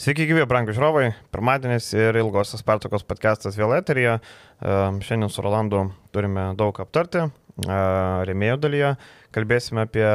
Sveiki, 0.00 0.24
gyvi, 0.24 0.46
brangų 0.48 0.72
žiūrovai. 0.72 1.10
Pirmadienis 1.28 1.90
ir 1.92 2.16
ilgosios 2.16 2.62
pertraukos 2.64 3.02
podcastas 3.04 3.58
vėl 3.60 3.74
eterija. 3.76 4.14
Šiandien 4.64 5.28
su 5.28 5.44
Rolandu 5.44 5.82
turime 6.08 6.46
daug 6.56 6.80
aptarti. 6.80 7.26
Remėjo 7.60 8.56
dalyje 8.62 8.94
kalbėsime 9.34 9.84
apie 9.84 10.06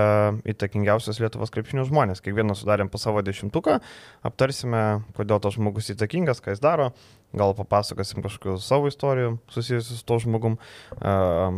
įtakingiausius 0.49 1.19
Lietuvos 1.21 1.53
krepšinių 1.53 1.85
žmonės. 1.91 2.23
Kiekvieną 2.25 2.55
sudarėm 2.57 2.89
po 2.89 2.97
savo 2.97 3.21
dešimtuką, 3.21 3.77
aptarsime, 4.25 4.81
kodėl 5.19 5.43
tas 5.43 5.53
žmogus 5.53 5.91
įtakingas, 5.93 6.41
ką 6.41 6.55
jis 6.55 6.63
daro, 6.63 6.89
gal 7.37 7.53
papasakosim 7.53 8.25
kažkokių 8.25 8.57
savo 8.65 8.89
istorijų 8.89 9.37
susijusių 9.53 9.99
su 9.99 10.07
to 10.09 10.17
žmogum. 10.25 10.57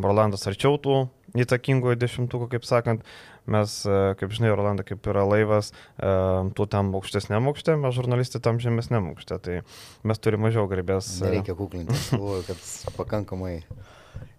Rolandas 0.03 0.43
arčiau 0.51 0.75
tų 0.75 1.05
įtakingųjų 1.47 2.01
dešimtukų, 2.03 2.51
kaip 2.57 2.67
sakant. 2.67 3.07
Mes, 3.47 3.75
kaip 4.19 4.33
žinai, 4.35 4.51
Rolanda, 4.51 4.83
kaip 4.83 5.05
yra 5.07 5.23
laivas, 5.23 5.71
tu 5.97 6.67
tam 6.67 6.91
aukštesnėm 6.99 7.47
aukšte, 7.47 7.77
mes 7.79 7.95
žurnalistai 7.95 8.41
tam 8.43 8.59
žemesnėm 8.59 9.13
aukšte, 9.13 9.39
tai 9.39 9.61
mes 10.03 10.19
turime 10.19 10.49
mažiau 10.49 10.67
garbės. 10.67 11.13
Nereikia 11.23 11.55
kuklinti, 11.55 11.95
galvoju, 12.11 12.43
kad 12.49 12.67
pakankamai 12.99 13.55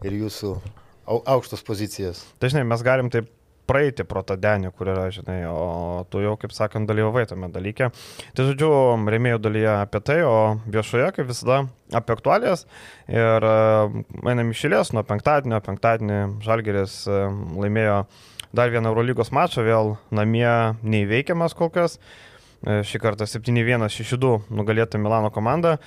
ir 0.04 0.20
jūsų 0.20 0.52
aukštos 1.08 1.64
pozicijas. 1.64 2.20
Dažnai 2.44 2.68
mes 2.68 2.84
galim 2.84 3.08
taip 3.08 3.32
praeiti 3.68 4.04
pro 4.08 4.22
tą 4.24 4.36
denį, 4.40 4.70
kur 4.76 4.88
yra, 4.88 5.10
žinai, 5.12 5.42
o 5.48 6.04
tu 6.08 6.22
jau, 6.24 6.38
kaip 6.40 6.54
sakant, 6.56 6.88
dalyvavai 6.88 7.26
tame 7.28 7.50
dalyke. 7.52 7.90
Tai 8.32 8.46
žodžiu, 8.48 8.70
remėjų 9.12 9.40
dalyje 9.44 9.68
apie 9.74 10.00
tai, 10.08 10.22
o 10.24 10.56
viešoje, 10.64 11.10
kaip 11.16 11.28
visada, 11.28 11.58
apie 11.92 12.16
aktualijas. 12.16 12.64
Ir 13.12 13.44
einam 13.44 14.54
išėlės 14.54 14.94
nuo 14.96 15.04
penktadienio, 15.04 15.60
penktadienį 15.64 16.18
Žalgeris 16.48 17.02
laimėjo 17.08 18.00
dar 18.52 18.70
vieną 18.72 18.92
Eurolygos 18.92 19.32
mačą, 19.34 19.64
vėl 19.66 19.96
namie 20.14 20.76
neįveikiamas 20.82 21.56
kol 21.58 21.70
kas. 21.74 21.98
E, 22.66 22.80
šį 22.82 23.00
kartą 23.02 23.28
7-1, 23.28 23.86
6-2 23.92 24.50
nugalėta 24.50 24.98
Milano 24.98 25.30
komanda. 25.30 25.78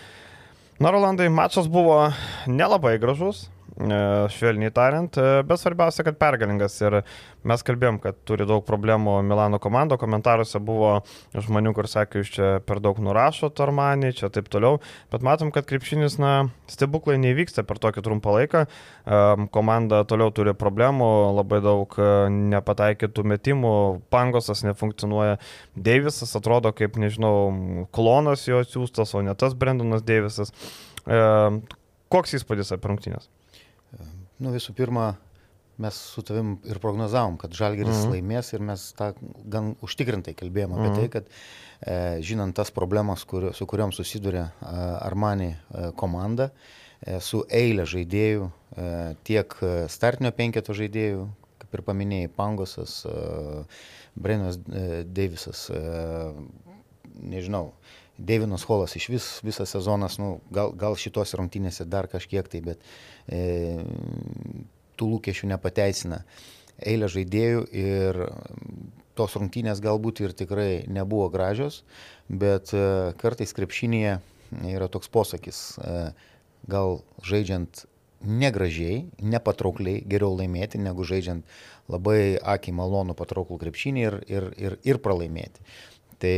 Na, 0.82 0.92
Rolandai, 0.94 1.28
mačas 1.30 1.68
buvo 1.70 2.08
nelabai 2.50 2.96
gražus, 3.02 3.50
švelniai 4.32 4.72
tariant, 4.74 5.18
e, 5.18 5.42
bet 5.48 5.60
svarbiausia, 5.62 6.04
kad 6.06 6.18
pergalingas 6.22 6.76
ir 6.84 7.00
mes 7.48 7.64
kalbėjom, 7.66 7.98
kad 8.04 8.20
turi 8.28 8.46
daug 8.46 8.64
problemų 8.68 9.18
Milano 9.26 9.60
komanda, 9.62 9.98
komentaruose 10.02 10.62
buvo 10.62 10.92
žmonių, 11.34 11.74
kur 11.78 11.90
sakė, 11.90 12.22
jūs 12.22 12.32
čia 12.36 12.50
per 12.66 12.82
daug 12.84 13.00
nurašo 13.02 13.50
Tormanį, 13.58 14.14
čia 14.20 14.30
taip 14.34 14.52
toliau, 14.54 14.80
bet 15.14 15.26
matom, 15.26 15.52
kad 15.56 15.66
krepšinis, 15.70 16.20
na, 16.22 16.52
stebuklai 16.72 17.18
nevyksta 17.22 17.66
per 17.68 17.82
tokį 17.82 18.06
trumpą 18.06 18.38
laiką, 18.38 18.64
e, 18.68 19.50
komanda 19.56 20.04
toliau 20.06 20.30
turi 20.36 20.54
problemų, 20.58 21.12
labai 21.40 21.62
daug 21.66 21.98
nepataikytų 22.52 23.28
metimų, 23.34 23.76
pangosas 24.14 24.66
nefunkcionuoja, 24.68 25.42
Deivisas 25.76 26.36
atrodo 26.38 26.72
kaip, 26.76 26.98
nežinau, 27.02 27.88
klonas 27.96 28.46
jo 28.48 28.62
atsiųstas, 28.62 29.16
o 29.16 29.26
ne 29.26 29.34
tas 29.36 29.56
Brendonas 29.58 30.06
Deivisas. 30.06 30.54
Koks 32.12 32.36
įspūdis 32.38 32.74
apie 32.76 32.92
rungtynės? 32.92 33.30
Nu, 34.42 34.54
visų 34.54 34.74
pirma, 34.78 35.12
mes 35.82 35.98
su 36.14 36.24
tavim 36.26 36.56
ir 36.70 36.80
prognozavom, 36.84 37.38
kad 37.42 37.56
Žalgeris 37.58 38.04
mhm. 38.04 38.14
laimės 38.16 38.54
ir 38.56 38.64
mes 38.66 38.86
tą 38.98 39.12
gan 39.52 39.74
užtikrintai 39.86 40.36
kalbėjome 40.38 40.78
mhm. 40.78 40.86
apie 40.86 41.02
tai, 41.02 41.10
kad 41.18 41.30
e, 41.32 41.98
žinant 42.26 42.56
tas 42.58 42.74
problemas, 42.74 43.26
kur, 43.28 43.52
su 43.58 43.68
kuriuom 43.70 43.94
susiduria 43.96 44.48
e, 44.50 44.72
Armani 45.02 45.52
e, 45.52 45.92
komanda, 45.98 46.52
e, 47.02 47.20
su 47.24 47.44
eilė 47.50 47.88
žaidėjų, 47.90 48.50
e, 48.50 48.90
tiek 49.28 49.58
startinio 49.92 50.34
penketo 50.38 50.78
žaidėjų, 50.78 51.28
kaip 51.72 51.80
ir 51.80 51.86
paminėjai, 51.88 52.32
Pangosas, 52.36 53.02
e, 53.08 53.64
Brenas 54.20 54.60
e, 54.68 55.04
Deivisas, 55.08 55.70
e, 55.72 55.82
nežinau, 57.22 57.72
Devinas 58.22 58.66
Holas 58.70 58.96
iš 58.96 59.08
vis 59.10 59.28
visą 59.46 59.66
sezonas, 59.66 60.18
nu, 60.22 60.36
gal, 60.54 60.74
gal 60.78 60.98
šitos 61.00 61.34
rungtynėse 61.38 61.88
dar 61.90 62.10
kažkiek 62.12 62.48
tai, 62.52 62.62
bet 62.66 62.84
e, 63.28 63.82
tų 65.00 65.14
lūkesčių 65.16 65.50
nepateisina. 65.56 66.22
Eilė 66.82 67.10
žaidėjų 67.14 67.64
ir 67.78 68.20
tos 69.18 69.38
rungtynės 69.38 69.82
galbūt 69.84 70.22
ir 70.24 70.36
tikrai 70.38 70.84
nebuvo 70.90 71.30
gražios, 71.34 71.82
bet 72.30 72.74
e, 72.74 72.84
kartais 73.22 73.54
krepšinėje 73.58 74.20
yra 74.72 74.90
toks 74.92 75.10
posakis, 75.12 75.64
e, 75.82 76.12
gal 76.70 77.02
žaidžiant 77.26 77.86
negražiai, 78.22 79.08
nepatraukliai, 79.18 80.04
geriau 80.06 80.36
laimėti, 80.38 80.78
negu 80.82 81.06
žaidžiant 81.08 81.46
labai 81.90 82.38
akiai 82.38 82.76
malonų 82.78 83.16
patrauklų 83.18 83.58
krepšinį 83.64 84.04
ir, 84.06 84.18
ir, 84.30 84.48
ir, 84.62 84.78
ir 84.86 85.02
pralaimėti. 85.02 85.66
Tai 86.22 86.38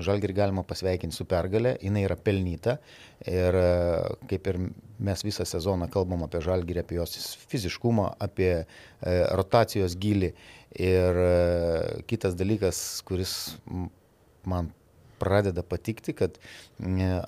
Žalgirį 0.00 0.36
galima 0.36 0.62
pasveikinti 0.64 1.16
su 1.16 1.26
pergalė, 1.28 1.74
jinai 1.84 2.06
yra 2.06 2.16
pelnyta 2.16 2.78
ir 3.28 3.58
kaip 4.30 4.48
ir 4.48 4.58
mes 5.02 5.24
visą 5.26 5.44
sezoną 5.48 5.88
kalbam 5.92 6.24
apie 6.24 6.40
Žalgirį, 6.44 6.80
apie 6.80 6.96
jos 6.96 7.34
fiziškumą, 7.50 8.06
apie 8.24 8.52
e, 8.56 8.64
rotacijos 9.36 9.98
gilį 10.00 10.32
ir 10.80 11.20
e, 11.26 11.34
kitas 12.08 12.38
dalykas, 12.38 13.02
kuris 13.08 13.34
man 14.48 14.72
pradeda 15.22 15.62
patikti, 15.62 16.16
kad 16.18 16.40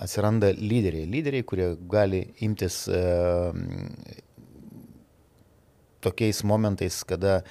atsiranda 0.00 0.48
lyderiai, 0.56 1.06
lyderiai, 1.06 1.44
kurie 1.46 1.68
gali 1.90 2.24
imtis 2.42 2.80
e, 2.88 3.04
tokiais 6.04 6.42
momentais, 6.44 6.98
kada 7.08 7.42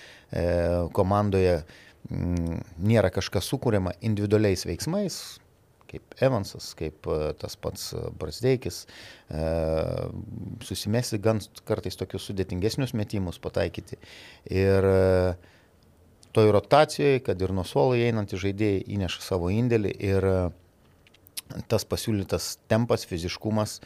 komandoje 0.94 1.62
Mm, 1.62 1.93
nėra 2.12 3.12
kažkas 3.14 3.48
sukūriama 3.52 3.96
individualiais 4.04 4.66
veiksmais, 4.68 5.22
kaip 5.94 6.16
Evansas, 6.26 6.72
kaip 6.78 7.08
e, 7.08 7.18
tas 7.40 7.56
pats 7.60 7.92
e, 7.94 8.02
Brasdeikis, 8.20 8.84
e, 9.30 9.44
susimesti 10.66 11.20
gan 11.22 11.42
kartais 11.68 11.98
tokius 12.00 12.26
sudėtingesnius 12.30 12.96
metimus 12.98 13.40
pataikyti. 13.44 14.00
Ir 14.50 14.90
toj 16.34 16.52
rotacijoje, 16.56 17.22
kad 17.28 17.42
ir 17.42 17.54
nuo 17.54 17.66
suolo 17.68 17.98
einantys 18.00 18.42
žaidėjai 18.42 18.86
įneša 18.98 19.22
savo 19.22 19.52
indėlį 19.54 19.94
ir 20.02 20.30
tas 21.70 21.86
pasiūlytas 21.86 22.56
tempas, 22.72 23.04
fiziškumas 23.06 23.78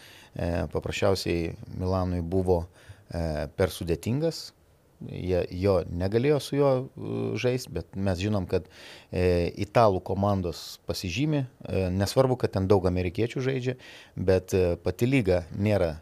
paprasčiausiai 0.71 1.57
Milanui 1.75 2.21
buvo 2.23 2.61
per 3.09 3.73
sudėtingas, 3.73 4.53
Jie 5.05 5.43
jo 5.61 5.75
negalėjo 5.93 6.39
su 6.41 6.57
juo 6.57 6.71
žaisti, 7.37 7.69
bet 7.75 7.93
mes 7.93 8.17
žinom, 8.17 8.47
kad 8.49 8.65
e, 9.11 9.51
italų 9.61 10.01
komandos 10.01 10.79
pasižymi, 10.89 11.43
e, 11.43 11.85
nesvarbu, 11.93 12.39
kad 12.41 12.55
ten 12.55 12.65
daug 12.71 12.87
amerikiečių 12.89 13.45
žaidžia, 13.45 13.77
bet 14.17 14.57
e, 14.57 14.73
pati 14.81 15.09
lyga 15.09 15.43
nėra 15.53 15.99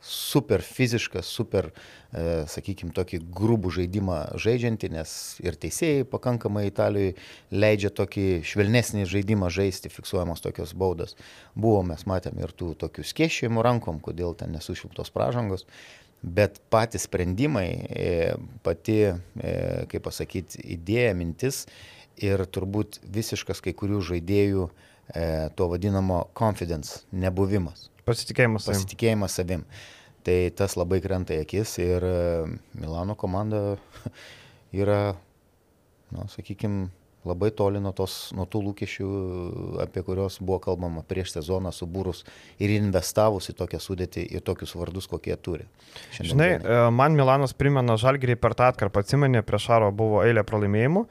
super 0.00 0.62
fiziška, 0.62 1.22
super, 1.22 1.70
e, 2.14 2.44
sakykime, 2.50 2.92
tokį 2.94 3.20
grubų 3.34 3.72
žaidimą 3.74 4.18
žaidžianti, 4.38 4.90
nes 4.94 5.10
ir 5.42 5.58
teisėjai 5.58 6.06
pakankamai 6.08 6.68
Italijoje 6.70 7.16
leidžia 7.50 7.90
tokį 7.90 8.26
švelnesnį 8.46 9.06
žaidimą 9.10 9.50
žaisti, 9.52 9.92
fiksuojamos 9.92 10.44
tokios 10.44 10.74
baudos. 10.78 11.18
Buvo, 11.58 11.82
mes 11.86 12.06
matėm 12.08 12.38
ir 12.40 12.54
tų 12.54 12.74
tokių 12.78 13.06
skėšėjimų 13.10 13.64
rankom, 13.66 13.98
kodėl 14.04 14.38
ten 14.38 14.54
nesušiltos 14.54 15.10
pražangos. 15.14 15.66
Bet 16.22 16.58
patys 16.70 17.06
sprendimai, 17.06 17.68
e, 17.88 18.08
pati, 18.66 18.98
e, 19.06 19.52
kaip 19.90 20.02
pasakyti, 20.08 20.64
idėja, 20.74 21.12
mintis 21.14 21.62
ir 22.18 22.42
turbūt 22.50 22.98
visiškas 23.06 23.62
kai 23.62 23.74
kurių 23.78 24.00
žaidėjų 24.08 24.64
e, 24.66 25.28
to 25.54 25.68
vadinamo 25.70 26.24
confidence 26.38 27.04
nebuvimas. 27.14 27.86
Pasitikėjimas 28.08 28.66
savim. 28.66 28.80
Pasitikėjimas 28.80 29.38
savim. 29.38 29.64
Tai 30.26 30.36
tas 30.58 30.74
labai 30.74 30.98
krenta 31.04 31.36
į 31.36 31.44
akis 31.46 31.76
ir 31.80 32.04
Milano 32.74 33.14
komanda 33.16 33.78
yra, 34.82 35.14
na, 36.10 36.26
sakykime, 36.34 36.88
labai 37.28 37.50
toli 37.54 37.80
nuo, 37.82 37.92
tos, 37.96 38.30
nuo 38.36 38.46
tų 38.50 38.62
lūkesčių, 38.68 39.08
apie 39.84 40.02
kuriuos 40.06 40.40
buvo 40.42 40.58
kalbama 40.64 41.04
prieš 41.08 41.36
sezoną 41.36 41.72
subūrus 41.74 42.24
ir 42.62 42.72
investavus 42.76 43.50
į 43.52 43.56
tokią 43.58 43.80
sudėtį, 43.84 44.24
į 44.38 44.42
tokius 44.46 44.74
vardus, 44.78 45.08
kokie 45.10 45.36
turi. 45.36 45.68
Šiandien 46.16 46.32
Žinai. 46.32 46.50
E, 46.58 46.80
man 46.94 47.16
Milanas 47.18 47.54
primena 47.56 47.98
Žalgirį 48.00 48.38
per 48.40 48.56
tą 48.58 48.70
atkarpą, 48.72 49.04
atsimenė, 49.04 49.44
prieš 49.46 49.68
Šaro 49.68 49.92
buvo 49.94 50.22
eilė 50.24 50.44
pralaimėjimų 50.48 51.04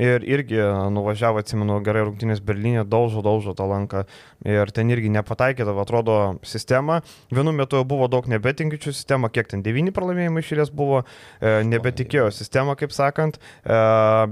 ir 0.00 0.24
irgi 0.24 0.60
nuvažiavo, 0.92 1.42
atsimenu, 1.42 1.78
gerai 1.84 2.06
rungtynės 2.06 2.40
Berlyne, 2.44 2.84
daužo, 2.88 3.22
daužo 3.24 3.54
tą 3.56 3.66
lanką 3.68 4.04
ir 4.48 4.72
ten 4.74 4.90
irgi 4.92 5.10
nepataikydavo, 5.12 5.82
atrodo, 5.84 6.18
sistema. 6.46 7.00
Vienu 7.32 7.52
metu 7.56 7.78
jau 7.80 7.86
buvo 7.88 8.08
daug 8.12 8.26
nebetinkičių 8.30 8.94
sistema, 8.94 9.30
kiek 9.32 9.50
ten 9.52 9.64
devyni 9.64 9.92
pralaimėjimai 9.94 10.42
išėlės 10.44 10.72
buvo, 10.74 11.02
e, 11.40 11.54
nebetikėjo 11.68 12.30
sistema, 12.34 12.76
kaip 12.78 12.94
sakant, 12.94 13.38
e, 13.38 13.80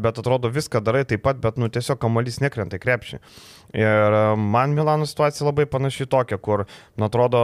bet 0.00 0.20
atrodo 0.22 0.50
viską 0.52 0.82
darai 0.84 1.04
taip 1.04 1.24
pat, 1.26 1.40
bet 1.42 1.60
nu 1.60 1.68
tiesiog 1.68 2.00
kamuolys 2.00 2.40
nekrenta 2.44 2.80
į 2.80 2.84
krepšį. 2.86 3.20
Ir 3.70 4.14
e, 4.16 4.20
man 4.36 4.72
Milano 4.74 5.06
situacija 5.06 5.46
labai 5.46 5.66
panaši 5.70 6.06
tokia, 6.10 6.40
kur, 6.42 6.64
nu, 6.98 7.04
atrodo, 7.06 7.40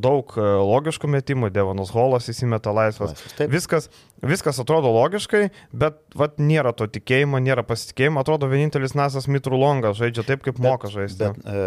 daug 0.00 0.32
e, 0.40 0.44
logiškų 0.64 1.10
metimų, 1.12 1.50
Devonas 1.52 1.90
Holas 1.92 2.30
įsimeta 2.32 2.72
laisvas. 2.72 3.12
Laisvas 3.12 3.50
viskas, 3.52 3.88
viskas 4.24 4.60
atrodo 4.62 4.88
logiškai, 4.94 5.42
bet 5.76 5.98
vat, 6.16 6.38
nėra 6.40 6.72
to 6.72 6.86
tikėjimo, 6.88 7.36
nėra 7.44 7.66
pasitikėjimo. 7.68 8.22
Atrodo, 8.22 8.48
vienintelis 8.48 8.94
Nasas 8.96 9.28
Mitrulongas 9.28 9.98
žaidžia 10.00 10.24
taip, 10.30 10.40
kaip 10.46 10.56
bet, 10.56 10.64
moka 10.64 10.88
žaisti. 10.92 11.20
Bet 11.20 11.44
e, 11.44 11.66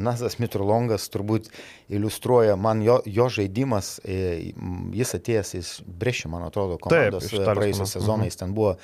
Nasas 0.00 0.38
Mitrulongas 0.40 1.04
turbūt 1.12 1.50
iliustruoja 1.92 2.56
man 2.56 2.80
jo, 2.86 3.02
jo 3.04 3.28
žaidimas, 3.36 3.98
jis 4.06 5.12
atėjęs 5.18 5.52
iš 5.60 5.74
Brešį, 5.84 6.30
man 6.32 6.46
atrodo, 6.48 6.78
komandos 6.80 7.28
praėjusią 7.36 7.84
sezoną, 7.98 8.22
Mhm. 8.24 8.30
jis 8.30 8.40
ten 8.40 8.56
buvo 8.56 8.76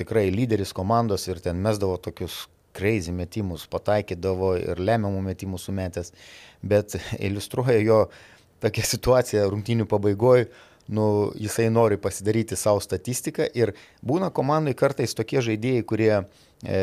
tikrai 0.00 0.26
lyderis 0.34 0.72
komandos 0.74 1.28
ir 1.28 1.38
ten 1.44 1.62
mesdavo 1.62 1.98
tokius 2.02 2.48
crazy 2.76 3.14
metimus, 3.14 3.66
pataikydavo 3.70 4.52
ir 4.60 4.82
lemiamų 4.82 5.22
metimų 5.30 5.60
sumetęs, 5.60 6.12
bet 6.62 6.96
iliustruoja 7.26 7.80
jo 7.82 8.02
tokia 8.62 8.84
situacija 8.86 9.48
rungtynių 9.50 9.88
pabaigoje, 9.90 10.48
nu, 10.92 11.06
jisai 11.38 11.68
nori 11.70 11.98
pasidaryti 12.00 12.58
savo 12.58 12.82
statistiką 12.82 13.46
ir 13.58 13.74
būna 14.06 14.32
komandai 14.34 14.74
kartais 14.78 15.14
tokie 15.18 15.42
žaidėjai, 15.44 15.84
kurie 15.88 16.12
e, 16.18 16.80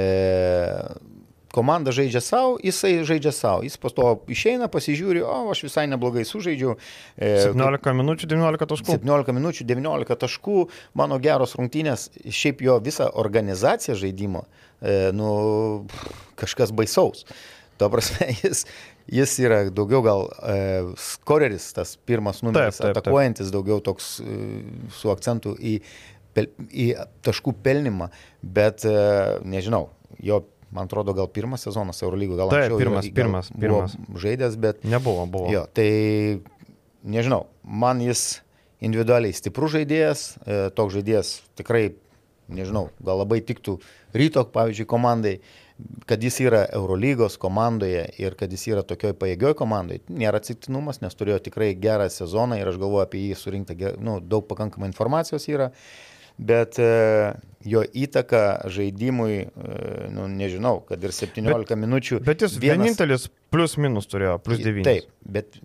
komanda 1.54 1.94
žaidžia 1.96 2.22
savo, 2.24 2.58
jisai 2.64 3.02
žaidžia 3.08 3.34
savo, 3.36 3.64
jis 3.66 3.78
po 3.82 3.92
to 3.94 4.08
išeina, 4.32 4.70
pasižiūri, 4.72 5.24
o 5.26 5.50
aš 5.54 5.64
visai 5.66 5.86
neblogai 5.90 6.26
sužaidžiau. 6.28 6.76
E, 7.18 7.32
17 7.50 7.94
minučių, 8.00 8.30
19 8.30 8.70
taškų. 8.74 8.98
17 9.02 9.36
minučių, 9.38 9.68
19 9.70 10.20
taškų, 10.26 10.66
mano 11.00 11.20
geros 11.24 11.56
rungtynės, 11.60 12.10
šiaip 12.26 12.62
jo 12.66 12.78
visa 12.86 13.10
organizacija 13.24 13.98
žaidimo, 14.00 14.46
e, 14.82 15.00
nu, 15.16 15.32
kažkas 16.40 16.76
baisaus. 16.76 17.26
Tuo 17.80 17.90
prasme, 17.94 18.30
jis, 18.44 18.66
jis 19.10 19.36
yra 19.42 19.64
daugiau 19.74 20.04
gal 20.06 20.28
e, 20.30 20.60
skoreris, 21.00 21.72
tas 21.76 21.96
pirmas 22.06 22.44
numeris, 22.46 22.78
Taip, 22.78 22.84
taip, 22.84 22.94
taip. 22.94 23.02
atakuojantis, 23.02 23.52
daugiau 23.56 23.82
toks 23.84 24.18
e, 24.22 24.38
su 25.00 25.12
akcentu 25.14 25.56
į, 25.58 25.80
į 26.70 26.88
taškų 27.26 27.56
pelnimą, 27.66 28.12
bet 28.44 28.86
e, 28.88 28.96
nežinau, 29.48 29.88
jo, 30.24 30.44
man 30.72 30.86
atrodo, 30.86 31.14
gal 31.18 31.28
pirmas 31.28 31.64
sezonas 31.66 32.02
Eurolygo, 32.06 32.36
gal 32.38 32.50
Taip, 32.52 32.66
anksčiau 32.68 32.78
pirmas, 32.82 33.06
jo- 33.08 33.16
pirmas, 33.16 33.50
pirmas. 33.60 33.96
žaidęs, 34.22 34.56
bet 34.62 34.84
Nebuvo, 34.84 35.26
buvo. 35.26 35.50
Jo, 35.54 35.66
tai 35.74 36.40
nežinau, 37.04 37.46
man 37.64 38.02
jis 38.04 38.42
individualiai 38.82 39.34
stiprus 39.36 39.74
žaidėjas, 39.76 40.26
e, 40.46 40.60
toks 40.76 40.94
žaidėjas 41.00 41.34
tikrai, 41.60 41.96
nežinau, 42.50 42.90
gal 43.04 43.20
labai 43.22 43.42
tiktų 43.46 43.80
ryto, 44.16 44.46
pavyzdžiui, 44.54 44.88
komandai, 44.90 45.40
kad 46.10 46.20
jis 46.24 46.40
yra 46.44 46.66
Eurolygos 46.76 47.38
komandoje 47.40 48.02
ir 48.20 48.34
kad 48.36 48.52
jis 48.52 48.66
yra 48.68 48.82
tokioj 48.84 49.14
pajėgioj 49.20 49.54
komandai, 49.56 50.02
nėra 50.12 50.42
atsitiktinumas, 50.42 51.00
nes 51.02 51.16
turėjo 51.16 51.38
tikrai 51.46 51.70
gerą 51.80 52.10
sezoną 52.12 52.58
ir 52.60 52.68
aš 52.68 52.80
galvoju 52.82 53.06
apie 53.06 53.22
jį 53.30 53.38
surinkti, 53.40 53.78
ge- 53.80 53.94
nu, 54.00 54.18
daug 54.20 54.48
pakankamai 54.50 54.90
informacijos 54.92 55.46
yra, 55.48 55.70
bet 56.40 56.80
e, 56.80 56.90
jo 57.66 57.82
įtaka 57.84 58.70
žaidimui, 58.72 59.48
e, 59.48 60.10
nu, 60.14 60.28
nežinau, 60.32 60.80
kad 60.88 61.04
ir 61.04 61.12
17 61.12 61.76
minučių. 61.76 62.22
Bet 62.24 62.42
jis 62.46 62.56
vienas- 62.58 62.86
vienintelis 62.96 63.28
plus 63.52 63.78
minus 63.78 64.08
turėjo, 64.08 64.38
plus 64.44 64.60
9. 64.64 64.84
Taip, 64.88 65.10
bet 65.26 65.60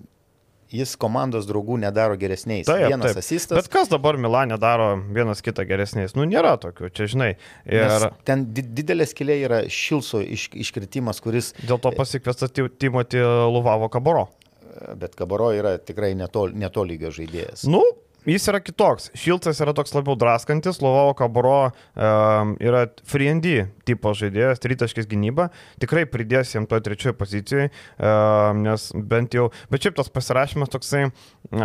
jis 0.75 0.97
komandos 0.99 1.47
draugų 1.47 1.77
nedaro 1.79 2.17
geresniais. 2.19 2.67
Taip, 2.67 2.89
Vienas 2.91 3.13
taip. 3.13 3.19
asistas. 3.23 3.55
Bet 3.63 3.69
kas 3.71 3.89
dabar 3.89 4.17
Milanė 4.19 4.59
daro 4.59 4.97
vienas 5.15 5.41
kitą 5.45 5.63
geresniais? 5.69 6.17
Nu, 6.17 6.25
nėra 6.27 6.57
tokių, 6.59 6.91
čia 6.91 7.07
žinai. 7.07 7.37
Ir 7.65 7.85
Ir... 7.87 8.09
Ten 8.25 8.43
di 8.53 8.63
didelė 8.63 9.07
skilė 9.07 9.37
yra 9.47 9.61
Šilso 9.71 10.19
iš 10.25 10.49
iškritimas, 10.51 11.21
kuris, 11.23 11.53
dėl 11.63 11.79
to 11.79 11.93
pasikviestas 11.95 12.51
Ti- 12.51 12.67
Timoti 12.69 13.19
Luvavo 13.23 13.89
Kaboro. 13.89 14.29
bet 14.97 15.15
Kabaro 15.15 15.53
yra 15.55 15.79
tikrai 15.79 16.17
netol, 16.19 16.51
netolygio 16.53 17.13
žaidėjas. 17.15 17.69
Nu, 17.71 17.81
jis 18.29 18.49
yra 18.51 18.61
kitoks. 18.65 19.11
Šiltas 19.19 19.61
yra 19.63 19.75
toks 19.77 19.95
labiau 19.97 20.17
draskantis, 20.19 20.81
Luvavo 20.83 21.15
Kaboro 21.19 21.59
um, 21.69 22.55
yra 22.63 22.87
free 23.09 23.33
tipo 23.85 24.13
žaidėjas, 24.17 24.63
tritaškis 24.63 25.09
gynyba. 25.11 25.51
Tikrai 25.83 26.05
pridės 26.09 26.55
jam 26.55 26.69
toje 26.69 26.85
trečioje 26.87 27.15
pozicijoje, 27.19 27.71
um, 27.99 28.63
nes 28.65 28.89
bent 28.95 29.35
jau, 29.37 29.51
bet 29.73 29.85
šiaip 29.85 29.99
tas 29.99 30.11
pasirašymas 30.13 30.73
toksai 30.73 31.07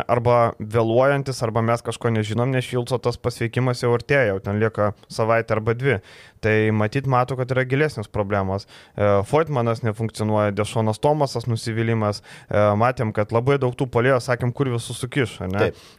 arba 0.07 0.53
vėluojantis, 0.59 1.39
arba 1.45 1.63
mes 1.65 1.83
kažko 1.85 2.11
nežinom, 2.15 2.51
nes 2.51 2.67
Šilco 2.67 2.99
tas 3.01 3.19
pasveikimas 3.21 3.83
jau 3.83 3.93
artėja, 3.95 4.33
jau 4.33 4.41
ten 4.43 4.59
lieka 4.61 4.91
savaitę 5.11 5.55
arba 5.55 5.75
dvi. 5.77 5.99
Tai 6.43 6.55
matyt, 6.75 7.07
matau, 7.09 7.35
kad 7.39 7.51
yra 7.51 7.65
gilesnės 7.67 8.07
problemos. 8.11 8.65
E, 8.95 9.07
Foitmanas 9.27 9.81
nefunkcionuoja, 9.83 10.53
Dešonas 10.55 11.01
Tomasas 11.03 11.49
nusivylimas. 11.51 12.21
E, 12.47 12.61
Matėm, 12.79 13.11
kad 13.15 13.33
labai 13.35 13.57
daug 13.59 13.75
tų 13.75 13.89
polėjo, 13.91 14.21
sakėm, 14.23 14.53
kur 14.55 14.71
visus 14.71 15.01
sukiš. 15.03 15.35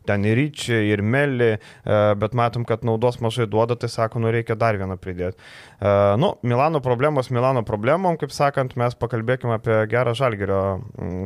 Ten 0.09 0.25
ir 0.29 0.41
Ryčiai, 0.51 0.91
ir 0.91 1.03
Melį, 1.07 1.51
e, 1.57 1.99
bet 2.19 2.35
matom, 2.37 2.65
kad 2.67 2.83
naudos 2.87 3.21
mažai 3.23 3.47
duoda, 3.51 3.77
tai 3.79 3.89
sako, 3.89 4.21
nu 4.23 4.33
reikia 4.35 4.57
dar 4.59 4.77
vieną 4.77 4.99
pridėti. 4.99 5.39
E, 5.81 6.17
Nu, 6.21 6.35
Milano 6.43 6.81
problemos, 6.81 7.31
Milano 7.31 7.63
problemom, 7.63 8.17
kaip 8.19 8.33
sakant, 8.35 8.75
mes 8.77 8.95
pakalbėkime 8.95 9.55
apie 9.57 9.87
gerą 9.91 10.15
žalgerio, 10.15 10.61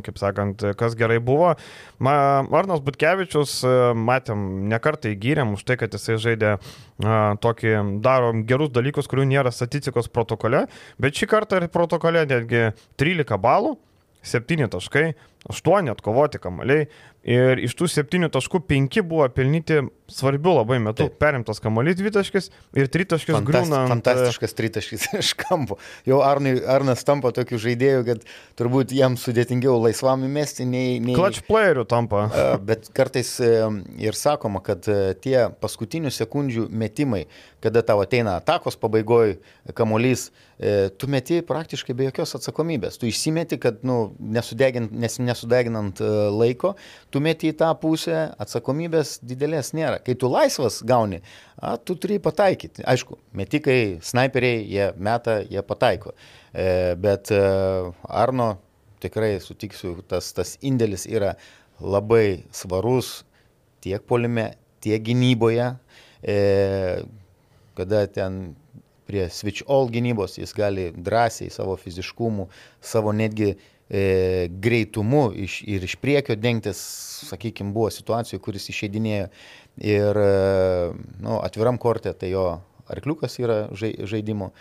kaip 0.05 0.17
sakant, 0.17 0.61
kas 0.77 0.95
gerai 0.95 1.17
buvo. 1.19 1.55
Arnas 1.99 2.83
Butkevičius, 2.85 3.63
e, 3.65 3.93
matėm, 3.95 4.69
nekartą 4.69 5.11
įgyrėm 5.13 5.55
už 5.57 5.65
tai, 5.65 5.77
kad 5.81 5.93
jisai 5.93 6.17
žaidė 6.21 6.57
tokį, 7.41 8.01
daro 8.01 8.31
gerus 8.47 8.71
dalykus, 8.71 9.09
kurių 9.11 9.25
nėra 9.27 9.51
statistikos 9.51 10.07
protokole, 10.07 10.65
bet 11.01 11.17
šį 11.17 11.27
kartą 11.27 11.59
ir 11.59 11.67
protokole 11.73 12.23
netgi 12.29 12.69
13 13.01 13.41
balų, 13.41 13.75
7 14.25 14.69
taškai, 14.71 15.13
8 15.49 15.91
atkovoti 15.91 16.39
kamaliai 16.41 16.87
ir 17.25 17.59
iš 17.65 17.73
tų 17.77 17.87
7 17.89 18.29
taškų 18.33 18.61
5 18.69 19.01
buvo 19.05 19.25
pelnyti 19.33 19.79
svarbių 20.11 20.51
labai 20.59 20.77
metų. 20.81 21.07
Taip. 21.07 21.17
Perimtas 21.21 21.61
kamuolys 21.61 21.97
2 21.97 22.11
taškis 22.13 22.51
ir 22.77 22.89
3 22.93 23.07
taškis 23.15 23.33
Fantast, 23.33 23.49
grūna. 23.49 23.79
ant, 23.85 23.93
fantastiškas 23.95 24.53
tritaškis 24.57 25.07
iš 25.21 25.31
kampo. 25.39 25.79
Jau 26.05 26.21
Arnai, 26.25 26.55
Arnas 26.69 27.01
tampa 27.05 27.31
tokiu 27.33 27.57
žaidėju, 27.61 28.05
kad 28.09 28.25
turbūt 28.59 28.93
jam 28.93 29.17
sudėtingiau 29.17 29.79
laisvam 29.81 30.27
įmesti 30.27 30.67
nei... 30.69 30.99
nei... 31.01 31.17
Clutch 31.17 31.45
playerių 31.49 31.87
tampa. 31.89 32.27
Bet 32.65 32.91
kartais 32.93 33.33
ir 33.41 34.17
sakoma, 34.17 34.61
kad 34.65 34.85
e, 34.89 35.15
tie 35.21 35.47
paskutinių 35.61 36.13
sekundžių 36.13 36.67
metimai, 36.69 37.25
kada 37.65 37.81
tau 37.85 38.03
ateina 38.05 38.37
atakos 38.37 38.77
pabaigoje 38.77 39.39
kamuolys, 39.77 40.27
e, 40.61 40.91
tu 40.93 41.09
meti 41.09 41.41
praktiškai 41.45 41.97
be 41.97 42.11
jokios 42.11 42.37
atsakomybės. 42.37 43.01
Tu 43.01 43.09
išsimeti, 43.09 43.57
kad 43.61 43.81
nu, 43.87 44.13
nesudegint, 44.21 44.93
nes, 44.93 45.17
nesudeginant 45.17 45.34
e, 45.43 46.09
laiko, 46.31 46.75
tu 47.11 47.19
meti 47.19 47.51
į 47.51 47.57
tą 47.59 47.71
pusę, 47.81 48.31
atsakomybės 48.39 49.19
didelės 49.21 49.73
nėra. 49.75 49.99
Kai 50.05 50.15
tu 50.15 50.29
laisvas 50.31 50.81
gauni, 50.83 51.21
a, 51.57 51.75
tu 51.77 51.95
turi 51.95 52.19
pataikyti. 52.19 52.85
Aišku, 52.87 53.17
metikai, 53.33 53.99
snaiperiai, 54.01 54.63
jie 54.71 54.89
meta, 54.97 55.41
jie 55.43 55.61
pataiko. 55.61 56.15
E, 56.53 56.95
Bet 56.95 57.31
e, 57.31 57.41
Arno 58.07 58.55
tikrai 59.03 59.39
sutiksiu, 59.43 59.99
tas, 60.07 60.31
tas 60.33 60.55
indėlis 60.65 61.05
yra 61.11 61.35
labai 61.81 62.45
svarus 62.55 63.25
tiek 63.83 64.01
polime, 64.07 64.53
tiek 64.81 65.03
gynyboje, 65.03 65.73
e, 66.23 66.37
kada 67.75 68.05
ten 68.07 68.55
prie 69.05 69.29
switch 69.29 69.61
all 69.69 69.89
gynybos 69.89 70.39
jis 70.39 70.53
gali 70.57 70.89
drąsiai 70.95 71.51
savo 71.53 71.75
fiziškumu, 71.77 72.47
savo 72.81 73.13
netgi 73.13 73.53
e, 73.89 74.47
greitumu 74.49 75.29
iš, 75.45 75.61
ir 75.67 75.85
iš 75.85 75.95
priekio 76.01 76.35
dengtis, 76.35 76.79
sakykime, 77.29 77.73
buvo 77.75 77.89
situacijų, 77.93 78.41
kuris 78.43 78.69
išeidinėjo. 78.73 79.29
Ir 79.85 80.21
e, 80.21 80.29
nu, 81.21 81.39
atviram 81.43 81.79
kortė, 81.81 82.15
tai 82.17 82.31
jo 82.33 82.45
arkliukas 82.91 83.39
yra 83.41 83.65
žai- 83.75 83.97
žaidimo. 84.07 84.51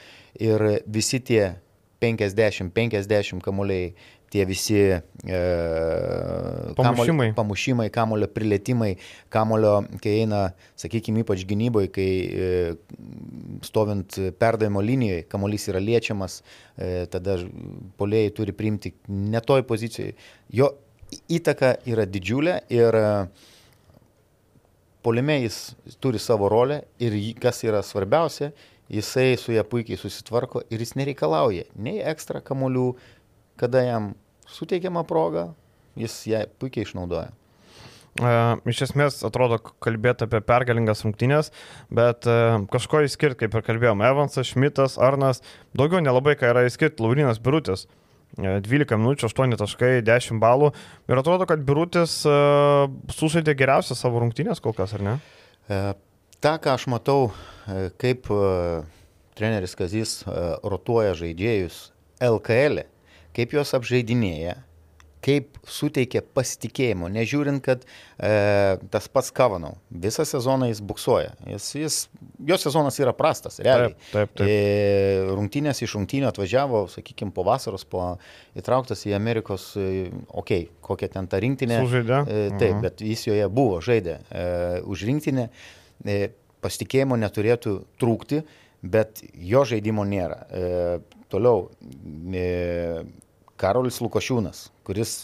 Ir 0.43 0.65
visi 0.87 1.21
tie 1.21 1.55
50-50 2.05 3.41
kamuoliai, 3.45 3.95
tie 4.35 4.43
visi 4.49 4.81
e, 4.91 5.01
Pamušimai. 6.75 7.07
Kamulio, 7.07 7.35
pamušimai, 7.39 7.87
kamulio 7.95 8.29
prilėtimai, 8.35 8.91
kamulio, 9.33 9.77
kai 10.03 10.17
eina, 10.25 10.41
sakykime, 10.81 11.23
ypač 11.23 11.45
gynyboje, 11.47 11.91
kai 11.95 12.09
e, 12.27 12.49
stovint 13.67 14.19
perdavimo 14.41 14.83
linijoje, 14.83 15.27
kamuolys 15.31 15.69
yra 15.71 15.83
liečiamas, 15.83 16.41
e, 16.75 17.07
tada 17.13 17.39
polėjai 18.01 18.35
turi 18.35 18.57
priimti 18.59 18.95
ne 19.09 19.43
toj 19.45 19.63
pozicijoje. 19.71 20.17
Jo 20.51 20.73
įtaka 21.31 21.77
yra 21.87 22.09
didžiulė 22.11 22.59
ir 22.75 22.99
e, 22.99 23.07
polime 25.07 25.39
jis 25.45 25.77
turi 26.03 26.19
savo 26.19 26.51
rolę 26.51 26.83
ir 26.99 27.15
kas 27.39 27.63
yra 27.63 27.85
svarbiausia, 27.87 28.51
jisai 28.91 29.39
su 29.39 29.55
ją 29.55 29.63
puikiai 29.63 30.01
susitvarko 30.01 30.67
ir 30.75 30.83
jis 30.83 30.97
nereikalauja 30.99 31.71
nei 31.79 32.03
ekstra 32.03 32.43
kamolių, 32.45 32.91
kada 33.61 33.87
jam 33.87 34.13
suteikiama 34.51 35.05
proga, 35.09 35.49
jis 35.99 36.19
ją 36.31 36.45
puikiai 36.61 36.87
išnaudoja. 36.89 37.33
Uh, 38.15 38.61
iš 38.71 38.85
esmės 38.87 39.17
atrodo 39.27 39.57
kalbėti 39.83 40.29
apie 40.29 40.39
pergalingas 40.47 41.03
rungtynės, 41.03 41.51
bet 41.91 42.29
uh, 42.31 42.61
kažko 42.71 43.03
įskirti, 43.09 43.41
kaip 43.43 43.57
ir 43.59 43.65
kalbėjom, 43.67 44.05
Evansas, 44.07 44.53
Šmitas, 44.53 44.95
Arnas, 45.03 45.43
daugiau 45.75 45.99
nelabai 45.99 46.37
ką 46.39 46.53
yra 46.53 46.63
įskirti, 46.69 47.03
Laurinas 47.03 47.43
Birutis. 47.43 47.89
E, 48.39 48.61
12 48.63 48.99
minučių, 48.99 49.27
8 49.31 49.59
taškai, 49.59 49.91
10 50.07 50.39
balų. 50.43 50.71
Ir 51.11 51.21
atrodo, 51.21 51.47
kad 51.51 51.67
Birutis 51.67 52.21
uh, 52.27 52.87
sužaidė 53.15 53.57
geriausią 53.59 53.99
savo 53.99 54.23
rungtynės 54.23 54.63
kol 54.63 54.75
kas, 54.79 54.95
ar 54.95 55.03
ne? 55.07 55.19
E, 55.67 55.81
tą, 56.39 56.57
ką 56.63 56.75
aš 56.75 56.87
matau, 56.93 57.31
e, 57.67 57.89
kaip 58.01 58.31
e, 58.31 58.41
treneris 59.39 59.77
Kazis 59.79 60.19
e, 60.23 60.35
rotuoja 60.67 61.15
žaidėjus 61.19 61.89
LKL, 62.23 62.83
e, 62.83 62.89
kaip 63.35 63.53
juos 63.57 63.75
apžaidinėja, 63.77 64.57
kaip 65.25 65.55
suteikia 65.65 66.21
pasitikėjimo, 66.37 67.09
nežiūrint, 67.09 67.63
kad 67.65 67.87
e, 68.21 68.33
tas 68.93 69.07
pats 69.09 69.31
Kavanau 69.33 69.79
visą 69.89 70.27
sezoną 70.29 70.67
jis 70.69 70.83
buksuoja. 70.85 71.31
Jis, 71.49 71.69
jis, 71.81 71.97
jo 72.45 72.59
sezonas 72.61 72.99
yra 73.01 73.15
prastas, 73.17 73.57
realiai. 73.65 73.95
Taip, 74.11 74.11
taip, 74.13 74.35
taip. 74.37 74.51
E, 74.53 75.25
rungtynės 75.33 75.81
iš 75.87 75.95
rungtynių 75.97 76.29
atvažiavo, 76.29 76.83
sakykime, 76.93 77.33
po 77.33 77.47
vasaros, 77.49 77.87
po 77.89 78.05
įtrauktas 78.61 79.07
į 79.09 79.15
Amerikos, 79.17 79.71
e, 79.81 80.11
okei, 80.29 80.67
okay, 80.69 80.69
kokia 80.85 81.09
ten 81.17 81.31
ta 81.33 81.41
rinktinė. 81.41 81.81
Sužaidė. 81.87 82.21
E, 82.29 82.45
taip, 82.61 82.75
Mhm. 82.77 82.83
bet 82.85 83.01
jis 83.01 83.25
joje 83.31 83.49
buvo, 83.49 83.81
žaidė 83.81 84.19
e, 84.29 84.83
už 84.85 85.07
rinktinę. 85.09 85.49
E, 86.05 86.21
pasitikėjimo 86.65 87.17
neturėtų 87.21 87.75
trūkti, 88.01 88.43
bet 88.85 89.23
jo 89.35 89.65
žaidimo 89.69 90.05
nėra. 90.09 90.45
E, 90.49 91.19
toliau, 91.33 91.69
e, 92.37 93.05
Karolis 93.61 94.01
Lukošiūnas, 94.03 94.69
kuris 94.87 95.15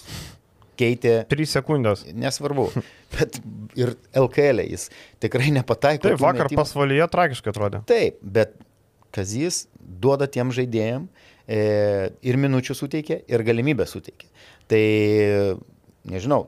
keitė, 0.80 1.14
3 1.30 1.50
sekundės. 1.50 2.04
nesvarbu, 2.16 2.68
bet 3.16 3.40
ir 3.78 3.94
LKL 4.16 4.64
jis 4.70 4.88
tikrai 5.22 5.52
nepataiko. 5.54 6.08
Taip, 6.08 6.20
vakar 6.22 6.48
metimų. 6.48 6.62
pasvalyje 6.62 7.08
tragiškai 7.12 7.52
atrodė. 7.52 7.82
Taip, 7.90 8.20
bet 8.22 8.56
Kazys 9.14 9.64
duoda 9.80 10.28
tiem 10.30 10.52
žaidėjim 10.54 11.08
e, 11.44 11.60
ir 12.22 12.40
minučių 12.40 12.78
suteikia, 12.78 13.20
ir 13.28 13.44
galimybę 13.46 13.86
suteikia. 13.90 14.30
Tai, 14.70 14.82
nežinau, 16.08 16.44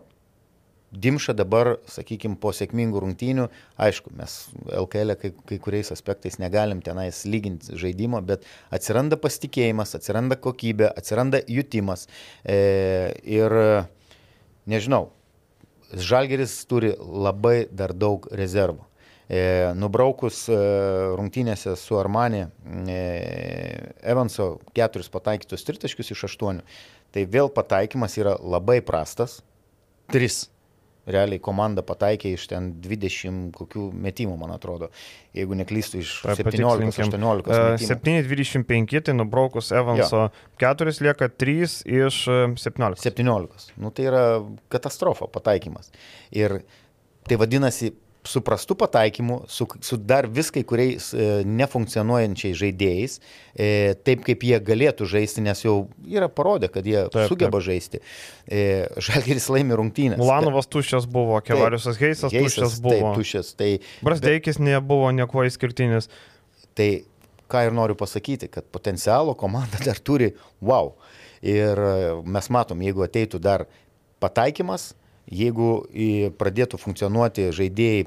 Dimša 0.92 1.32
dabar, 1.38 1.78
sakykime, 1.88 2.37
po 2.37 2.52
sėkmingų 2.52 3.00
rungtynių, 3.00 3.46
aišku, 3.80 4.12
mes 4.18 4.37
LKL 4.68 5.16
kai, 5.20 5.32
kai 5.49 5.58
kuriais 5.62 5.88
aspektais 5.94 6.37
negalim 6.42 6.82
tenais 6.84 7.22
lyginti 7.25 7.78
žaidimo, 7.80 8.20
bet 8.20 8.44
atsiranda 8.75 9.16
pasitikėjimas, 9.20 9.96
atsiranda 9.96 10.37
kokybė, 10.37 10.90
atsiranda 10.92 11.40
jutimas. 11.49 12.04
E, 12.44 12.61
ir, 13.25 13.56
nežinau, 14.68 15.08
Žalgeris 15.92 16.54
turi 16.64 16.94
labai 16.96 17.66
dar 17.68 17.92
daug 17.92 18.25
rezervų. 18.32 18.80
E, 19.32 19.40
nubraukus 19.78 20.44
e, 20.50 20.56
rungtynėse 21.16 21.75
su 21.80 21.96
Armani 21.96 22.42
e, 22.42 22.99
Evanso 24.12 24.58
keturis 24.76 25.08
pataikytus 25.12 25.64
tritaškius 25.68 26.12
iš 26.12 26.26
aštuonių, 26.28 26.64
tai 27.14 27.25
vėl 27.28 27.52
pataikymas 27.52 28.18
yra 28.20 28.34
labai 28.40 28.80
prastas. 28.84 29.40
Tris. 30.12 30.46
Realiai 31.02 31.40
komanda 31.42 31.82
pataikė 31.82 32.30
iš 32.37 32.44
ten 32.52 32.68
20 32.85 33.50
kokių 33.56 33.88
metimų, 34.04 34.37
man 34.38 34.52
atrodo. 34.54 34.92
Jeigu 35.35 35.56
neklystu, 35.59 35.99
iš 35.99 36.12
Taip, 36.23 36.44
17-18 36.47 37.42
metimų. 37.49 37.88
7-25, 37.88 39.02
tai 39.09 39.16
nubraukus 39.16 39.73
Evanso 39.75 40.28
4 40.62 40.94
lieka 41.02 41.26
3 41.42 41.82
iš 41.82 42.21
e, 42.30 42.38
17. 42.54 43.02
17. 43.02 43.75
Nu, 43.82 43.90
tai 43.90 44.06
yra 44.12 44.23
katastrofa 44.71 45.26
pataikymas. 45.35 45.90
Ir 46.30 46.61
tai 47.26 47.40
vadinasi, 47.40 47.90
su 48.25 48.41
prastu 48.41 48.75
pataikymu, 48.75 49.43
su, 49.49 49.67
su 49.81 49.97
dar 49.97 50.26
viskai 50.31 50.62
kuriais 50.69 51.11
e, 51.14 51.26
nefunkcionuojančiais 51.49 52.55
žaidėjais, 52.61 53.17
e, 53.55 53.69
taip 54.07 54.23
kaip 54.26 54.45
jie 54.47 54.61
galėtų 54.62 55.09
žaisti, 55.11 55.43
nes 55.43 55.64
jau 55.64 55.76
yra 56.07 56.29
parodę, 56.31 56.71
kad 56.73 56.87
jie 56.87 57.02
Taip, 57.11 57.26
sugeba 57.31 57.59
taip. 57.59 57.67
žaisti. 57.67 58.02
E, 58.47 58.62
Žalgeris 59.02 59.49
laimi 59.50 59.79
rungtynės. 59.79 60.21
Mulanovas 60.23 60.71
tuščias 60.71 61.09
buvo, 61.11 61.41
Kevariusas 61.47 61.99
Heisas 61.99 62.31
tuščias 62.35 62.79
buvo. 62.85 63.11
Taip, 63.11 63.23
tuščias. 63.23 63.55
Tai, 63.59 63.71
Brasdeikis 64.07 64.62
nebuvo 64.62 65.11
niekuo 65.14 65.47
išskirtinis. 65.49 66.11
Tai 66.79 66.91
ką 67.52 67.67
ir 67.67 67.75
noriu 67.76 67.99
pasakyti, 67.99 68.49
kad 68.52 68.71
potencialo 68.73 69.35
komanda 69.38 69.83
dar 69.85 69.99
turi 69.99 70.33
wow. 70.62 70.95
Ir 71.43 71.75
e, 71.75 71.95
mes 72.23 72.52
matom, 72.55 72.87
jeigu 72.87 73.02
ateitų 73.02 73.43
dar 73.43 73.67
pataikymas, 74.23 74.93
jeigu 75.31 75.71
pradėtų 76.38 76.81
funkcionuoti 76.81 77.50
žaidėjai, 77.55 78.07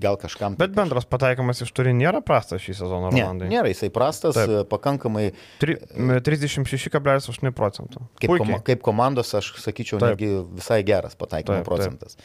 gal 0.00 0.16
kažkam. 0.20 0.56
Bet 0.58 0.74
bendras 0.76 1.06
pataikymas 1.08 1.62
iš 1.64 1.70
turi 1.74 1.94
nėra 1.96 2.20
prastas 2.24 2.62
šį 2.64 2.76
sezoną, 2.80 3.12
Ne, 3.14 3.22
Rolandai. 3.22 3.48
nėra 3.52 3.70
jisai 3.70 3.90
prastas, 3.92 4.36
Taip. 4.36 4.50
e, 4.50 4.64
pakankamai 4.68 5.32
Tri- 5.60 5.78
m, 5.96 6.16
36,8 6.20 7.52
procentų. 7.52 8.02
kaip, 8.20 8.28
Puikiai. 8.30 8.38
koma, 8.38 8.60
kaip 8.64 8.82
komandos, 8.82 9.34
aš 9.34 9.54
sakyčiau, 9.60 10.00
Taip. 10.00 10.18
netgi 10.18 10.44
visai 10.56 10.82
geras 10.82 11.14
pataikymo 11.14 11.60
Taip, 11.60 11.64
taip. 11.64 11.64
procentas. 11.64 12.16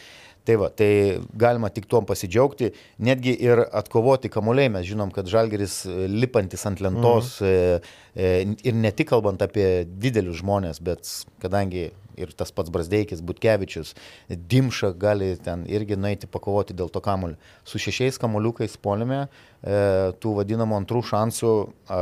Tai 0.45 0.55
va, 0.55 0.69
tai 0.69 1.19
galima 1.35 1.69
tik 1.69 1.85
tuom 1.85 2.05
pasidžiaugti, 2.05 2.71
netgi 2.99 3.35
ir 3.39 3.59
atkovoti 3.71 4.29
kamuoliai, 4.29 4.71
mes 4.71 4.85
žinom, 4.87 5.11
kad 5.13 5.27
Žalgeris 5.27 5.85
e, 5.85 6.07
lipantis 6.07 6.65
ant 6.65 6.79
lentos 6.79 7.39
mhm. 7.41 7.81
e, 8.15 8.55
ir 8.63 8.73
ne 8.73 8.91
tik 8.91 9.09
kalbant 9.09 9.41
apie 9.41 9.85
didelius 9.85 10.39
žmonės, 10.41 10.81
bet 10.81 11.05
kadangi 11.43 11.91
ir 12.19 12.33
tas 12.37 12.51
pats 12.55 12.71
Brasdeikis, 12.73 13.23
Butkevičius, 13.25 13.95
Dimša 14.29 14.91
gali 14.99 15.31
ten 15.43 15.65
irgi 15.71 15.97
nueiti 15.99 16.29
pakovoti 16.29 16.75
dėl 16.77 16.91
to 16.93 17.01
kamuolio. 17.03 17.39
Su 17.67 17.81
šešiais 17.81 18.19
kamuoliukais 18.21 18.77
polime 18.81 19.23
e, 19.25 19.29
tų 20.21 20.35
vadinamų 20.39 20.81
antrų 20.81 21.03
šansų 21.11 21.53
e, 21.67 22.01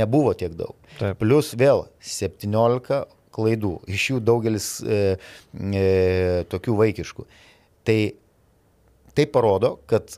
nebuvo 0.00 0.32
tiek 0.38 0.54
daug. 0.58 0.76
Taip. 0.98 1.20
Plius 1.20 1.52
vėl 1.58 1.86
17 2.02 3.02
klaidų, 3.32 3.76
iš 3.88 4.10
jų 4.12 4.18
daugelis 4.24 4.72
e, 4.84 4.98
e, 5.54 5.86
tokių 6.52 6.76
vaikiškų. 6.82 7.28
Tai 7.88 8.00
tai 9.12 9.26
parodo, 9.28 9.76
kad 9.86 10.14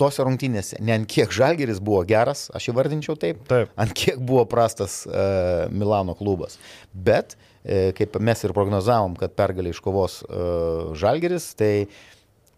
tose 0.00 0.24
rungtynėse 0.26 0.80
ne 0.84 0.94
ant 0.96 1.08
kiek 1.10 1.32
Žalgeris 1.32 1.80
buvo 1.84 2.02
geras, 2.08 2.46
aš 2.56 2.70
įvardinčiau 2.72 3.16
taip, 3.20 3.42
Taip. 3.48 3.72
ant 3.80 3.94
kiek 3.96 4.20
buvo 4.20 4.44
prastas 4.48 5.02
e, 5.06 5.26
Milano 5.72 6.16
klubas. 6.18 6.58
Bet, 6.92 7.36
e, 7.64 7.92
kaip 7.96 8.18
mes 8.20 8.44
ir 8.44 8.54
prognozavom, 8.56 9.16
kad 9.20 9.36
pergalį 9.38 9.74
iškovos 9.74 10.20
e, 10.24 10.44
Žalgeris, 11.00 11.50
tai 11.58 11.72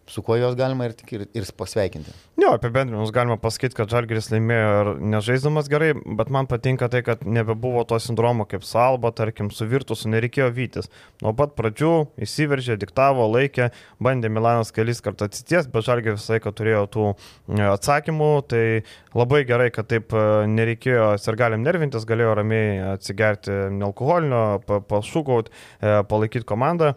su 0.09 0.23
kuo 0.25 0.35
juos 0.39 0.57
galima 0.59 0.87
ir, 0.89 0.93
tik 0.97 1.13
ir, 1.15 1.25
ir 1.37 1.47
pasveikinti. 1.57 2.11
Jo, 2.39 2.53
apibendrinus 2.55 3.11
galima 3.13 3.35
pasakyti, 3.41 3.75
kad 3.77 3.91
Žalgiris 3.91 4.29
laimėjo 4.31 4.69
ir 4.81 4.89
nežaisdamas 5.11 5.67
gerai, 5.71 5.91
bet 6.17 6.29
man 6.33 6.47
patinka 6.49 6.87
tai, 6.91 7.01
kad 7.05 7.25
nebebuvo 7.27 7.83
to 7.89 7.99
sindromo 8.01 8.45
kaip 8.49 8.63
Salba, 8.67 9.11
tarkim, 9.15 9.49
su 9.51 9.67
Virtusu 9.69 10.09
nereikėjo 10.11 10.47
vytis. 10.55 10.87
Nuo 11.23 11.33
pat 11.37 11.53
pradžių 11.57 11.91
įsiveržė, 12.25 12.77
diktavo, 12.79 13.27
laikė, 13.33 13.69
bandė 14.01 14.31
Milanas 14.31 14.71
kelis 14.75 15.03
kartus 15.05 15.29
atsities, 15.29 15.67
bet 15.69 15.85
Žalgiris 15.87 16.21
visą 16.21 16.37
laiką 16.37 16.53
turėjo 16.55 16.83
tų 16.95 17.07
e, 17.11 17.61
atsakymų, 17.69 18.31
tai 18.49 18.63
labai 19.17 19.43
gerai, 19.49 19.69
kad 19.75 19.89
taip 19.91 20.15
e, 20.15 20.25
nereikėjo 20.49 21.11
sirgalim 21.21 21.65
nervintis, 21.65 22.07
galėjo 22.09 22.37
ramiai 22.39 22.77
atsigerti 22.95 23.59
nealkoholinio, 23.77 24.43
pa- 24.65 24.79
pašūkauti, 24.95 25.51
e, 25.83 25.97
palaikyti 26.09 26.47
komandą. 26.47 26.93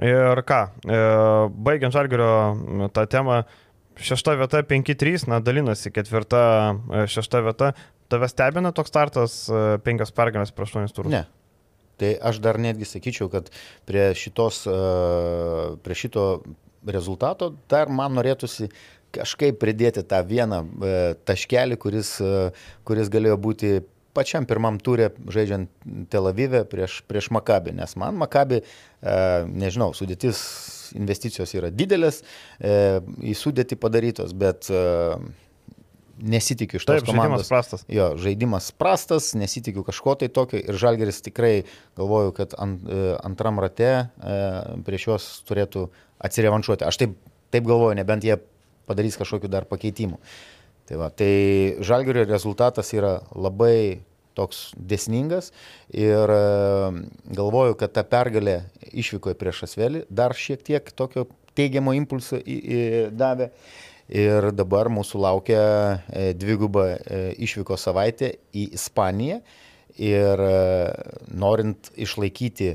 Ir 0.00 0.38
ką, 0.48 0.58
baigiant 1.52 1.92
Žalgirio 1.92 2.51
tą 2.94 3.06
temą, 3.10 3.42
šešta 3.96 4.36
vieta 4.40 4.62
5-3, 4.62 5.28
na 5.28 5.40
dalinasi 5.40 5.92
ketvirta, 5.92 6.42
e, 6.92 7.04
šešta 7.10 7.42
vieta. 7.44 7.72
Tave 8.12 8.28
stebina 8.28 8.72
toks 8.72 8.92
startas, 8.92 9.36
e, 9.48 9.78
penkios 9.84 10.12
pergalės 10.12 10.52
prieš 10.52 10.72
aštuonis 10.72 10.96
turus? 10.96 11.12
Ne. 11.12 11.24
Tai 12.00 12.14
aš 12.30 12.40
dar 12.42 12.58
netgi 12.58 12.88
sakyčiau, 12.88 13.30
kad 13.32 13.52
prie, 13.86 14.10
šitos, 14.18 14.64
e, 14.66 15.76
prie 15.84 15.96
šito 15.96 16.42
rezultato 16.86 17.52
dar 17.70 17.88
man 17.88 18.16
norėtųsi 18.16 18.70
kažkaip 19.12 19.58
pridėti 19.60 20.02
tą 20.08 20.22
vieną 20.24 20.62
taškelį, 21.28 21.76
kuris, 21.76 22.16
kuris 22.88 23.10
galėjo 23.12 23.36
būti 23.36 23.72
pačiam 24.16 24.46
pirmam 24.48 24.78
turė 24.82 25.10
žaidžiant 25.32 25.70
Tel 26.12 26.28
Avive 26.30 26.64
prieš, 26.68 27.00
prieš 27.08 27.30
Makabį, 27.34 27.76
nes 27.80 27.96
man 28.00 28.18
Makabį, 28.20 28.62
e, 28.62 29.16
nežinau, 29.48 29.92
sudėtis 29.96 30.42
investicijos 30.98 31.54
yra 31.56 31.72
didelės, 31.72 32.22
e, 32.60 33.00
į 33.24 33.36
sudėtį 33.38 33.78
padarytos, 33.80 34.34
bet 34.36 34.68
e, 34.68 34.82
nesitikiu 36.22 36.78
iš 36.78 36.86
tos 36.86 37.00
Taip, 37.00 37.06
žaidimas 37.06 37.26
komandos. 37.26 37.48
prastas. 37.50 37.84
Jo, 37.90 38.12
žaidimas 38.20 38.70
prastas, 38.76 39.32
nesitikiu 39.38 39.84
kažko 39.86 40.14
tai 40.20 40.28
tokio 40.28 40.60
ir 40.60 40.78
Žalgeris 40.78 41.22
tikrai 41.24 41.64
galvoju, 41.98 42.34
kad 42.36 42.54
ant, 42.58 42.84
e, 42.86 43.16
antram 43.24 43.60
rate 43.62 43.90
e, 43.90 44.06
prieš 44.86 45.08
juos 45.08 45.28
turėtų 45.48 45.88
atsirevanšuoti. 46.22 46.86
Aš 46.86 47.00
taip, 47.02 47.16
taip 47.54 47.66
galvoju, 47.68 47.96
nebent 47.98 48.26
jie 48.26 48.38
padarys 48.86 49.18
kažkokiu 49.18 49.50
dar 49.50 49.66
pakeitimu. 49.70 50.20
Tai, 50.88 50.98
va, 50.98 51.10
tai 51.14 51.76
Žalgerio 51.84 52.24
rezultatas 52.26 52.90
yra 52.96 53.20
labai 53.38 54.02
toks 54.34 54.72
desningas 54.76 55.52
ir 55.92 56.32
e, 56.32 56.42
galvoju, 57.36 57.76
kad 57.80 57.94
ta 57.94 58.04
pergalė 58.08 58.62
išvykoje 58.90 59.38
prieš 59.38 59.64
Asvelį 59.68 60.04
dar 60.10 60.34
šiek 60.36 60.64
tiek 60.64 60.92
tokio 60.96 61.26
teigiamo 61.56 61.94
impulso 61.96 62.40
į, 62.40 62.58
į, 62.58 62.82
davė. 63.16 63.52
Ir 64.12 64.50
dabar 64.52 64.90
mūsų 64.92 65.20
laukia 65.22 65.60
e, 66.10 66.32
dviguba 66.36 66.88
e, 66.92 67.20
išvyko 67.46 67.78
savaitė 67.80 68.34
į 68.52 68.72
Ispaniją. 68.76 69.38
Ir 70.02 70.40
norint 71.36 71.90
išlaikyti 72.00 72.70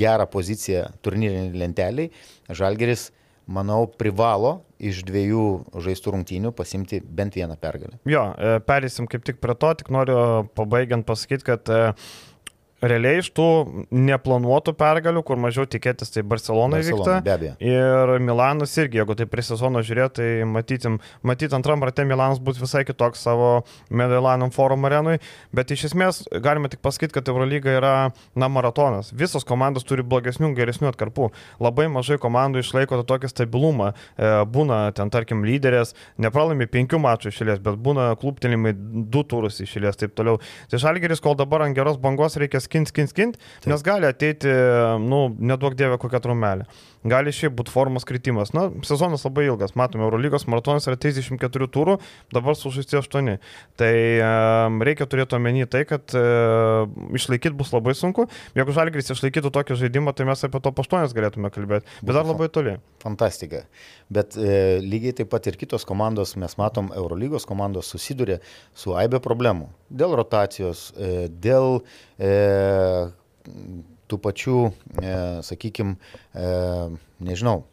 gerą 0.00 0.24
poziciją 0.32 0.86
turnyriniai 1.04 1.58
lenteliai, 1.60 2.08
Žalgeris 2.48 3.10
manau, 3.48 3.84
privalo 4.00 4.60
iš 4.80 5.02
dviejų 5.08 5.44
žaistų 5.84 6.14
rungtynių 6.16 6.52
pasimti 6.56 7.00
bent 7.04 7.36
vieną 7.36 7.56
pergalę. 7.60 8.00
Jo, 8.08 8.30
e, 8.36 8.58
perėsim 8.64 9.08
kaip 9.10 9.24
tik 9.26 9.40
prie 9.42 9.56
to, 9.60 9.72
tik 9.80 9.92
noriu 9.92 10.48
pabaigiant 10.56 11.06
pasakyti, 11.08 11.46
kad 11.52 11.72
e, 11.72 11.80
realiai 12.80 13.20
iš 13.20 13.30
tų 13.36 13.46
neplanuotų 13.92 14.74
pergalių, 14.78 15.22
kur 15.26 15.38
mažiau 15.40 15.66
tikėtis, 15.68 16.12
tai 16.14 16.24
Barcelona 16.26 16.80
įvyksta. 16.80 17.18
Ir 17.62 18.14
Milanas 18.24 18.74
irgi, 18.80 19.00
jeigu 19.00 19.16
tai 19.18 19.26
prie 19.30 19.44
sezono 19.44 19.82
žiūrėt, 19.84 20.16
tai 20.16 20.28
matytim, 20.48 20.98
matyt 21.26 21.54
antram 21.56 21.84
rate 21.84 22.06
Milanas 22.08 22.40
bus 22.42 22.60
visai 22.60 22.84
kitoks 22.88 23.24
savo 23.26 23.50
Medelanom 23.92 24.52
forum 24.54 24.88
arenui, 24.88 25.18
bet 25.56 25.74
iš 25.74 25.90
esmės 25.90 26.22
galime 26.44 26.70
tik 26.72 26.82
pasakyti, 26.84 27.14
kad 27.18 27.28
Eurolyga 27.32 27.76
yra, 27.76 27.94
na, 28.38 28.50
maratonas. 28.52 29.12
Visos 29.16 29.44
komandos 29.48 29.86
turi 29.88 30.04
blogesnių, 30.06 30.52
geresnių 30.56 30.90
atkarpų. 30.92 31.30
Labai 31.62 31.88
mažai 31.92 32.20
komandų 32.22 32.64
išlaiko 32.64 33.00
tą 33.00 33.06
tokį 33.12 33.32
stabilumą. 33.32 33.92
E, 33.92 34.32
būna 34.48 34.82
ten, 34.96 35.12
tarkim, 35.12 35.44
lyderės, 35.46 35.94
nepralaimi 36.20 36.68
penkių 36.70 37.00
mačų 37.02 37.32
išėlės, 37.32 37.60
bet 37.64 37.78
būna 37.82 38.10
klūptelimai 38.20 38.74
du 39.12 39.24
turus 39.28 39.60
išėlės, 39.62 40.00
taip 40.00 40.16
toliau. 40.18 40.40
Tai 40.70 40.80
Žalgeris, 40.82 41.22
kol 41.22 41.36
dabar 41.38 41.66
ant 41.66 41.76
geros 41.76 42.00
bangos 42.00 42.38
reikia 42.40 42.62
skint, 42.70 42.92
skint, 42.92 43.10
skint, 43.10 43.40
nes 43.66 43.82
gali 43.84 44.06
ateiti, 44.06 44.50
nu, 45.02 45.26
nedaug 45.36 45.74
dievė 45.74 45.98
kokią 46.00 46.22
trumelę. 46.22 46.68
Gali 47.00 47.32
šiaip 47.32 47.54
būti 47.56 47.72
formos 47.72 48.04
kritimas. 48.04 48.50
Na, 48.52 48.66
sezonas 48.84 49.24
labai 49.24 49.46
ilgas, 49.46 49.72
matome, 49.78 50.04
Eurolygos 50.04 50.44
maratonas 50.52 50.84
yra 50.84 50.98
34 51.00 51.68
turų, 51.72 51.96
dabar 52.34 52.58
sužaisti 52.58 52.98
8. 53.00 53.38
Tai 53.80 53.94
um, 54.26 54.76
reikia 54.84 55.08
turėti 55.08 55.38
omeny 55.38 55.64
tai, 55.70 55.86
kad 55.88 56.12
uh, 56.12 56.84
išlaikyti 57.16 57.56
bus 57.56 57.72
labai 57.72 57.96
sunku. 57.96 58.28
Jeigu 58.58 58.76
Žalgris 58.76 59.08
išlaikytų 59.16 59.52
tokį 59.54 59.78
žaidimą, 59.80 60.12
tai 60.12 60.28
mes 60.28 60.44
apie 60.44 60.60
to 60.60 60.74
8 60.84 61.16
galėtume 61.16 61.48
kalbėti, 61.54 61.88
bet 62.04 62.12
dar 62.12 62.28
labai 62.28 62.50
toli. 62.52 62.76
Fantastika. 63.00 63.64
Bet 64.12 64.36
e, 64.36 64.80
lygiai 64.84 65.14
taip 65.20 65.30
pat 65.32 65.46
ir 65.48 65.56
kitos 65.56 65.86
komandos, 65.88 66.34
mes 66.40 66.56
matom, 66.60 66.90
Eurolygos 66.98 67.46
komandos 67.48 67.88
susiduria 67.94 68.40
su 68.76 68.92
aibė 68.98 69.22
problemų. 69.24 69.70
Dėl 69.88 70.16
rotacijos, 70.18 70.90
e, 70.98 71.28
dėl 71.30 71.78
e, 71.78 72.09
tų 74.10 74.18
pačių, 74.24 74.56
e, 75.02 75.14
sakykime, 75.46 75.96
e, 76.34 76.48
nežinau, 77.24 77.64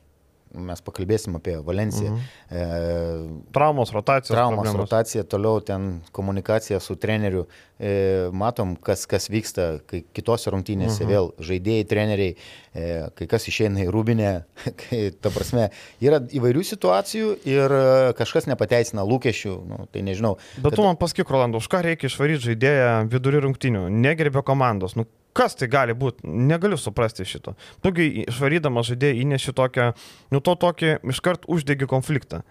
mes 0.57 0.81
pakalbėsim 0.83 1.37
apie 1.39 1.57
Valenciją. 1.63 2.13
Mhm. 2.13 2.27
E, 2.51 3.47
traumos 3.55 3.93
rotacija. 3.95 4.35
Traumos 4.35 4.63
problemos. 4.63 4.81
rotacija, 4.83 5.23
toliau 5.23 5.61
ten 5.65 5.89
komunikacija 6.15 6.79
su 6.83 6.97
treneriu. 6.99 7.45
E, 7.77 8.29
matom, 8.33 8.73
kas, 8.81 9.05
kas 9.09 9.29
vyksta, 9.29 9.67
kai 9.85 10.01
kitose 10.17 10.49
rungtynėse 10.53 11.03
mhm. 11.03 11.11
vėl 11.11 11.29
žaidėjai, 11.49 11.87
treneriai, 11.89 12.33
e, 12.73 12.87
kai 13.19 13.27
kas 13.29 13.47
išeina 13.51 13.85
į 13.85 13.91
rūbinę. 13.93 14.31
Kai, 14.77 14.99
ta 15.21 15.31
prasme, 15.33 15.67
yra 16.03 16.19
įvairių 16.37 16.63
situacijų 16.67 17.29
ir 17.47 17.73
e, 17.73 17.83
kažkas 18.17 18.49
nepateisina 18.49 19.05
lūkesčių. 19.07 19.53
Nu, 19.69 19.85
tai 19.91 20.03
nežinau. 20.05 20.35
Bet 20.57 20.71
kad... 20.71 20.79
tu 20.79 20.85
man 20.85 20.99
pasakyk, 20.99 21.29
Rolandų, 21.33 21.61
už 21.61 21.69
ką 21.71 21.83
reikia 21.85 22.09
išvaryti 22.11 22.51
žaidėją 22.51 22.91
vidury 23.11 23.41
rungtynių? 23.45 23.87
Negerbė 23.93 24.43
komandos. 24.47 24.97
Nu, 24.99 25.07
Kas 25.37 25.53
tai 25.57 25.69
gali 25.69 25.93
būti? 25.93 26.25
Negaliu 26.25 26.79
suprasti 26.81 27.25
šito. 27.27 27.53
Tugi 27.85 28.07
išvarydamas 28.25 28.89
žaidėjai 28.89 29.21
įneši 29.21 29.53
tokią, 29.57 29.91
nu 30.33 30.41
to 30.41 30.55
tokį 30.57 30.95
iškart 31.13 31.45
uždegi 31.51 31.89
konfliktą. 31.89 32.41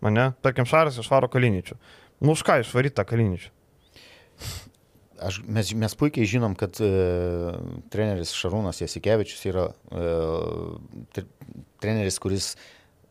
Mane, 0.00 0.30
tarkim, 0.44 0.68
Šaras 0.68 1.00
išvaro 1.02 1.28
kaliničių. 1.32 1.76
Nu 2.24 2.36
už 2.36 2.44
ką 2.46 2.60
išvaryti 2.62 2.96
tą 3.00 3.04
kaliničių? 3.08 3.50
Aš, 5.20 5.42
mes, 5.44 5.74
mes 5.76 5.94
puikiai 6.00 6.28
žinom, 6.28 6.54
kad 6.56 6.78
e, 6.80 6.88
treneris 7.92 8.32
Šarūnas 8.32 8.80
Jasikevičius 8.80 9.42
yra 9.50 9.66
e, 9.92 11.24
treneris, 11.82 12.16
kuris 12.22 12.54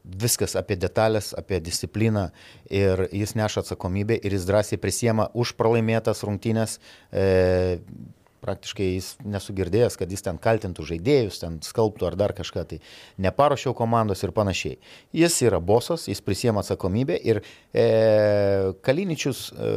viskas 0.10 0.56
apie 0.58 0.80
detalės, 0.80 1.36
apie 1.38 1.60
discipliną 1.62 2.30
ir 2.74 3.06
jis 3.14 3.36
neša 3.38 3.62
atsakomybę 3.62 4.18
ir 4.18 4.34
jis 4.34 4.48
drąsiai 4.50 4.82
prisiema 4.82 5.28
už 5.38 5.54
pralaimėtas 5.60 6.24
rungtynės. 6.26 6.80
E, 7.14 7.78
praktiškai 8.44 8.88
jis 8.94 9.12
nesugirdėjęs, 9.26 9.98
kad 10.00 10.12
jis 10.12 10.26
ten 10.26 10.40
kaltintų 10.42 10.86
žaidėjus, 10.92 11.40
ten 11.44 11.60
skalbtų 11.66 12.10
ar 12.10 12.18
dar 12.20 12.34
kažką, 12.38 12.66
tai 12.70 12.82
neparuošiau 13.22 13.76
komandos 13.78 14.24
ir 14.26 14.34
panašiai. 14.36 14.80
Jis 15.16 15.40
yra 15.48 15.62
bosas, 15.62 16.08
jis 16.12 16.24
prisiema 16.26 16.64
atsakomybę 16.64 17.20
ir 17.20 17.42
e, 17.74 17.88
Kaliničius 18.86 19.50
e, 19.52 19.74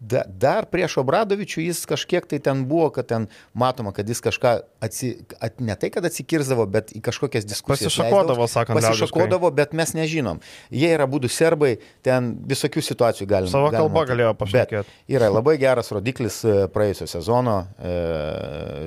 da, 0.00 0.22
dar 0.28 0.66
prieš 0.68 0.98
Obradovičių 1.00 1.64
jis 1.64 1.82
kažkiek 1.88 2.26
tai 2.28 2.38
ten 2.42 2.64
buvo, 2.68 2.88
kad 2.94 3.08
ten 3.08 3.26
matoma, 3.56 3.92
kad 3.96 4.08
jis 4.08 4.20
kažką, 4.24 4.52
atsi, 4.84 5.12
at, 5.40 5.60
ne 5.60 5.76
tai, 5.78 5.90
kad 5.94 6.04
atsikirzdavo, 6.08 6.66
bet 6.70 6.92
į 6.96 7.02
kažkokias 7.06 7.48
diskusijas. 7.48 7.94
Pasišakodavo, 7.96 8.48
sakant, 8.50 8.80
pasišakodavo, 8.80 9.50
bet 9.56 9.76
mes 9.76 9.94
nežinom. 9.96 10.42
Jie 10.74 10.92
yra 10.94 11.08
būdų 11.10 11.32
serbai, 11.32 11.76
ten 12.06 12.34
visokių 12.48 12.84
situacijų 12.84 13.28
galima. 13.30 13.52
Savo 13.52 13.72
kalbą 13.74 14.06
galėjo 14.10 14.34
pašnekėti. 14.38 14.98
Yra 15.16 15.32
labai 15.32 15.56
geras 15.62 15.92
rodiklis 15.94 16.42
e, 16.44 16.58
praėjusio 16.72 17.08
sezono 17.16 17.62
e, 17.80 17.94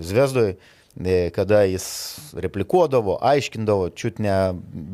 Zvezdui 0.05 0.53
E, 1.05 1.29
kada 1.31 1.61
jis 1.63 1.85
replikuodavo, 2.35 3.19
aiškindavo, 3.23 3.87
čiut 3.95 4.17
ne 4.19 4.33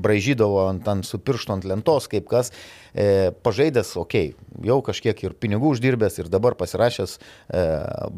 bražydavo 0.06 0.68
ant, 0.68 0.86
ant 0.92 1.08
su 1.08 1.18
pirštu 1.18 1.56
ant 1.56 1.66
lentos, 1.66 2.06
kaip 2.12 2.28
kas, 2.30 2.52
e, 2.96 3.32
pažaidęs, 3.44 3.92
okei, 4.00 4.32
okay, 4.32 4.68
jau 4.70 4.80
kažkiek 4.86 5.24
ir 5.26 5.36
pinigų 5.36 5.74
uždirbęs 5.76 6.20
ir 6.22 6.30
dabar 6.32 6.56
pasirašęs 6.60 7.18
e, 7.20 7.66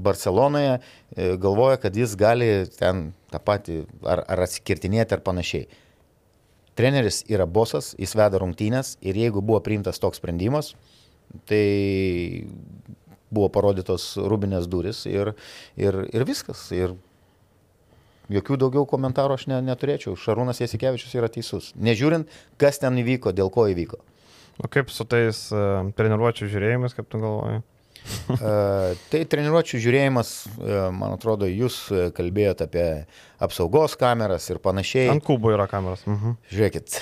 Barcelonoje, 0.06 0.78
e, 0.78 1.32
galvoja, 1.42 1.80
kad 1.82 1.98
jis 1.98 2.14
gali 2.20 2.52
ten 2.78 3.12
tą 3.34 3.42
patį 3.42 3.82
ar, 4.06 4.24
ar 4.30 4.46
atsikirtinėti 4.46 5.18
ar 5.18 5.26
panašiai. 5.26 5.66
Treneris 6.78 7.24
yra 7.26 7.48
bosas, 7.50 7.96
jis 7.98 8.14
veda 8.16 8.38
rungtynės 8.38 9.00
ir 9.02 9.18
jeigu 9.18 9.42
buvo 9.42 9.64
priimtas 9.66 9.98
toks 9.98 10.22
sprendimas, 10.22 10.76
tai 11.50 12.46
buvo 13.34 13.50
parodytos 13.52 14.14
rūbinės 14.22 14.70
duris 14.70 15.04
ir, 15.10 15.34
ir, 15.76 16.04
ir 16.14 16.28
viskas. 16.30 16.70
Ir 16.72 16.94
Jokių 18.28 18.58
daugiau 18.60 18.84
komentarų 18.84 19.38
aš 19.38 19.46
ne, 19.48 19.62
neturėčiau. 19.64 20.18
Šarūnas 20.20 20.60
Jasikevičius 20.60 21.14
yra 21.16 21.30
teisus. 21.32 21.70
Nežiūrint, 21.80 22.28
kas 22.60 22.82
ten 22.82 23.00
įvyko, 23.00 23.32
dėl 23.32 23.52
ko 23.54 23.70
įvyko. 23.72 24.02
O 24.58 24.70
kaip 24.72 24.90
su 24.94 25.06
tais 25.10 25.48
uh, 25.54 25.88
treniruočio 25.98 26.50
žiūrėjimais, 26.50 26.96
kaip 26.98 27.10
tu 27.12 27.22
galvoji? 27.22 27.62
uh, 28.34 28.96
tai 29.12 29.22
treniruočio 29.30 29.82
žiūrėjimas, 29.84 30.34
uh, 30.58 30.76
man 30.96 31.18
atrodo, 31.18 31.50
jūs 31.50 31.80
kalbėjote 32.18 32.66
apie 32.66 32.88
apsaugos 33.44 33.98
kameras 34.00 34.50
ir 34.50 34.62
panašiai. 34.64 35.12
Ant 35.14 35.26
kubo 35.28 35.54
yra 35.54 35.70
kameras. 35.70 36.06
Mhm. 36.10 36.38
Žiūrėkit, 36.54 37.00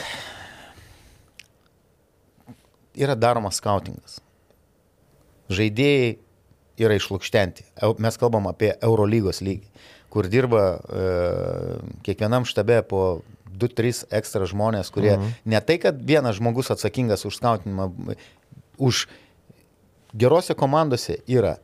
yra 3.06 3.16
daromas 3.20 3.62
skautingas. 3.62 4.20
Žaidėjai 5.54 6.16
yra 6.82 6.96
išlūkštenti. 6.98 7.70
Mes 8.04 8.18
kalbam 8.20 8.50
apie 8.52 8.74
Eurolygos 8.84 9.40
lygį 9.46 9.70
kur 10.16 10.30
dirba 10.32 10.62
e, 10.80 11.06
kiekvienam 12.08 12.46
štabe 12.48 12.80
po 12.88 13.02
2-3 13.60 14.06
ekstra 14.20 14.48
žmonės, 14.50 14.92
kurie 14.94 15.16
mhm. 15.16 15.36
ne 15.46 15.62
tai, 15.62 15.78
kad 15.82 16.00
vienas 16.00 16.40
žmogus 16.40 16.72
atsakingas 16.74 17.26
už 17.28 17.40
skautinimą, 17.40 17.92
už 18.78 19.06
gerose 20.16 20.56
komandose 20.58 21.20
yra 21.28 21.58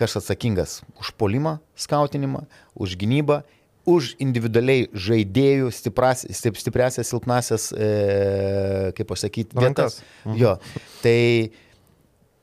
kas 0.00 0.16
atsakingas 0.16 0.80
už 0.96 1.12
polimą, 1.20 1.58
skautinimą, 1.76 2.46
už 2.74 2.96
gynybą, 3.00 3.42
už 3.88 4.14
individualiai 4.20 4.88
žaidėjų 4.92 5.70
stipras, 5.72 6.24
stip, 6.36 6.56
stipresias, 6.60 7.08
silpnasias, 7.10 7.70
e, 7.72 8.92
kaip 8.96 9.08
pasakyti, 9.08 9.56
vietas. 9.56 10.00
Mhm. 10.24 10.36
Jo, 10.40 10.54
tai 11.04 11.50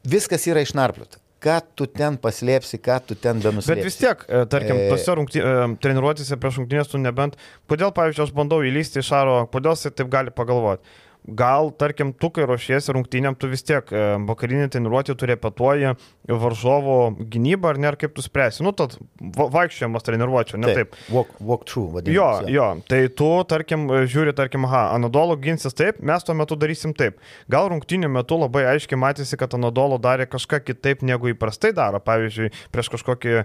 viskas 0.05 0.45
yra 0.49 0.65
išnarpliota 0.65 1.21
ką 1.47 1.57
tu 1.79 1.87
ten 1.87 2.19
paslėpsi, 2.21 2.79
ką 2.83 2.99
tu 3.07 3.17
ten 3.19 3.41
benuslėpsi. 3.43 3.73
Bet 3.73 3.87
vis 3.87 3.99
tiek, 3.99 4.23
e, 4.27 4.43
tarkim, 4.51 4.77
e, 4.83 4.91
tose 4.91 5.17
rungty, 5.17 5.41
e, 5.41 5.67
treniruotėse 5.83 6.39
prieš 6.41 6.61
rungtynės 6.61 6.91
tu 6.91 7.01
nebent, 7.01 7.37
kodėl, 7.71 7.93
pavyzdžiui, 7.95 8.27
aš 8.27 8.33
bandau 8.35 8.63
įlysti 8.67 9.01
iš 9.01 9.11
Šaro, 9.13 9.37
kodėl 9.53 9.77
jis 9.77 9.95
taip 9.95 10.11
gali 10.13 10.33
pagalvoti 10.35 10.97
gal, 11.27 11.71
tarkim, 11.75 12.13
tu, 12.15 12.29
kai 12.33 12.45
ruošiesi 12.47 12.93
rungtynėm, 12.95 13.35
tu 13.39 13.49
vis 13.51 13.65
tiek 13.67 13.89
e, 13.91 14.03
vakarinį 14.27 14.69
treniruotį 14.71 15.15
tu 15.19 15.27
repetuoji 15.29 15.93
varžovo 16.27 16.97
gynybą, 17.19 17.73
ar 17.73 17.79
ne, 17.79 17.89
ar 17.91 17.97
kaip 17.99 18.15
tu 18.15 18.23
spręsi. 18.23 18.63
Nu, 18.65 18.73
tad 18.75 18.95
vaikščiojimas 19.19 20.05
treniruočio, 20.07 20.59
ne 20.59 20.71
taip. 20.71 20.95
taip. 20.95 21.11
Walk, 21.13 21.35
walk 21.39 21.65
through, 21.67 21.91
vadinasi. 21.95 22.15
Jo, 22.51 22.51
jo, 22.51 22.67
tai 22.89 23.01
tu, 23.11 23.29
tarkim, 23.47 23.87
žiūri, 24.07 24.33
tarkim, 24.37 24.67
aha, 24.67 24.87
Anadolo 24.95 25.37
ginsis 25.39 25.75
taip, 25.77 26.01
mes 26.03 26.25
tuo 26.27 26.35
metu 26.37 26.57
darysim 26.59 26.95
taip. 26.97 27.19
Gal 27.51 27.71
rungtynių 27.71 28.11
metu 28.11 28.39
labai 28.39 28.65
aiškiai 28.73 28.99
matėsi, 28.99 29.39
kad 29.39 29.55
Anadolo 29.57 29.99
darė 30.01 30.27
kažką 30.31 30.61
kitaip 30.67 31.03
negu 31.07 31.31
įprastai 31.33 31.73
daro. 31.75 32.01
Pavyzdžiui, 32.03 32.51
prieš 32.71 32.91
kažkokį 32.95 33.37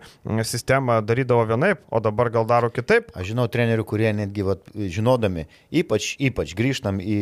sistemą 0.46 1.00
darydavo 1.06 1.46
vienaip, 1.50 1.82
o 1.90 2.02
dabar 2.02 2.30
gal 2.34 2.46
daro 2.50 2.70
kitaip. 2.74 3.10
Aš 3.18 3.32
žinau 3.32 3.48
trenerių, 3.50 3.86
kurie 3.88 4.10
netgi, 4.16 4.46
vat, 4.46 4.66
žinodami, 4.74 5.46
ypač, 5.82 6.12
ypač 6.22 6.54
grįžtam 6.58 7.00
į 7.02 7.18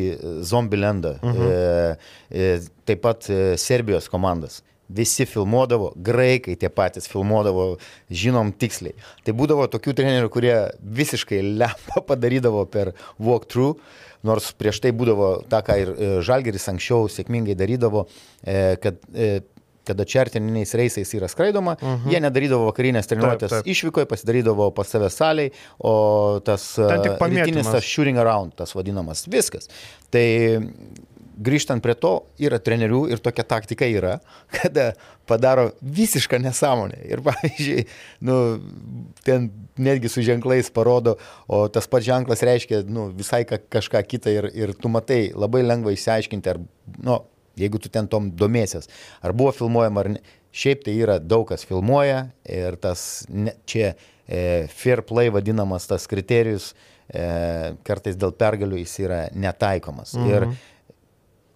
Zombielandą, 0.50 1.16
mhm. 1.22 1.46
e, 1.46 1.94
e, 2.30 2.50
taip 2.88 3.04
pat 3.06 3.30
e, 3.30 3.40
Serbijos 3.60 4.10
komandas. 4.12 4.62
visi 4.90 5.22
filmuodavo, 5.26 5.92
graikai 5.96 6.56
tie 6.58 6.68
patys 6.72 7.06
filmuodavo, 7.10 7.76
žinom 8.10 8.50
tiksliai. 8.58 8.96
Tai 9.22 9.34
būdavo 9.38 9.68
tokių 9.70 9.94
trenerių, 10.00 10.30
kurie 10.34 10.54
visiškai 10.82 11.42
lempą 11.46 12.02
padarydavo 12.10 12.64
per 12.70 12.92
walkthrough, 13.22 13.78
nors 14.26 14.50
prieš 14.58 14.82
tai 14.84 14.92
būdavo 14.96 15.30
tą, 15.50 15.62
ką 15.66 15.78
ir 15.80 15.94
e, 15.94 16.10
Žalgeris 16.26 16.68
anksčiau 16.72 17.08
sėkmingai 17.12 17.56
darydavo, 17.58 18.06
e, 18.42 18.76
kad 18.82 18.98
e, 19.14 19.32
kada 19.90 20.06
čertininiais 20.08 20.74
reisais 20.78 21.14
yra 21.18 21.28
skraidoma, 21.30 21.76
uh 21.80 21.92
-huh. 21.92 22.08
jie 22.12 22.22
nedarydavo 22.22 22.70
vakarinės 22.70 23.10
treniruotės 23.10 23.60
išvykoje, 23.64 24.08
pasidarydavo 24.10 24.70
pas 24.74 24.88
save 24.88 25.10
saliai, 25.10 25.52
o 25.78 26.40
tas 26.44 26.72
rytinis 26.78 27.70
tas 27.70 27.84
shooting 27.84 28.18
around, 28.18 28.56
tas 28.56 28.74
vadinamas, 28.74 29.26
viskas. 29.28 29.68
Tai 30.10 30.26
grįžtant 31.40 31.82
prie 31.84 31.94
to, 31.98 32.12
yra 32.42 32.60
trenerių 32.60 33.04
ir 33.14 33.22
tokia 33.22 33.44
taktika 33.48 33.88
yra, 33.88 34.18
kada 34.56 34.92
padaro 35.30 35.70
visišką 35.80 36.40
nesąmonę. 36.42 37.00
Ir 37.08 37.22
pavyzdžiui, 37.28 37.86
nu, 38.28 38.36
ten 39.26 39.50
netgi 39.80 40.12
su 40.12 40.24
ženklais 40.26 40.70
parodo, 40.74 41.16
o 41.48 41.66
tas 41.72 41.88
pats 41.90 42.06
ženklas 42.08 42.44
reiškia 42.46 42.84
nu, 42.88 43.08
visai 43.16 43.44
ka, 43.48 43.60
kažką 43.78 44.04
kitą 44.08 44.36
ir, 44.36 44.50
ir 44.56 44.74
tu 44.76 44.92
matai 44.92 45.28
labai 45.34 45.64
lengva 45.66 45.94
išsiaiškinti, 45.96 46.54
ar, 46.54 46.60
nu, 47.00 47.20
jeigu 47.60 47.80
tu 47.82 47.92
ten 47.92 48.08
tom 48.10 48.30
domėsies, 48.36 48.90
ar 49.22 49.36
buvo 49.36 49.54
filmuojama 49.56 50.04
ar 50.04 50.14
ne. 50.16 50.22
Šiaip 50.50 50.80
tai 50.82 50.96
yra 50.98 51.20
daug 51.22 51.44
kas 51.46 51.62
filmuoja 51.62 52.24
ir 52.50 52.74
tas 52.82 53.22
ne, 53.30 53.52
čia 53.70 53.92
e, 54.26 54.66
fair 54.66 55.04
play 55.06 55.30
vadinamas 55.30 55.86
tas 55.86 56.08
kriterijus 56.10 56.72
e, 57.06 57.22
kartais 57.86 58.18
dėl 58.18 58.34
pergalių 58.34 58.80
jis 58.80 58.96
yra 59.04 59.20
netaikomas. 59.30 60.16
Mhm. 60.18 60.32
Ir 60.32 60.48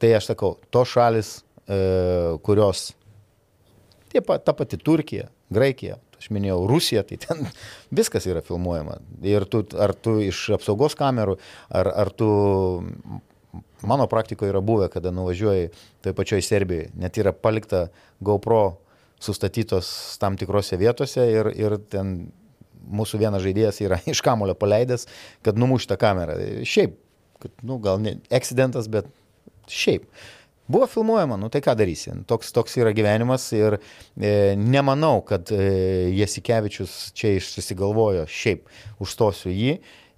Tai 0.05 0.11
aš 0.19 0.27
sakau, 0.29 0.57
tos 0.75 0.90
šalis, 0.93 1.29
e, 1.64 1.77
kurios, 2.45 2.90
tie, 4.12 4.21
ta 4.21 4.53
pati 4.53 4.77
Turkija, 4.77 5.31
Graikija, 5.55 5.97
aš 6.19 6.29
minėjau 6.35 6.59
Rusiją, 6.69 7.05
tai 7.09 7.17
ten 7.23 7.40
viskas 7.99 8.27
yra 8.29 8.43
filmuojama. 8.45 8.99
Ir 9.25 9.47
tu, 9.49 9.62
ar 9.81 9.95
tu 9.97 10.19
iš 10.25 10.43
apsaugos 10.59 10.97
kamerų, 10.99 11.38
ar, 11.73 11.93
ar 12.05 12.12
tu, 12.12 12.29
mano 13.88 14.07
praktikoje 14.11 14.53
yra 14.53 14.62
buvę, 14.64 14.88
kada 14.92 15.12
nuvažiuoji 15.14 15.70
toj 16.05 16.16
pačioj 16.16 16.42
Serbijoje, 16.44 16.90
net 16.99 17.18
yra 17.20 17.33
palikta 17.33 17.87
GoPro 18.20 18.79
sustatytos 19.25 20.18
tam 20.20 20.38
tikrose 20.40 20.79
vietose 20.81 21.25
ir, 21.33 21.51
ir 21.57 21.79
ten 21.90 22.16
mūsų 22.85 23.20
vienas 23.23 23.44
žaidėjas 23.44 23.81
yra 23.85 24.01
iš 24.12 24.23
kamulio 24.25 24.57
paleidęs, 24.59 25.09
kad 25.44 25.59
numušta 25.61 25.99
kamera. 26.01 26.37
Šiaip, 26.68 26.97
kad, 27.42 27.53
nu, 27.62 27.79
gal 27.83 28.01
ne 28.03 28.18
accidentas, 28.35 28.90
bet 28.92 29.11
šiaip. 29.70 30.09
Buvo 30.66 30.87
filmuojama, 30.88 31.37
nu 31.37 31.51
tai 31.53 31.61
ką 31.61 31.75
darysi, 31.77 32.14
toks, 32.25 32.49
toks 32.57 32.79
yra 32.81 32.94
gyvenimas 32.97 33.51
ir 33.53 33.77
e, 33.77 34.55
nemanau, 34.57 35.18
kad 35.29 35.51
e, 35.53 35.59
Jasikevičius 36.16 37.12
čia 37.12 37.35
išsigalvojo, 37.37 38.25
šiaip 38.33 38.64
užstosiu 39.05 39.53
jį, 39.53 39.75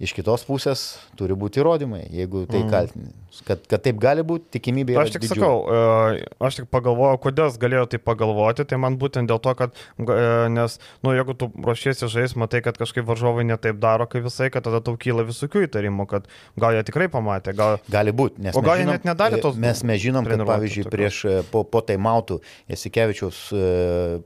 iš 0.07 0.15
kitos 0.15 0.47
pusės 0.47 0.85
turi 1.19 1.35
būti 1.35 1.59
įrodymai, 1.59 2.05
jeigu 2.15 2.45
tai 2.47 2.63
mm. 2.63 2.71
kaltini. 2.71 3.11
Kad, 3.45 3.65
kad 3.69 3.83
taip 3.85 3.99
gali 4.01 4.25
būti, 4.27 4.49
tikimybė 4.57 4.95
yra. 4.95 5.05
Aš 5.05 5.15
tik 5.17 5.25
didžiulė. 5.25 5.41
sakau, 5.41 5.57
e, 5.69 6.27
aš 6.49 6.61
tik 6.61 6.69
pagalvojau, 6.73 7.19
kodėl 7.27 7.53
galėjo 7.61 7.87
tai 7.93 8.01
pagalvoti, 8.03 8.67
tai 8.69 8.79
man 8.81 8.97
būtent 9.01 9.31
dėl 9.31 9.41
to, 9.43 9.53
kad, 9.59 9.77
e, 10.01 10.17
nes, 10.53 10.79
nu, 11.05 11.13
jeigu 11.17 11.37
tu 11.39 11.51
ruošiesi 11.53 12.09
žais, 12.13 12.37
matai, 12.39 12.63
kad 12.65 12.79
kažkaip 12.81 13.07
varžovai 13.09 13.47
netaip 13.49 13.81
daro, 13.83 14.09
kaip 14.11 14.27
visai, 14.27 14.49
kad 14.55 14.67
tada 14.67 14.81
tau 14.85 14.97
kyla 15.01 15.27
visokių 15.29 15.67
įtarimų, 15.67 16.07
kad 16.11 16.31
gal 16.61 16.77
jie 16.77 16.85
tikrai 16.89 17.11
pamatė, 17.13 17.57
gal... 17.59 17.81
Gali 17.93 18.15
būti, 18.17 18.47
nes... 18.47 18.57
O 18.57 18.65
gal 18.65 18.81
žinom, 18.81 18.95
jie 18.95 18.99
net 19.01 19.09
nedarė 19.11 19.43
tos... 19.45 19.59
Mes, 19.61 19.83
mes 19.87 20.03
žinom, 20.03 20.27
kad 20.29 20.45
pavyzdžiui, 20.49 20.87
prieš 20.93 21.23
e, 21.27 21.37
po, 21.53 21.65
po 21.69 21.83
taimautų, 21.87 22.41
Jasikevičiaus 22.73 23.43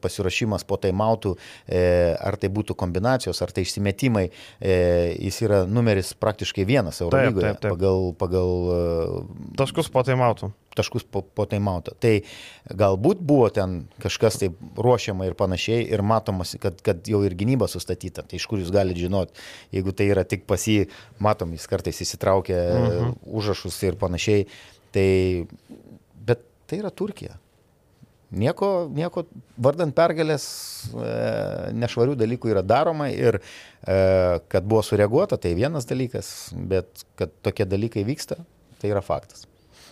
pasirašymas 0.00 0.64
po 0.68 0.78
taimautų, 0.80 1.34
ar 1.70 2.36
tai 2.40 2.50
būtų 2.52 2.76
kombinacijos, 2.78 3.40
ar 3.44 3.52
tai 3.54 3.64
išsimetimai, 3.66 4.26
jis 4.60 5.40
yra 5.44 5.62
numeris 5.68 6.12
praktiškai 6.20 6.64
vienas 6.68 7.00
Eurolygoje 7.04 7.54
pagal, 7.62 8.10
pagal 8.18 8.50
Taškus 9.58 9.90
po 9.92 10.02
taimautų. 10.06 10.50
Taškus 10.78 11.04
po, 11.10 11.22
po 11.22 11.46
taimautų. 11.50 11.94
Tai 12.00 12.12
galbūt 12.82 13.20
buvo 13.26 13.48
ten 13.54 13.82
kažkas 14.02 14.38
taip 14.42 14.58
ruošiama 14.78 15.26
ir 15.28 15.36
panašiai 15.38 15.84
ir 15.90 16.04
matomas, 16.06 16.54
kad, 16.62 16.78
kad 16.86 17.10
jau 17.10 17.22
ir 17.26 17.36
gynyba 17.38 17.68
sustatyta. 17.70 18.24
Tai 18.26 18.38
iš 18.38 18.46
kur 18.50 18.62
jūs 18.62 18.72
galite 18.74 19.02
žinoti, 19.02 19.36
jeigu 19.74 19.94
tai 19.96 20.10
yra 20.14 20.24
tik 20.28 20.46
pas 20.50 20.64
jį, 20.66 20.88
matom, 21.22 21.54
jis 21.56 21.68
kartais 21.70 22.02
įsitraukia 22.06 22.62
mhm. 22.70 23.14
užrašus 23.40 23.82
ir 23.88 24.00
panašiai. 24.00 24.48
Tai, 24.94 25.10
bet 26.26 26.44
tai 26.70 26.82
yra 26.82 26.94
Turkija. 26.94 27.38
Nieko, 28.30 28.86
nieko 28.94 29.24
vardant 29.58 29.90
pergalės 29.94 30.44
e, 30.94 31.06
nešvarių 31.74 32.14
dalykų 32.18 32.52
yra 32.52 32.62
daroma 32.62 33.08
ir 33.10 33.40
e, 33.40 33.42
kad 34.52 34.68
buvo 34.70 34.84
sureaguota, 34.86 35.34
tai 35.34 35.56
vienas 35.58 35.88
dalykas, 35.90 36.28
bet 36.54 37.02
kad 37.18 37.34
tokie 37.42 37.66
dalykai 37.66 38.04
vyksta, 38.06 38.38
Tai 38.80 38.90
yra 38.90 39.02
faktas. 39.04 39.46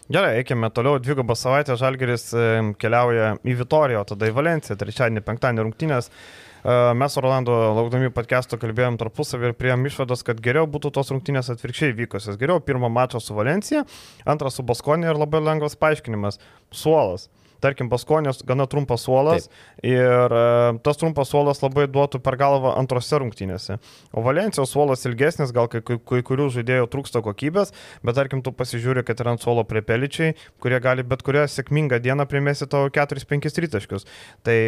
Gerai, 0.08 0.38
eikime 0.40 0.70
toliau. 0.72 0.96
Dvigubą 1.04 1.34
savaitę 1.36 1.76
Žalgeris 1.76 2.30
e, 2.32 2.44
keliauja 2.80 3.34
į 3.44 3.56
Vitoriją, 3.58 4.06
tada 4.08 4.30
į 4.30 4.32
Valenciją, 4.38 4.78
trečiadienį, 4.80 5.20
penktadienį 5.26 5.66
rungtynės. 5.66 6.08
E, 6.08 6.76
mes 6.96 7.16
Orlando 7.20 7.58
laukdami 7.76 8.08
podcast'o 8.16 8.56
kalbėjom 8.62 8.96
tarpusavį 9.02 9.50
ir 9.50 9.56
prieėm 9.58 9.84
išvados, 9.90 10.24
kad 10.24 10.40
geriau 10.40 10.64
būtų 10.64 10.94
tos 10.96 11.12
rungtynės 11.12 11.52
atvirkščiai 11.52 11.92
vykusios. 11.98 12.40
Geriau 12.40 12.64
pirmą 12.64 12.88
mačą 12.88 13.20
su 13.20 13.36
Valencija, 13.36 13.84
antrą 14.24 14.48
su 14.54 14.64
Baskonė 14.64 15.12
ir 15.12 15.20
labai 15.20 15.44
lengvas 15.44 15.76
paaiškinimas- 15.76 16.40
suolas 16.82 17.28
tarkim, 17.64 17.88
Baskonės 17.92 18.42
gana 18.46 18.66
trumpas 18.70 19.04
suolas 19.06 19.48
Taip. 19.48 19.58
ir 19.86 20.34
e, 20.38 20.42
tas 20.84 21.00
trumpas 21.00 21.30
suolas 21.32 21.62
labai 21.62 21.86
duotų 21.90 22.20
per 22.24 22.38
galvą 22.40 22.74
antrose 22.78 23.20
rungtynėse. 23.20 23.78
O 24.12 24.24
Valencijos 24.26 24.72
suolas 24.74 25.04
ilgesnis, 25.08 25.52
gal 25.54 25.70
kai, 25.72 25.82
kai, 25.84 25.98
kai 25.98 26.22
kurių 26.26 26.48
žaidėjų 26.58 26.88
trūksta 26.92 27.22
kokybės, 27.24 27.74
bet 28.06 28.18
tarkim, 28.18 28.42
tu 28.44 28.52
pasižiūri, 28.56 29.04
kad 29.06 29.22
yra 29.22 29.36
ant 29.36 29.44
suolo 29.44 29.64
priepeličiai, 29.68 30.36
kurie 30.62 30.80
gali 30.84 31.06
bet 31.06 31.24
kurią 31.26 31.46
sėkmingą 31.50 32.00
dieną 32.04 32.28
primesti 32.30 32.68
tavo 32.70 32.90
4-5 32.94 33.50
tritaškius. 33.58 34.08
Tai 34.46 34.58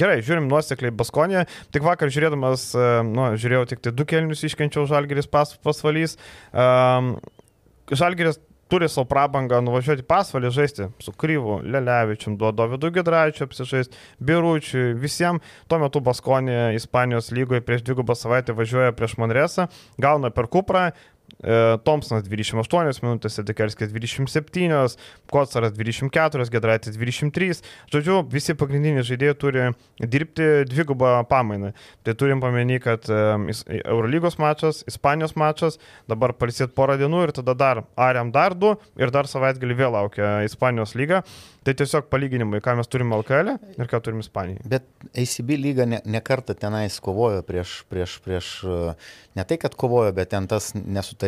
gerai, 0.00 0.20
žiūrim 0.24 0.48
nuosekliai 0.50 0.94
Baskonė. 0.94 1.46
Tik 1.74 1.86
vakar 1.86 2.12
žiūrėdamas, 2.14 2.70
e, 2.74 2.90
nu, 3.08 3.30
žiūrėjau 3.38 3.70
tik 3.72 3.84
tai 3.84 3.94
du 3.96 4.06
kelnius 4.08 4.44
iškenčiau 4.48 4.86
Žalgeris 4.90 5.30
pas, 5.30 5.54
pasvalys. 5.64 6.18
Um, 6.52 7.16
Žalgeris 7.88 8.40
turi 8.68 8.88
savo 8.88 9.06
prabangą 9.08 9.60
nuvažiuoti 9.64 10.04
pasvalį 10.08 10.50
žaisti 10.54 10.88
su 11.02 11.12
Kryvu, 11.16 11.60
Lelevičium, 11.64 12.36
Dovydu 12.38 12.90
Gedraičiu 12.94 13.46
apsižaisti, 13.46 13.96
Biručiui, 14.20 14.94
visiems. 15.00 15.44
Tuo 15.68 15.80
metu 15.82 16.02
Baskonė 16.04 16.74
Ispanijos 16.76 17.32
lygoje 17.34 17.64
prieš 17.64 17.86
dvigubą 17.88 18.16
savaitę 18.18 18.56
važiuoja 18.56 18.96
prieš 18.96 19.16
Manresą, 19.20 19.68
gauna 20.00 20.30
per 20.34 20.50
Kuprą, 20.52 20.90
Thompsonas 21.38 22.24
28 22.26 23.04
minutės, 23.04 23.38
Dekerskis 23.46 23.92
27, 23.94 24.96
Kocaras 25.30 25.74
24, 25.76 26.46
Gedraitis 26.50 26.96
23. 26.98 27.60
Žodžiu, 27.92 28.16
visi 28.32 28.56
pagrindiniai 28.58 29.06
žaidėjai 29.06 29.36
turi 29.38 29.68
dirbti 30.02 30.48
dvigubą 30.66 31.12
pamainą. 31.30 31.70
Tai 32.02 32.16
turim 32.18 32.42
pamenį, 32.42 32.80
kad 32.82 33.06
e, 33.06 33.20
Eurolygos 33.84 34.38
mačas, 34.42 34.82
Ispanijos 34.90 35.36
mačas, 35.38 35.78
dabar 36.10 36.34
palsėt 36.34 36.74
porą 36.74 36.98
dienų 36.98 37.28
ir 37.28 37.34
tada 37.38 37.54
dar 37.54 37.84
Ariam 37.94 38.32
dar 38.34 38.58
du 38.58 38.74
ir 38.98 39.14
dar 39.14 39.30
savaitgalį 39.30 39.78
vėl 39.78 39.94
laukia 39.94 40.40
Ispanijos 40.48 40.96
lyga. 40.98 41.22
Tai 41.66 41.74
tiesiog 41.76 42.06
palyginimai, 42.08 42.62
ką 42.64 42.78
mes 42.78 42.88
turime 42.88 43.18
LKL 43.18 43.54
ir 43.76 43.88
ką 43.90 43.98
turime 44.00 44.22
Ispanijoje. 44.24 44.64
Bet 44.72 44.86
ACB 45.12 45.50
lyga 45.58 45.84
ne, 45.90 45.98
ne 46.06 46.20
kartą 46.24 46.54
tenais 46.56 46.96
kovojo 47.04 47.42
prieš, 47.44 47.82
prieš, 47.90 48.14
prieš, 48.24 48.52
ne 49.36 49.44
tai, 49.44 49.58
kad 49.60 49.76
kovojo, 49.76 50.14
bet 50.16 50.32
ten 50.32 50.48
tas 50.48 50.70
nesutarimas, 50.78 51.27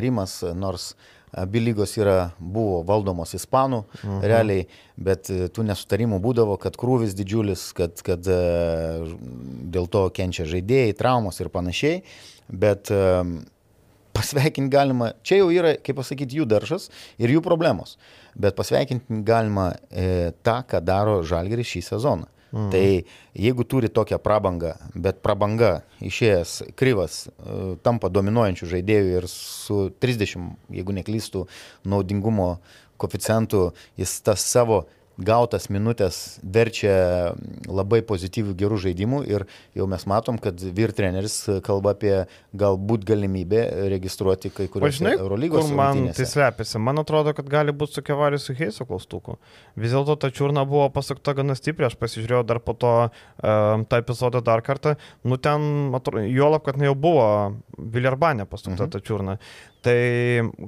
nors 0.57 0.95
abi 1.31 1.61
lygos 1.63 1.93
yra, 2.01 2.33
buvo 2.39 2.81
valdomos 2.89 3.37
ispanų 3.39 3.85
mhm. 3.85 4.23
realiai, 4.27 4.65
bet 4.99 5.31
tų 5.31 5.67
nesutarimų 5.69 6.19
būdavo, 6.25 6.57
kad 6.59 6.75
krūvis 6.81 7.15
didžiulis, 7.19 7.69
kad, 7.79 8.03
kad 8.07 8.27
dėl 8.27 9.87
to 9.93 10.09
kenčia 10.17 10.49
žaidėjai, 10.51 10.97
traumos 10.99 11.39
ir 11.39 11.53
panašiai. 11.55 12.01
Bet 12.51 12.91
pasveikinti 14.17 14.75
galima, 14.75 15.13
čia 15.23 15.39
jau 15.39 15.53
yra, 15.55 15.77
kaip 15.79 16.01
pasakyti, 16.01 16.41
jų 16.41 16.49
daržas 16.51 16.89
ir 17.23 17.31
jų 17.37 17.45
problemos 17.47 17.95
bet 18.35 18.57
pasveikinti 18.57 19.23
galima 19.27 19.73
e, 19.91 20.33
tą, 20.45 20.61
ką 20.69 20.81
daro 20.85 21.21
Žalgeris 21.27 21.69
šį 21.75 21.83
sezoną. 21.91 22.29
Mhm. 22.51 22.71
Tai 22.71 22.87
jeigu 23.35 23.65
turi 23.65 23.89
tokią 23.89 24.19
prabangą, 24.19 24.75
bet 24.95 25.23
prabanga 25.23 25.83
išėjęs 26.03 26.75
kryvas 26.79 27.27
e, 27.29 27.77
tampa 27.87 28.11
dominuojančių 28.11 28.71
žaidėjų 28.75 29.19
ir 29.21 29.29
su 29.31 29.83
30, 30.03 30.49
jeigu 30.75 30.97
neklystų, 30.99 31.45
naudingumo 31.87 32.57
koficientu, 33.01 33.71
jis 34.01 34.19
tas 34.27 34.43
savo 34.45 34.85
gautas 35.21 35.69
minutės 35.73 36.39
verčia 36.43 37.35
labai 37.69 38.01
pozityvių 38.07 38.55
gerų 38.61 38.79
žaidimų 38.87 39.21
ir 39.29 39.45
jau 39.77 39.87
mes 39.91 40.07
matom, 40.09 40.39
kad 40.41 40.57
vyr 40.61 40.93
treneris 40.97 41.37
kalba 41.67 41.93
apie 41.95 42.15
galbūt 42.57 43.05
galimybę 43.09 43.61
registruoti 43.93 44.51
kai 44.55 44.67
kuriuos 44.73 44.99
Žinai, 44.99 45.15
Eurolygos 45.21 45.67
kur 45.69 45.77
man 45.77 45.99
rungtynėse. 45.99 46.17
tai 46.23 46.29
slepiasi. 46.33 46.81
Man 46.81 47.03
atrodo, 47.03 47.35
kad 47.37 47.49
gali 47.53 47.73
būti 47.77 47.99
su 48.01 48.05
Kevaris 48.07 48.49
su 48.49 48.57
Heisu 48.59 48.87
klaustuku. 48.89 49.37
Vis 49.77 49.93
dėlto 49.95 50.17
ta 50.21 50.31
čiurna 50.33 50.65
buvo 50.69 50.89
pasukta 50.95 51.35
gana 51.37 51.55
stipriai, 51.59 51.91
aš 51.93 51.99
pasižiūrėjau 52.01 52.45
dar 52.49 52.61
po 52.65 52.75
to 52.75 52.93
um, 53.09 53.85
tą 53.85 54.01
epizodą 54.03 54.41
dar 54.45 54.63
kartą. 54.67 54.97
Nu 55.25 55.37
ten, 55.37 55.93
juolab, 56.31 56.65
kad 56.65 56.77
nu, 56.81 56.89
jau 56.91 56.95
buvo 56.97 57.27
Viljarbanė 57.79 58.47
pasukta 58.49 58.85
Mhm. 58.87 58.91
ta 58.91 59.01
čiurna. 59.01 59.39
Tai 59.83 59.97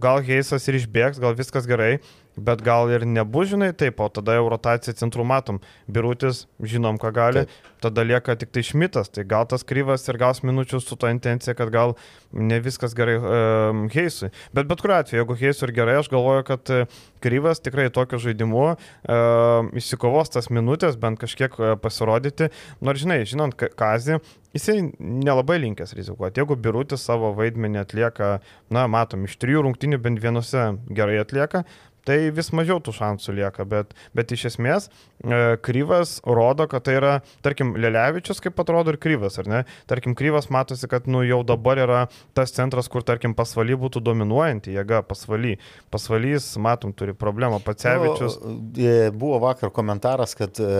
gal 0.00 0.22
Heisas 0.24 0.64
ir 0.68 0.78
išbėgs, 0.80 1.18
gal 1.20 1.34
viskas 1.36 1.66
gerai, 1.68 1.98
bet 2.36 2.62
gal 2.64 2.90
ir 2.92 3.04
nebus, 3.08 3.50
žinai, 3.52 3.72
taip, 3.76 4.00
o 4.00 4.08
tada 4.08 4.36
jau 4.38 4.48
rotaciją 4.52 4.94
centrų 4.96 5.26
matom. 5.28 5.60
Birutis, 5.92 6.46
žinom, 6.62 6.98
ką 7.00 7.12
gali, 7.14 7.44
Taip. 7.44 7.70
tada 7.84 8.04
lieka 8.06 8.36
tik 8.40 8.52
tai 8.54 8.62
Šmitas, 8.64 9.10
tai 9.12 9.24
gal 9.28 9.44
tas 9.50 9.64
kryvas 9.66 10.06
ir 10.08 10.18
gaus 10.20 10.40
minučių 10.46 10.80
su 10.80 10.96
to 10.96 11.10
intencija, 11.12 11.54
kad 11.58 11.72
gal 11.74 11.96
ne 12.32 12.60
viskas 12.64 12.96
gerai 12.96 13.18
um, 13.18 13.86
Heisui. 13.92 14.30
Bet 14.56 14.70
bet 14.70 14.80
kuriuo 14.84 15.00
atveju, 15.02 15.20
jeigu 15.20 15.38
Heisui 15.42 15.68
ir 15.68 15.74
gerai, 15.76 15.98
aš 16.00 16.08
galvoju, 16.12 16.46
kad 16.48 16.72
e, 16.72 16.84
kryvas 17.24 17.60
tikrai 17.60 17.90
tokiu 17.92 18.20
žaidimu 18.22 18.64
um, 18.72 19.72
išsikovos 19.76 20.32
tas 20.32 20.48
minutės, 20.54 20.96
bent 21.00 21.20
kažkiek 21.20 21.58
e, 21.60 21.74
pasirodyti. 21.82 22.48
Nors, 22.80 23.02
žinai, 23.04 23.22
žinant 23.28 23.56
Ka- 23.58 23.70
Kazį, 23.76 24.22
jisai 24.56 24.78
nelabai 24.98 25.58
linkęs 25.62 25.92
rizikuoti. 25.98 26.40
Jeigu 26.40 26.56
Birutis 26.56 27.04
savo 27.04 27.32
vaidmenį 27.36 27.82
atlieka, 27.82 28.34
na, 28.72 28.86
matom, 28.90 29.26
iš 29.28 29.36
trijų 29.42 29.66
rungtinių 29.66 30.00
bent 30.02 30.22
vienose 30.22 30.70
gerai 30.88 31.20
atlieka, 31.22 31.64
tai 32.08 32.16
vis 32.34 32.50
mažiau 32.54 32.80
tų 32.82 32.94
šansų 32.96 33.34
lieka, 33.38 33.66
bet, 33.68 33.92
bet 34.16 34.32
iš 34.34 34.46
esmės 34.52 34.88
e, 34.88 35.58
Kryvas 35.62 36.16
rodo, 36.26 36.66
kad 36.70 36.86
tai 36.86 36.96
yra, 36.98 37.12
tarkim, 37.44 37.74
Lelevičius 37.78 38.42
kaip 38.42 38.58
atrodo 38.62 38.94
ir 38.94 38.98
Kryvas, 39.02 39.38
ar 39.42 39.50
ne? 39.50 39.62
Tarkim, 39.90 40.16
Kryvas 40.18 40.50
matosi, 40.52 40.88
kad 40.90 41.06
nu, 41.10 41.22
jau 41.26 41.42
dabar 41.46 41.80
yra 41.82 42.02
tas 42.36 42.54
centras, 42.54 42.90
kur, 42.92 43.06
tarkim, 43.06 43.36
pasvaly 43.38 43.78
būtų 43.78 44.02
dominuojanti 44.04 44.74
jėga, 44.76 45.02
pasvaly. 45.06 45.56
Pasvalys, 45.92 46.52
matom, 46.62 46.94
turi 46.96 47.14
problemą, 47.18 47.60
Pacevičius. 47.64 48.40
Nu, 48.42 48.58
e, 48.78 48.98
buvo 49.14 49.40
vakar 49.46 49.72
komentaras, 49.74 50.36
kad 50.38 50.58
e, 50.62 50.74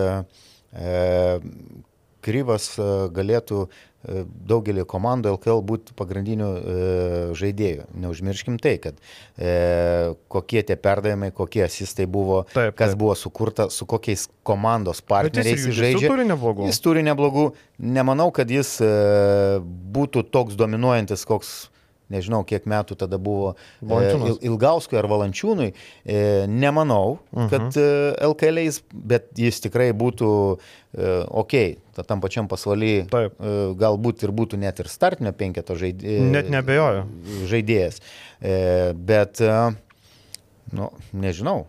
e, 0.73 0.93
Kryvas 2.23 2.73
e, 2.79 2.87
galėtų 3.13 3.65
daugelį 4.49 4.83
komandų 4.89 5.31
LKL 5.37 5.61
būti 5.63 5.95
pagrindinių 5.95 6.47
e, 6.53 6.77
žaidėjų. 7.39 7.85
Neužmirškim 8.03 8.57
tai, 8.63 8.75
kad 8.83 8.97
e, 9.39 10.13
kokie 10.33 10.63
tie 10.67 10.75
perdavimai, 10.75 11.31
kokie 11.35 11.63
asistai 11.65 12.05
buvo, 12.05 12.43
Taip, 12.53 12.75
kas 12.79 12.93
taip. 12.93 12.99
buvo 12.99 13.15
sukurta, 13.15 13.69
su 13.71 13.87
kokiais 13.89 14.27
komandos 14.43 14.99
jis 14.99 15.07
partneriais 15.07 15.67
jis 15.67 15.77
žaidžia. 15.79 16.09
turi 16.11 16.27
neblogų. 16.27 16.67
Jis 16.67 16.81
turi 16.83 17.03
neblogų. 17.07 17.49
Nemanau, 17.79 18.29
kad 18.35 18.51
jis 18.51 18.75
e, 18.83 18.91
būtų 19.63 20.27
toks 20.33 20.59
dominuojantis, 20.59 21.23
koks 21.27 21.53
nežinau, 22.13 22.43
kiek 22.47 22.67
metų 22.69 22.95
tada 23.03 23.17
buvo 23.21 23.55
e, 23.55 23.85
Valančiūnas. 23.89 24.29
Il- 24.37 24.51
Ilgauskui 24.51 24.99
ar 25.01 25.09
Valančiūnui. 25.11 25.71
E, 26.05 26.19
nemanau, 26.47 27.17
Mhm. 27.33 27.49
kad 27.49 27.77
e, 27.81 27.87
LKL, 28.29 28.61
jis, 28.67 28.81
bet 28.93 29.31
jis 29.35 29.59
tikrai 29.65 29.89
būtų 29.97 30.29
e, 30.93 31.11
ok, 31.43 31.53
ta- 31.97 32.03
tam 32.05 32.21
pačiam 32.21 32.47
pasvaly. 32.47 33.07
Taip. 33.09 33.33
Galbūt 33.81 34.23
ir 34.23 34.31
būtų 34.31 34.59
net 34.61 34.79
ir 34.79 34.85
startinio 34.93 35.33
penketo 35.33 35.73
žaidėjas. 35.75 36.29
Net 36.31 36.49
nebejoju. 36.53 37.03
Žaidėjas. 37.49 37.97
Bet, 38.93 39.41
nu, 40.73 40.89
nežinau. 41.13 41.65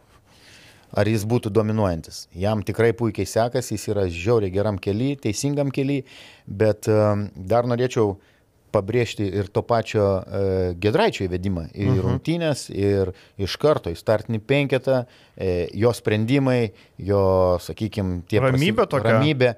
Ar 0.95 1.09
jis 1.11 1.25
būtų 1.27 1.51
dominuojantis? 1.51 2.29
Jam 2.39 2.61
tikrai 2.63 2.93
puikiai 2.95 3.27
sekasi, 3.27 3.75
jis 3.75 3.89
yra 3.91 4.05
žiauriai 4.07 4.53
geram 4.55 4.77
keliui, 4.79 5.17
teisingam 5.19 5.73
keliui, 5.75 6.05
bet 6.47 6.87
dar 6.87 7.67
norėčiau 7.67 8.13
pabrėžti 8.75 9.27
ir 9.41 9.49
to 9.55 9.63
pačio 9.63 10.05
uh, 10.19 10.75
Gedraičio 10.83 11.29
įvedimą 11.29 11.69
į 11.73 11.87
Mhm. 11.89 12.01
rungtynės 12.05 12.67
ir 12.75 13.15
iš 13.39 13.57
karto 13.63 13.93
į 13.95 13.97
startinį 13.99 14.41
penketą, 14.43 15.05
e, 15.37 15.69
jo 15.75 15.93
sprendimai, 15.95 16.73
jo, 16.99 17.59
sakykime, 17.63 18.23
tie 18.29 18.43
Ramybė 18.43 18.87
tokia. 18.91 19.15
Ramybė 19.19 19.55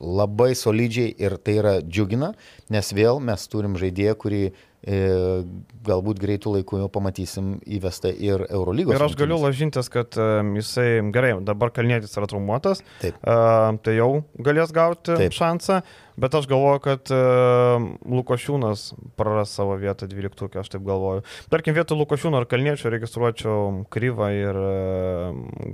labai 0.00 0.52
solidžiai 0.54 1.14
ir 1.18 1.38
tai 1.38 1.58
yra 1.62 1.74
džiugina, 1.82 2.34
nes 2.70 2.92
vėl 2.92 3.20
mes 3.20 3.46
turim 3.50 3.74
žaidėją, 3.78 4.14
kurį 4.22 4.42
e, 4.46 4.52
galbūt 4.84 6.20
greitų 6.22 6.52
laikų 6.58 6.80
jau 6.82 6.88
pamatysim 6.92 7.56
įvestą 7.78 8.12
ir 8.12 8.44
Eurolygos. 8.46 8.94
Ir 8.94 9.04
aš 9.06 9.16
galiu 9.18 9.38
lažintis, 9.42 9.88
kad 9.92 10.14
um, 10.20 10.52
jisai, 10.58 11.00
gerai, 11.14 11.32
dabar 11.46 11.72
kalnėtis 11.74 12.14
yra 12.18 12.28
traumuotas, 12.30 12.82
Taip. 13.02 13.16
uh, 13.22 13.74
tai 13.82 13.96
jau 13.96 14.10
galės 14.38 14.74
gauti 14.76 15.16
Taip. 15.16 15.34
Šansą, 15.34 15.80
bet 16.20 16.36
aš 16.38 16.46
galvoju, 16.50 16.82
kad 16.84 17.14
Lukošiūnas 18.06 18.86
praras 19.18 19.56
savo 19.56 19.74
vietą 19.80 20.08
12, 20.10 20.60
aš 20.60 20.70
taip 20.72 20.86
galvoju. 20.86 21.24
Tarkim, 21.52 21.76
vietoj 21.76 21.98
Lukošiūno 22.02 22.40
ar 22.40 22.46
Kalniečio 22.50 22.92
registruočiau 22.94 23.86
Kryvą 23.92 24.30
ir 24.36 24.60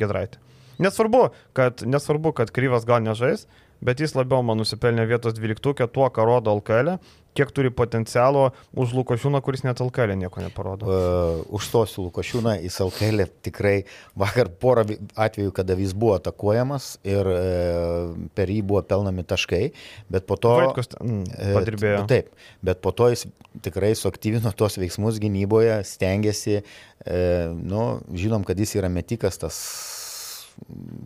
Gedraitį. 0.00 0.40
Nesvarbu, 0.82 1.28
kad, 1.52 1.84
nesvarbu, 1.86 2.32
kad 2.34 2.50
Kryvas 2.54 2.86
gal 2.88 3.04
nežais, 3.04 3.46
bet 3.84 4.02
jis 4.02 4.14
labiau 4.18 4.44
man 4.46 4.62
nusipelnė 4.62 5.08
vietos 5.10 5.36
12 5.38 5.90
tuo, 5.92 6.08
ką 6.08 6.26
rodo 6.28 6.54
LKL, 6.58 6.96
kiek 7.32 7.52
turi 7.54 7.70
potencialo 7.72 8.50
už 8.76 8.92
Lukošiūną, 8.96 9.40
kuris 9.44 9.64
net 9.64 9.80
LKL 9.80 10.14
nieko 10.20 10.42
neparodo. 10.44 10.84
Uh, 10.84 11.44
užstosiu 11.56 12.06
Lukošiūną 12.06 12.58
į 12.66 12.70
Salkelį. 12.72 13.26
Tikrai 13.46 13.74
vakar 14.18 14.50
porą 14.62 14.84
atvejų, 15.16 15.54
kada 15.56 15.76
jis 15.80 15.94
buvo 15.96 16.18
atakuojamas 16.18 16.94
ir 17.08 17.30
uh, 17.32 18.12
per 18.36 18.52
jį 18.52 18.60
buvo 18.68 18.82
pelnami 18.84 19.24
taškai, 19.24 19.64
bet 20.12 20.28
po 20.28 20.36
to... 20.36 20.52
Vaitkus 20.60 20.92
mm, 20.98 21.24
E, 21.32 21.54
padirbėjo. 21.56 22.04
Taip, 22.10 22.28
bet 22.64 22.82
po 22.84 22.92
to 22.96 23.08
jis 23.12 23.26
tikrai 23.64 23.94
suaktyvino 23.98 24.52
tuos 24.56 24.76
veiksmus 24.80 25.20
gynyboje, 25.22 25.80
stengiasi, 25.88 26.60
e, 26.60 27.24
nu, 27.56 27.86
žinom, 28.12 28.44
kad 28.46 28.60
jis 28.60 28.76
yra 28.80 28.92
metikas, 28.92 29.40
tas 29.40 29.58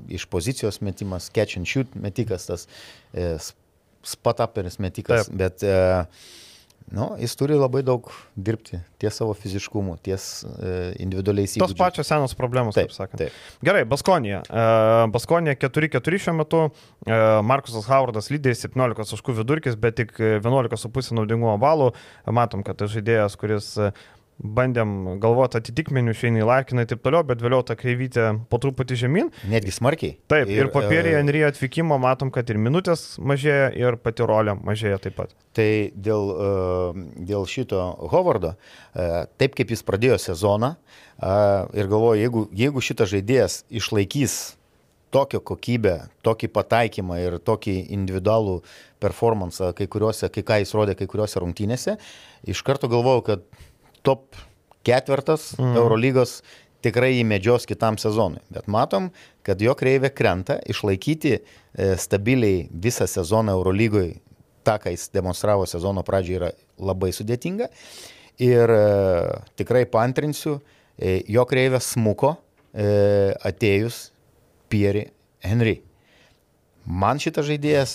iš 0.08 0.26
pozicijos 0.32 0.80
metimas, 0.80 1.30
catch 1.34 1.58
and 1.60 1.66
shoot 1.70 1.94
metikas, 1.94 2.46
tas 2.50 2.66
e, 3.14 3.36
spot-uperis 4.06 4.78
metikas, 4.82 5.26
Taip. 5.26 5.36
bet 5.40 5.64
e, 5.66 5.76
nu, 6.94 7.08
jis 7.18 7.32
turi 7.34 7.56
labai 7.58 7.80
daug 7.82 8.06
dirbti 8.38 8.78
ties 9.02 9.16
savo 9.18 9.32
fiziškumu, 9.34 9.96
ties 10.06 10.44
e, 10.46 10.92
individualiais 11.02 11.56
Tos 11.56 11.72
įgūdžiais. 11.72 11.80
pačios 11.80 12.06
senos 12.12 12.36
problemos, 12.38 12.76
Taip, 12.78 12.92
taip 12.92 12.94
sakant. 12.94 13.18
taip. 13.24 13.40
Gerai, 13.66 13.82
Baskonija. 13.90 14.44
Baskonija 15.10 15.56
4-4 15.66 16.20
šiuo 16.22 16.36
metu. 16.38 16.60
E, 17.02 17.18
Markusas 17.42 17.88
Howardas 17.90 18.30
lyderis 18.30 18.62
17 18.62 19.02
taškų 19.16 19.34
vidurkis, 19.40 19.74
bet 19.82 19.98
tik 19.98 20.14
11,5 20.22 21.10
naudingumo 21.18 21.56
balų. 21.62 21.90
Matom, 22.30 22.62
kad 22.66 22.78
tai 22.78 22.86
žaidėjas, 22.94 23.34
kuris 23.40 23.72
e, 23.82 23.90
bandėm 24.36 25.16
galvoti 25.22 25.56
atitikmenių, 25.60 26.12
šiandien 26.16 26.44
į 26.44 26.48
Larkiną 26.48 26.84
ir 26.84 26.90
taip 26.90 27.00
toliau, 27.04 27.24
bet 27.26 27.40
vėliau 27.40 27.64
ta 27.64 27.76
kreivytė 27.78 28.26
po 28.50 28.60
truputį 28.60 28.98
žemyn. 29.00 29.30
Netgi 29.48 29.72
smarkiai. 29.72 30.16
Taip, 30.28 30.50
ir, 30.52 30.66
ir 30.66 30.72
papirėje 30.74 31.14
e, 31.14 31.20
Henry 31.22 31.42
atvykimo 31.46 31.96
matom, 32.02 32.32
kad 32.34 32.48
ir 32.52 32.60
minutės 32.60 33.16
mažėja, 33.16 33.70
ir 33.76 33.96
pati 34.02 34.26
rolė 34.28 34.58
mažėja 34.60 35.00
taip 35.06 35.16
pat. 35.22 35.32
Tai 35.56 35.68
dėl, 35.96 36.28
e, 36.34 37.06
dėl 37.30 37.48
šito 37.48 37.80
Hovardo, 38.12 38.54
e, 38.92 39.24
taip 39.40 39.56
kaip 39.56 39.72
jis 39.72 39.84
pradėjo 39.86 40.20
sezoną 40.28 40.74
e, 40.76 41.32
ir 41.80 41.88
galvoju, 41.88 42.20
jeigu, 42.20 42.46
jeigu 42.60 42.84
šitas 42.84 43.14
žaidėjas 43.14 43.62
išlaikys 43.72 44.38
tokią 45.16 45.40
kokybę, 45.40 45.94
tokį 46.26 46.50
pataikymą 46.52 47.18
ir 47.22 47.38
tokį 47.40 47.76
individualų 47.94 48.58
performance, 49.00 49.70
kai, 49.78 49.86
kuriuose, 49.88 50.28
kai 50.34 50.44
ką 50.44 50.60
jis 50.60 50.74
rodė 50.76 50.96
kai 50.98 51.08
kuriuose 51.08 51.40
rungtynėse, 51.42 51.96
iš 52.48 52.62
karto 52.66 52.90
galvojau, 52.92 53.22
kad 53.30 53.46
top 54.06 54.38
ketvirtas 54.86 55.52
mm. 55.58 55.74
Eurolygos 55.80 56.38
tikrai 56.84 57.16
įmedžios 57.20 57.66
kitam 57.68 57.98
sezonui. 57.98 58.42
Bet 58.52 58.68
matom, 58.70 59.10
kad 59.46 59.62
jo 59.62 59.74
kreivė 59.78 60.12
krenta, 60.14 60.58
išlaikyti 60.70 61.34
e, 61.36 61.40
stabiliai 62.00 62.66
visą 62.70 63.08
sezoną 63.10 63.56
Eurolygoje 63.58 64.20
tą, 64.66 64.78
ką 64.82 64.92
jis 64.94 65.08
demonstravo 65.14 65.66
sezono 65.68 66.02
pradžioje, 66.06 66.38
yra 66.40 66.50
labai 66.90 67.12
sudėtinga. 67.14 67.70
Ir 68.42 68.72
e, 68.74 68.82
tikrai 69.58 69.84
pantrinsiu, 69.90 70.58
e, 70.98 71.20
jo 71.30 71.46
kreivė 71.48 71.82
smuko 71.82 72.36
atėjus 72.76 74.10
Pierre 74.68 75.06
Henry. 75.40 75.78
Man 76.84 77.16
šitas 77.22 77.46
žaidėjas 77.48 77.94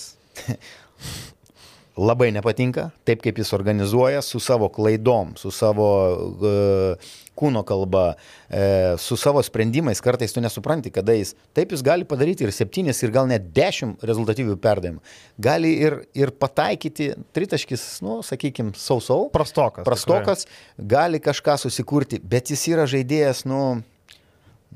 labai 1.96 2.30
nepatinka, 2.32 2.88
taip 3.04 3.20
kaip 3.24 3.36
jis 3.42 3.52
organizuoja 3.52 4.22
su 4.24 4.40
savo 4.40 4.68
klaidom, 4.72 5.34
su 5.36 5.50
savo 5.52 5.88
uh, 6.16 7.10
kūno 7.36 7.62
kalba, 7.68 8.14
uh, 8.14 8.94
su 9.00 9.16
savo 9.20 9.42
sprendimais, 9.44 10.00
kartais 10.04 10.32
tu 10.32 10.40
nesupranti, 10.40 10.92
kada 10.94 11.16
jis, 11.18 11.34
taip 11.56 11.74
jis 11.74 11.84
gali 11.84 12.08
padaryti 12.08 12.46
ir 12.46 12.54
septynis, 12.54 13.02
ir 13.04 13.12
gal 13.12 13.28
net 13.28 13.50
dešimt 13.52 14.04
rezultatyvių 14.08 14.56
perdavimų. 14.62 15.04
Gali 15.42 15.74
ir, 15.84 15.98
ir 16.16 16.32
pataikyti 16.32 17.12
tritaškis, 17.36 17.86
nu, 18.06 18.20
sakykime, 18.24 18.72
sausau. 18.78 19.28
Prastokas. 19.34 19.84
Prastokas, 19.88 20.46
gali 20.78 21.20
kažką 21.20 21.58
susikurti, 21.60 22.22
bet 22.24 22.54
jis 22.54 22.68
yra 22.72 22.88
žaidėjas, 22.88 23.44
nu, 23.48 23.82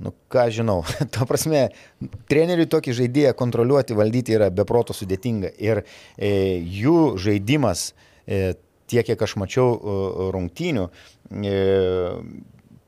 nu 0.03 0.13
ką 0.33 0.47
žinau, 0.55 0.83
to 1.15 1.27
prasme, 1.29 1.67
treneriui 2.31 2.69
tokį 2.73 2.97
žaidėją 3.01 3.35
kontroliuoti, 3.39 3.97
valdyti 3.99 4.37
yra 4.37 4.51
beproto 4.55 4.97
sudėtinga. 4.97 5.53
Ir 5.63 5.83
e, 5.83 6.31
jų 6.61 7.17
žaidimas, 7.23 7.91
e, 8.27 8.57
tiek 8.91 9.07
kiek 9.09 9.27
aš 9.27 9.37
mačiau 9.43 9.77
e, 9.77 9.99
rungtynių, 10.37 10.89
e, 11.43 11.61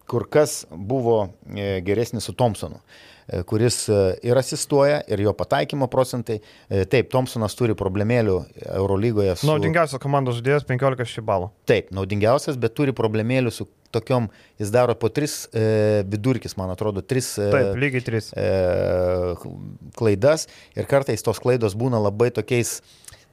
kur 0.09 0.25
kas 0.33 0.63
buvo 0.71 1.21
e, 1.29 1.79
geresnis 1.85 2.29
su 2.29 2.37
Thompsonu. 2.37 2.81
E, 2.81 3.09
kuris 3.49 3.83
e, 3.93 3.99
ir 4.25 4.39
asistuoja, 4.41 5.03
ir 5.11 5.23
jo 5.27 5.35
pataikymo 5.37 5.89
procentai. 5.93 6.39
E, 6.69 6.85
taip, 6.89 7.11
Thompsonas 7.13 7.57
turi 7.59 7.77
problemėlių 7.79 8.39
Eurolygoje. 8.73 9.37
Su... 9.41 9.51
Naudingiausias 9.51 10.03
komandos 10.03 10.39
žaidėjas 10.41 10.65
15 10.69 11.13
šį 11.13 11.27
balą. 11.29 11.51
Taip, 11.69 11.93
naudingiausias, 11.95 12.57
bet 12.61 12.77
turi 12.79 12.97
problemėlių 12.97 13.53
su 13.55 13.69
tokiom, 13.95 14.29
jis 14.61 14.73
daro 14.73 14.95
po 14.99 15.09
3 15.13 15.35
e, 15.53 15.67
vidurkis, 16.09 16.57
man 16.61 16.73
atrodo, 16.73 17.03
3 17.05 17.21
e, 17.25 17.51
Taip, 17.53 17.69
lygiai 17.81 18.05
3 18.05 18.33
e, 18.37 18.49
klaidas 19.99 20.49
ir 20.77 20.89
kartais 20.89 21.25
tos 21.25 21.41
klaidos 21.41 21.77
būna 21.79 22.01
labai 22.03 22.31
tokiais 22.35 22.79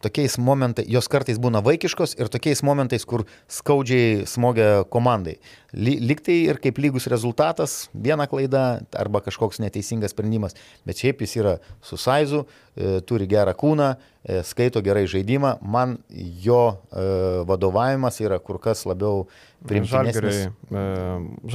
tokiais 0.06 0.38
momentais, 0.38 0.88
jos 0.92 1.10
kartais 1.12 1.40
būna 1.42 1.64
vaikiškos 1.66 2.16
ir 2.20 2.30
tokiais 2.32 2.62
momentais, 2.66 3.06
kur 3.10 3.26
skaudžiai 3.52 4.26
smogia 4.30 4.84
komandai. 4.94 5.40
Liktai 5.76 6.38
ir 6.52 6.62
kaip 6.64 6.80
lygus 6.80 7.10
rezultatas, 7.12 7.90
viena 7.92 8.30
klaida 8.32 8.66
arba 8.96 9.24
kažkoks 9.26 9.60
neteisingas 9.64 10.14
sprendimas, 10.16 10.56
bet 10.86 11.02
šiaip 11.02 11.26
jis 11.26 11.36
yra 11.42 11.58
su 11.84 11.98
Saizu, 12.00 12.46
e, 12.46 12.65
turi 13.08 13.28
gerą 13.32 13.54
kūną, 13.56 13.90
e, 13.96 14.42
skaito 14.48 14.82
gerai 14.86 15.06
žaidimą, 15.08 15.56
man 15.64 15.98
jo 16.44 16.60
e, 16.76 17.06
vadovavimas 17.48 18.20
yra 18.24 18.40
kur 18.44 18.60
kas 18.64 18.84
labiau 18.90 19.26
primtinesnis. 19.66 20.50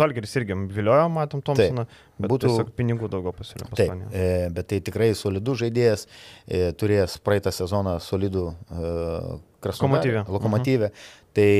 Žalgeris 0.00 0.32
irgi 0.40 0.56
viliojo, 0.72 1.10
matom, 1.12 1.44
Tomsoną, 1.44 1.84
bet 2.18 2.32
būtų 2.32 2.54
pinigų 2.78 3.10
daugiau 3.12 3.34
pasiūlė. 3.36 3.68
Taip, 3.78 4.08
bet 4.56 4.70
tai 4.72 4.80
tikrai 4.86 5.12
solidus 5.18 5.60
žaidėjas, 5.62 6.08
turėjęs 6.80 7.20
praeitą 7.26 7.52
sezoną 7.54 7.98
solidų 8.02 8.48
krasnomatyvę. 9.62 10.26
Lokomotyvę. 10.26 10.90
Mhm. 10.90 11.16
Tai 11.36 11.50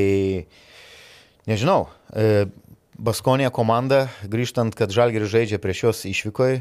Nežinau. 1.49 1.89
E, 3.01 3.05
Baskonė 3.05 3.49
komanda, 3.53 4.09
grįžtant, 4.29 4.75
kad 4.77 4.93
Žalgeris 4.93 5.31
žaidžia 5.33 5.59
prieš 5.63 5.83
juos 5.85 6.01
išvykoje 6.09 6.61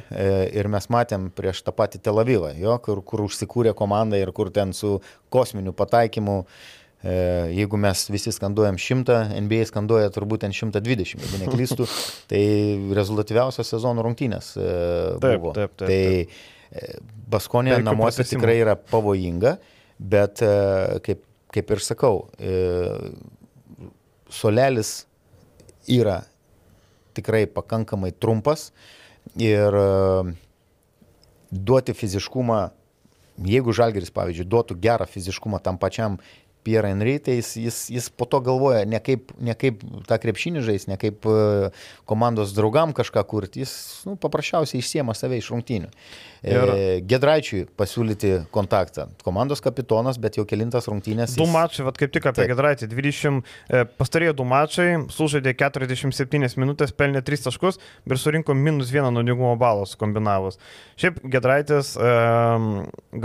ir 0.55 0.67
mes 0.71 0.87
matėm 0.91 1.29
prieš 1.35 1.63
tą 1.65 1.73
patį 1.75 1.99
Tel 2.05 2.19
Avivą, 2.21 2.53
jo, 2.55 2.77
kur, 2.83 3.01
kur 3.03 3.25
užsikūrė 3.27 3.73
komanda 3.77 4.19
ir 4.19 4.31
kur 4.35 4.51
ten 4.55 4.71
su 4.73 4.99
kosminiu 5.33 5.73
pataikymu, 5.75 6.37
e, 7.03 7.15
jeigu 7.57 7.79
mes 7.79 8.05
visi 8.11 8.31
skanduojam 8.35 8.79
100, 8.79 9.17
NBA 9.43 9.67
skanduoja 9.67 10.13
turbūt 10.15 10.45
ten 10.45 10.55
120, 10.55 11.19
jeigu 11.19 11.41
neklystų, 11.43 11.89
tai 12.31 12.43
rezultatyviausios 12.95 13.75
sezono 13.75 14.05
rungtynės 14.05 14.53
e, 14.55 14.69
buvo. 15.19 15.51
Taip, 15.57 15.75
taip, 15.75 15.83
taip, 15.83 15.83
taip. 15.83 16.39
Tai 16.69 16.87
Baskonė 17.33 17.79
namuose 17.81 18.23
tikrai 18.29 18.59
yra 18.61 18.75
pavojinga, 18.77 19.55
bet 19.97 20.43
kaip, 21.01 21.23
kaip 21.49 21.71
ir 21.73 21.81
sakau, 21.81 22.19
solelis 24.29 24.91
yra 25.89 26.21
tikrai 27.17 27.45
pakankamai 27.49 28.11
trumpas 28.13 28.69
ir 29.37 29.75
e, 29.75 29.87
duoti 31.51 31.95
fiziškumą, 31.97 32.59
jeigu 33.49 33.73
Žalgeris, 33.75 34.13
pavyzdžiui, 34.13 34.47
duotų 34.49 34.77
gerą 34.81 35.07
fiziškumą 35.09 35.61
tam 35.63 35.79
pačiam 35.81 36.19
Pierre 36.63 36.91
Henry, 36.91 37.15
tai 37.23 37.37
jis, 37.37 37.53
jis, 37.55 37.77
jis 37.89 38.09
po 38.11 38.27
to 38.29 38.41
galvoja 38.43 38.83
ne 38.85 38.99
kaip, 39.01 39.31
ne 39.39 39.55
kaip 39.57 39.81
tą 40.09 40.17
krepšinį 40.21 40.63
žais, 40.65 40.85
ne 40.91 40.97
kaip 40.99 41.23
e, 41.25 41.69
komandos 42.09 42.51
draugam 42.55 42.91
kažką 42.95 43.23
kurti, 43.31 43.63
jis 43.63 43.73
nu, 44.05 44.17
paprasčiausiai 44.19 44.83
išsiema 44.83 45.15
save 45.17 45.39
iš 45.39 45.49
rungtynių. 45.53 45.89
Ir 46.45 46.71
Gedraičiui 47.09 47.65
pasiūlyti 47.79 48.31
kontaktą. 48.53 49.09
Komandos 49.25 49.59
kapitonas, 49.63 50.19
bet 50.21 50.37
jau 50.39 50.45
kilintas 50.47 50.87
rungtynės. 50.87 51.35
Du 51.35 51.43
jis... 51.43 51.51
mačai, 51.51 51.83
vad 51.87 51.99
kaip 51.99 52.13
tik 52.15 52.29
apie 52.29 52.45
Taip. 52.45 52.53
Gedraitį. 52.53 52.87
20 52.93 53.41
e, 53.43 53.81
pastarėjo 53.99 54.35
du 54.39 54.45
mačai, 54.47 54.87
sužaidė 55.11 55.53
47 55.59 56.55
minutės, 56.61 56.93
pelnė 56.95 57.23
3 57.25 57.43
taškus 57.49 57.79
ir 57.79 58.21
surinko 58.21 58.55
minus 58.55 58.93
1 58.93 59.11
nuodingumo 59.15 59.55
balą 59.59 59.83
sukombinavus. 59.89 60.59
Šiaip 61.01 61.19
Gedraitis, 61.33 61.91
e, 61.99 62.13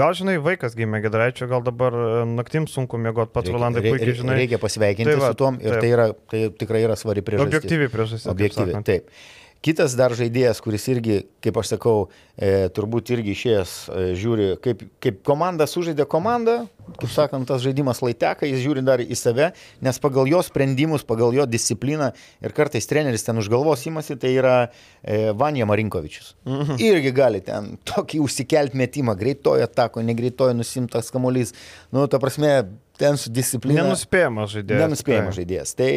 gal 0.01 0.19
žinai, 0.19 0.37
vaikas 0.43 0.75
gimė 0.79 1.05
Gedraičio, 1.07 1.49
gal 1.51 1.63
dabar 1.67 1.95
e, 1.95 2.11
naktim 2.35 2.67
sunku 2.71 2.99
mėgoti, 2.99 3.35
pats 3.37 3.55
Rolandai 3.55 3.85
puikiai 3.87 4.19
žinai. 4.25 4.41
Reikia 4.43 4.59
pasveikinti 4.63 5.13
tai 5.13 5.23
va, 5.23 5.31
su 5.31 5.41
tom 5.45 5.63
ir 5.63 5.77
taip. 5.77 5.87
tai, 5.87 5.95
yra, 5.95 6.11
tai 6.35 6.45
tikrai 6.59 6.85
yra 6.89 6.99
svari 6.99 7.23
priežastis. 7.23 7.55
Objektyvi 7.55 7.91
priežastis. 7.95 8.29
Objektyvi, 8.35 8.79
taip. 8.81 8.91
taip. 8.91 9.43
Kitas 9.65 9.95
dar 9.97 10.13
žaidėjas, 10.13 10.59
kuris 10.61 10.85
irgi, 10.93 11.23
kaip 11.41 11.57
aš 11.57 11.71
sakau, 11.73 12.09
e, 12.37 12.69
turbūt 12.77 13.15
irgi 13.15 13.33
išėjęs 13.33 13.71
e, 13.89 14.03
žiūri, 14.21 14.49
kaip, 14.65 14.83
kaip 15.01 15.23
komanda 15.25 15.65
sužaidė 15.71 16.05
komandą, 16.11 16.59
kaip 17.01 17.09
sakant, 17.09 17.49
tas 17.49 17.63
žaidimas 17.65 18.03
laiteka, 18.05 18.45
jis 18.45 18.61
žiūri 18.61 18.83
dar 18.85 19.01
į 19.01 19.17
save, 19.17 19.49
nes 19.85 20.01
pagal 20.05 20.29
jo 20.29 20.43
sprendimus, 20.45 21.07
pagal 21.09 21.33
jo 21.33 21.47
discipliną 21.49 22.11
ir 22.45 22.57
kartais 22.57 22.91
treneris 22.91 23.25
ten 23.25 23.41
už 23.41 23.49
galvos 23.53 23.87
įmasi, 23.89 24.19
tai 24.21 24.35
yra 24.37 24.55
e, 24.67 25.33
Vanja 25.33 25.65
Marinkovičius. 25.71 26.35
Mhm. 26.45 26.77
Irgi 26.85 27.15
gali 27.17 27.41
ten 27.45 27.79
tokį 27.89 28.21
užsikelt 28.27 28.77
metimą, 28.77 29.17
greitojo 29.17 29.65
atako, 29.65 30.05
negreitojo 30.05 30.53
nusimtas 30.61 31.09
kamuolys. 31.15 31.57
Nu, 31.89 32.05
ta 32.13 32.21
prasme, 32.21 32.67
ten 33.01 33.19
su 33.19 33.31
disciplina. 33.35 33.83
Nenuspėjamas 33.83 34.53
žaidėjas. 34.55 34.83
Nenuspėjamas 34.85 35.37
žaidėjas. 35.39 35.75
Tai 35.79 35.91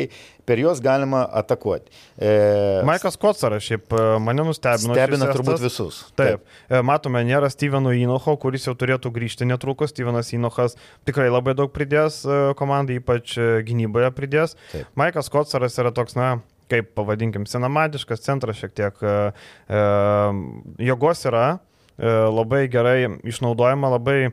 per 0.50 0.62
juos 0.62 0.82
galima 0.84 1.24
atakuoti. 1.42 1.92
E, 2.18 2.32
Maikas 2.88 3.20
Kocaras 3.22 3.66
šiaip 3.68 3.94
e, 3.94 4.04
mane 4.24 4.46
nustebino. 4.48 4.96
Stebina 4.98 5.30
turbūt 5.30 5.62
visus. 5.62 6.02
Taip. 6.18 6.42
Taip. 6.42 6.58
E, 6.72 6.82
matome, 6.88 7.22
nėra 7.28 7.52
Steveno 7.54 7.94
Įnoho, 7.94 8.38
kuris 8.42 8.66
jau 8.70 8.74
turėtų 8.80 9.14
grįžti 9.16 9.48
netrukus. 9.50 9.94
Stevenas 9.94 10.34
Įnohas 10.34 10.78
tikrai 11.08 11.30
labai 11.30 11.54
daug 11.58 11.74
pridės 11.76 12.24
e, 12.26 12.42
komandai, 12.58 13.00
ypač 13.02 13.38
gynyboje 13.68 14.12
pridės. 14.18 14.58
Taip. 14.74 14.90
Maikas 14.98 15.30
Kocaras 15.34 15.78
yra 15.82 15.94
toks, 15.96 16.18
na, 16.18 16.38
kaip 16.72 16.92
pavadinkim, 16.98 17.46
senamadiškas 17.50 18.26
centras 18.26 18.60
šiek 18.60 18.74
tiek. 18.78 19.06
E, 19.06 19.86
jėgos 20.90 21.26
yra, 21.30 21.48
labai 21.98 22.68
gerai 22.70 23.08
išnaudojama, 23.28 23.90
labai 23.96 24.18
e, 24.28 24.32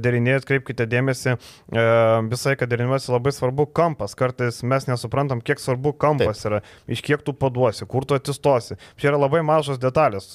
derinėjai, 0.00 0.40
atkreipkite 0.40 0.86
dėmesį, 0.88 1.34
e, 1.34 1.84
visai, 2.30 2.54
kad 2.60 2.70
derinimuose 2.72 3.12
labai 3.12 3.32
svarbu 3.34 3.66
kampas. 3.76 4.16
Kartais 4.18 4.62
mes 4.64 4.88
nesuprantam, 4.88 5.42
kiek 5.44 5.60
svarbu 5.60 5.94
kampas 6.00 6.40
Taip. 6.40 6.48
yra, 6.50 6.60
iš 6.88 7.04
kiek 7.04 7.24
tu 7.26 7.34
paduosi, 7.36 7.86
kur 7.90 8.06
tu 8.08 8.16
atsistosi. 8.16 8.78
Čia 9.00 9.12
yra 9.12 9.20
labai 9.20 9.42
mažos 9.46 9.80
detalės, 9.82 10.32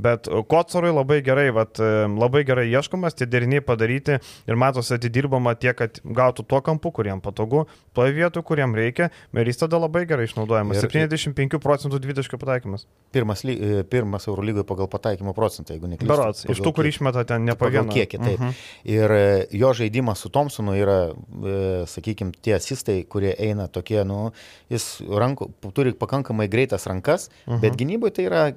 bet 0.00 0.30
Kotsarui 0.48 0.94
labai 0.94 1.20
gerai, 1.26 1.48
vat, 1.54 1.78
labai 1.78 2.44
gerai 2.48 2.68
ieškomas, 2.70 3.16
tie 3.18 3.28
deriniai 3.28 3.64
padaryti 3.64 4.18
ir 4.18 4.58
matosi 4.60 4.96
atidirbama 4.96 5.54
tiek, 5.60 5.76
kad 5.78 6.00
gautų 6.04 6.46
tuo 6.48 6.62
kampu, 6.64 6.92
kuriem 6.94 7.20
patogu, 7.24 7.66
toje 7.96 8.16
vietoje, 8.16 8.46
kuriem 8.48 8.74
reikia, 8.78 9.10
ir 9.36 9.52
jis 9.52 9.60
tada 9.60 9.80
labai 9.80 10.06
gerai 10.08 10.28
išnaudojamas. 10.28 10.80
Ir, 10.80 10.88
75 10.88 11.60
procentų 11.62 12.00
dvitaškio 12.02 12.40
pataikymas. 12.40 12.86
Pirmas, 13.14 13.44
pirmas 13.92 14.28
Eurolygoje 14.30 14.66
pagal 14.68 14.88
pataikymo 14.90 15.34
procentą, 15.36 15.76
jeigu 15.76 15.90
ne 15.90 15.97
neklystu. 16.00 16.14
Berots, 16.14 16.44
iš 16.54 16.62
tų, 16.64 16.72
kur 16.76 16.88
išmeta 16.88 17.24
ten 17.28 17.44
ne 17.48 17.56
pagal 17.58 17.88
kiekį. 17.90 18.18
Taip. 18.18 18.38
Uh 18.38 18.44
mhm. 18.44 18.48
-huh. 18.48 18.94
Ir 18.94 19.16
e, 19.16 19.46
jo 19.58 19.72
žaidimas 19.74 20.24
su 20.24 20.28
Thompsonu 20.34 20.76
yra, 20.78 20.98
e, 21.10 21.86
sakykime, 21.86 22.32
tie 22.42 22.54
asistai, 22.54 23.02
kurie 23.04 23.34
eina 23.38 23.68
tokie, 23.68 24.04
nu, 24.04 24.32
jis 24.70 25.00
rankų, 25.00 25.50
turi 25.74 25.92
pakankamai 25.92 26.48
greitas 26.48 26.86
rankas, 26.86 27.28
uh 27.28 27.54
-huh. 27.54 27.60
bet 27.60 27.72
mhm. 27.72 27.78
gynyboje 27.78 28.14
tai 28.14 28.24
yra 28.24 28.52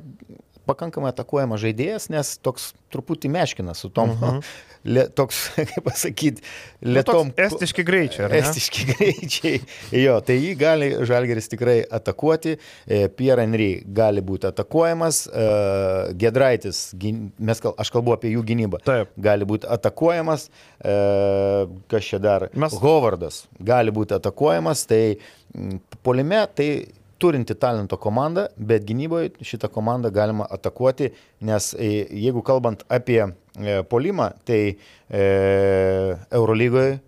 pakankamai 0.71 1.11
atakuojamas 1.13 1.61
žaidėjas, 1.61 2.09
nes 2.13 2.35
toks 2.41 2.71
truputį 2.91 3.31
meškina 3.31 3.75
su 3.77 3.89
tom, 3.93 4.15
uh 4.15 4.15
mhm. 4.15 4.37
-huh. 4.37 4.67
le, 4.95 5.05
toks, 5.15 5.39
kaip 5.55 5.83
pasakyti, 5.85 6.41
lietom. 6.81 7.31
Nu, 7.31 7.43
estiški 7.45 7.83
greičiai, 7.85 8.25
ar 8.25 8.33
ne? 8.33 8.39
Estiški 8.41 8.85
greičiai. 8.91 9.61
Jo, 10.01 10.19
tai 10.25 10.37
jį 10.39 10.53
gali 10.59 10.89
Žalgeris 11.07 11.51
tikrai 11.51 11.81
atakuoti, 11.99 12.57
e, 12.87 13.07
Pierre 13.17 13.45
Henry 13.45 13.83
gali 13.85 14.23
būti 14.25 14.49
atakuojamas, 14.49 15.27
e, 15.27 15.47
Gedraitis, 16.21 16.81
mes, 17.37 17.61
aš 17.77 17.93
kalbu 17.93 18.15
apie 18.17 18.33
jų 18.35 18.45
gynybą, 18.47 18.81
Taip. 18.87 19.13
gali 19.17 19.45
būti 19.45 19.69
atakuojamas, 19.69 20.49
e, 20.81 20.95
kas 21.91 22.09
čia 22.09 22.19
dar? 22.19 22.49
Mes... 22.53 22.73
Hovardas 22.81 23.45
gali 23.59 23.93
būti 23.93 24.17
atakuojamas, 24.17 24.85
tai 24.89 25.03
polime 26.03 26.47
tai 26.55 26.69
turinti 27.21 27.55
talento 27.55 27.99
komanda, 28.01 28.47
bet 28.57 28.87
gynyboje 28.89 29.35
šitą 29.45 29.69
komandą 29.71 30.11
galima 30.13 30.49
atakuoti, 30.49 31.11
nes 31.47 31.71
jeigu 31.77 32.41
kalbant 32.45 32.83
apie 32.89 33.21
E, 33.59 33.83
polimą, 33.83 34.29
tai 34.45 34.77
e, 35.09 36.17
Eurolygoje 36.31 36.99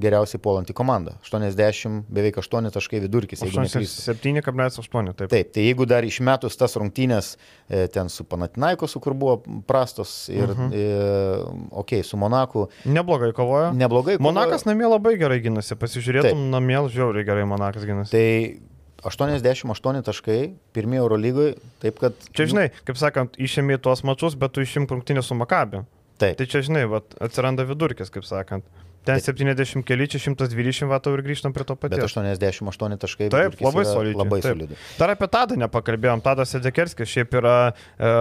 geriausiai 0.00 0.40
puolanti 0.40 0.72
komanda. 0.72 1.12
80, 1.22 2.06
beveik 2.10 2.38
8 2.40 2.70
taškai 2.72 3.00
vidurkis. 3.04 3.42
7,8 3.44 5.12
taip. 5.12 5.28
Taip, 5.28 5.50
tai 5.52 5.66
jeigu 5.66 5.84
dar 5.86 6.06
išmetus 6.08 6.56
tas 6.58 6.78
rungtynės 6.80 7.34
e, 7.68 7.84
ten 7.92 8.08
su 8.10 8.24
Panatinaikosu, 8.24 9.02
kur 9.04 9.14
buvo 9.14 9.36
prastos 9.68 10.30
ir, 10.32 10.48
uh 10.48 10.56
-huh. 10.56 10.72
e, 10.72 10.88
okei, 11.70 12.00
okay, 12.00 12.08
su 12.08 12.16
Monaku. 12.16 12.66
Neblogai 12.84 13.32
kovojo. 13.36 13.72
Neblogai 13.76 14.16
kovojo. 14.16 14.32
Monakas 14.32 14.64
namie 14.64 14.88
labai 14.88 15.18
gerai 15.20 15.40
gynasi, 15.44 15.76
pasižiūrėtum, 15.76 16.40
taip. 16.40 16.50
namie 16.56 16.88
žiauriai 16.88 17.24
gerai 17.24 17.44
Monakas 17.44 17.84
gynasi. 17.84 18.10
Tai 18.10 18.71
88 19.02 20.04
taškai, 20.06 20.38
pirmieji 20.76 21.02
Euro 21.02 21.18
lygoje, 21.18 21.56
taip 21.82 21.98
kad... 22.02 22.14
Čia, 22.36 22.46
žinai, 22.52 22.68
kaip 22.86 23.00
sakant, 23.00 23.34
išėmė 23.40 23.80
tuos 23.82 24.04
mačius, 24.06 24.36
bet 24.38 24.54
tu 24.54 24.62
išim 24.62 24.86
rungtynę 24.90 25.24
su 25.26 25.34
Makabi. 25.38 25.82
Taip. 26.22 26.38
Tai 26.38 26.46
čia, 26.46 26.62
žinai, 26.62 26.86
vat, 26.90 27.16
atsiranda 27.22 27.66
vidurkis, 27.66 28.12
kaip 28.14 28.26
sakant. 28.28 28.66
Ten 29.02 29.18
70 29.18 29.82
keli, 29.82 30.06
čia 30.06 30.20
120 30.22 30.86
vatų 30.86 31.16
ir 31.16 31.22
grįžtam 31.26 31.50
prie 31.54 31.64
to 31.66 31.74
Bet 31.74 31.90
paties. 31.90 32.12
88 32.14 33.00
taškai. 33.02 33.26
Taip, 33.34 33.56
labai 33.58 33.82
solidžiai, 33.88 34.18
Labai 34.20 34.38
taip. 34.38 34.52
solidžiai. 34.54 34.78
Dar 35.00 35.10
apie 35.16 35.26
Tadą 35.32 35.56
nepakalbėjom. 35.58 36.22
Tadas 36.22 36.54
Sedekerskis 36.54 37.10
šiaip 37.10 37.34
yra 37.40 37.56
e, 37.98 38.12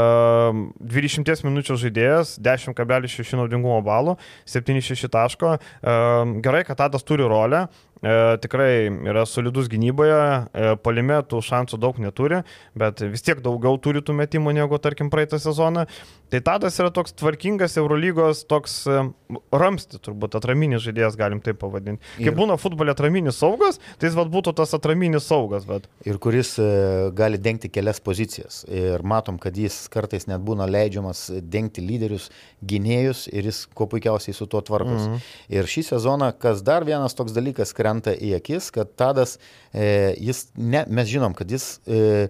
20 0.81 1.45
minučių 1.45 1.77
žaidėjas, 1.83 2.33
10,6 2.41 3.37
naudingumo 3.37 3.77
balų, 3.85 4.17
7,6 4.49 5.05
taško. 5.13 5.53
E, 5.61 5.95
gerai, 6.41 6.65
kad 6.65 6.81
Tadas 6.81 7.05
turi 7.05 7.29
rolę. 7.29 7.67
E, 8.01 8.37
tikrai 8.41 8.89
yra 9.05 9.25
solidus 9.29 9.67
gynyboje, 9.69 10.17
e, 10.57 10.71
palime 10.81 11.19
tų 11.29 11.37
šansų 11.45 11.77
daug 11.77 11.99
neturi, 12.01 12.39
bet 12.73 13.03
vis 13.05 13.21
tiek 13.21 13.43
daugiau 13.45 13.77
turi 13.77 14.01
tų 14.01 14.15
metimų 14.17 14.55
negu, 14.57 14.79
tarkim, 14.81 15.11
praeitą 15.13 15.37
sezoną. 15.41 15.85
Tai 16.31 16.39
Tadas 16.47 16.79
yra 16.79 16.89
toks 16.95 17.13
tvarkingas 17.19 17.75
Eurolygos, 17.77 18.41
toks 18.49 18.79
e, 18.89 19.03
ramsti, 19.53 19.99
turbūt 20.01 20.37
atraminis 20.39 20.81
žaidėjas, 20.85 21.17
galim 21.19 21.43
taip 21.45 21.59
pavadinti. 21.61 22.01
Kai 22.15 22.31
Ir- 22.31 22.37
būna 22.39 22.57
futbolė 22.57 22.95
atraminis 22.95 23.37
saugas, 23.37 23.77
tai 23.99 24.09
jis 24.09 24.17
vad 24.17 24.31
būtų 24.33 24.55
tas 24.57 24.73
atraminis 24.73 25.27
saugas, 25.29 25.67
bet... 25.69 25.85
Ir 26.07 26.17
kuris 26.23 26.55
e, 26.57 26.67
gali 27.13 27.37
dengti 27.37 27.69
kelias 27.69 28.01
pozicijas. 28.01 28.63
Ir 28.65 29.05
matom, 29.05 29.37
kad 29.43 29.53
jis 29.59 29.83
kartais 29.93 30.25
net 30.31 30.41
būna 30.41 30.65
leidžiamas 30.71 31.27
dengti 31.53 31.85
lyderius, 31.85 32.31
gynėjus 32.65 33.27
ir 33.29 33.51
jis 33.51 33.61
kuo 33.77 33.85
puikiausiai 33.91 34.33
su 34.33 34.49
tuo 34.49 34.63
tvarkosi. 34.65 35.11
Mhm. 35.11 35.29
Ir 35.53 35.69
šį 35.69 35.85
sezoną, 35.91 36.31
kas 36.41 36.65
dar 36.65 36.87
vienas 36.87 37.13
toks 37.13 37.37
dalykas 37.37 37.75
krenta 37.91 38.13
į 38.15 38.35
akis, 38.39 38.71
kad 38.71 38.95
Tadas, 38.95 39.37
e, 39.73 40.15
jis, 40.19 40.47
ne, 40.55 40.85
mes 40.87 41.07
žinom, 41.07 41.35
kad 41.35 41.51
jis, 41.51 41.79
e, 41.87 42.29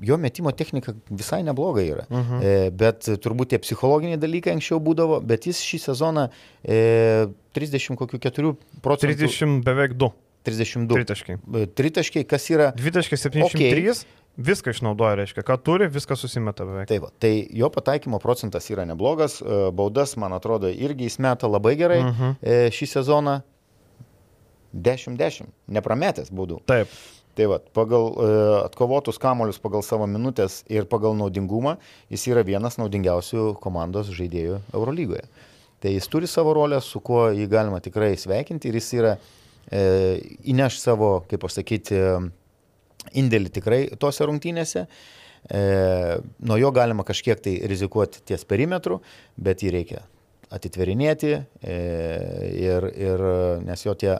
jo 0.00 0.16
metimo 0.16 0.52
technika 0.54 0.94
visai 1.10 1.42
nebloga 1.42 1.82
yra. 1.82 2.04
Mhm. 2.10 2.42
E, 2.42 2.70
bet 2.70 3.08
turbūt 3.18 3.50
tie 3.50 3.58
psichologiniai 3.58 4.18
dalykai 4.20 4.54
anksčiau 4.54 4.78
būdavo, 4.80 5.20
bet 5.26 5.46
jis 5.48 5.58
šį 5.64 5.80
sezoną 5.88 6.28
e, 6.62 7.28
34 7.54 8.54
procentų. 8.82 9.16
30 9.26 9.64
beveik 9.66 9.96
2. 9.98 10.12
32. 10.46 10.94
Tritaškai. 10.94 11.34
E, 11.58 11.66
Tritaškiai, 11.66 12.24
kas 12.24 12.46
yra 12.54 12.70
273, 12.78 14.04
viską 14.38 14.70
išnaudoja, 14.70 15.16
reiškia, 15.18 15.42
ką 15.44 15.56
turi, 15.66 15.88
viską 15.90 16.16
susimeta 16.16 16.64
beveik. 16.64 16.86
Tai, 16.88 16.98
va, 17.02 17.10
tai 17.20 17.32
jo 17.58 17.68
pataikymo 17.74 18.20
procentas 18.22 18.70
yra 18.70 18.86
neblogas, 18.88 19.40
e, 19.42 19.58
baudas, 19.74 20.14
man 20.16 20.32
atrodo, 20.36 20.70
irgi 20.70 21.08
jis 21.10 21.18
meta 21.18 21.50
labai 21.50 21.74
gerai 21.76 22.02
Mhm. 22.04 22.36
e, 22.40 22.58
šį 22.70 22.86
sezoną. 22.94 23.40
10-10, 24.74 25.48
neprametęs 25.78 26.32
baudų. 26.34 26.62
Taip. 26.68 26.92
Tai 27.38 27.46
va, 27.46 27.60
pagal 27.74 28.08
e, 28.10 28.30
atkovotus 28.64 29.20
kamolius, 29.22 29.60
pagal 29.62 29.84
savo 29.86 30.08
minutės 30.10 30.64
ir 30.74 30.88
pagal 30.90 31.14
naudingumą, 31.14 31.76
jis 32.10 32.24
yra 32.32 32.42
vienas 32.42 32.80
naudingiausių 32.80 33.52
komandos 33.62 34.10
žaidėjų 34.10 34.56
Eurolygoje. 34.74 35.22
Tai 35.78 35.92
jis 35.94 36.10
turi 36.10 36.26
savo 36.26 36.56
rolę, 36.58 36.80
su 36.82 36.98
kuo 36.98 37.28
jį 37.30 37.46
galima 37.52 37.78
tikrai 37.78 38.16
sveikinti 38.18 38.72
ir 38.72 38.78
jis 38.80 38.88
yra 38.98 39.12
e, 39.70 39.84
įneš 40.50 40.80
savo, 40.82 41.12
kaip 41.30 41.44
pasakyti, 41.44 42.00
indėlį 43.22 43.52
tikrai 43.54 43.80
tose 44.02 44.26
rungtynėse. 44.26 44.88
E, 45.46 45.60
nuo 46.42 46.58
jo 46.58 46.72
galima 46.74 47.06
kažkiek 47.06 47.38
tai 47.44 47.54
rizikuoti 47.70 48.24
ties 48.26 48.42
perimetru, 48.50 48.98
bet 49.38 49.62
jį 49.62 49.70
reikia 49.76 50.02
atitverinėti 50.50 51.30
e, 51.38 51.78
ir, 52.66 52.88
ir 52.98 53.24
nes 53.62 53.86
jo 53.86 53.94
tie 53.94 54.16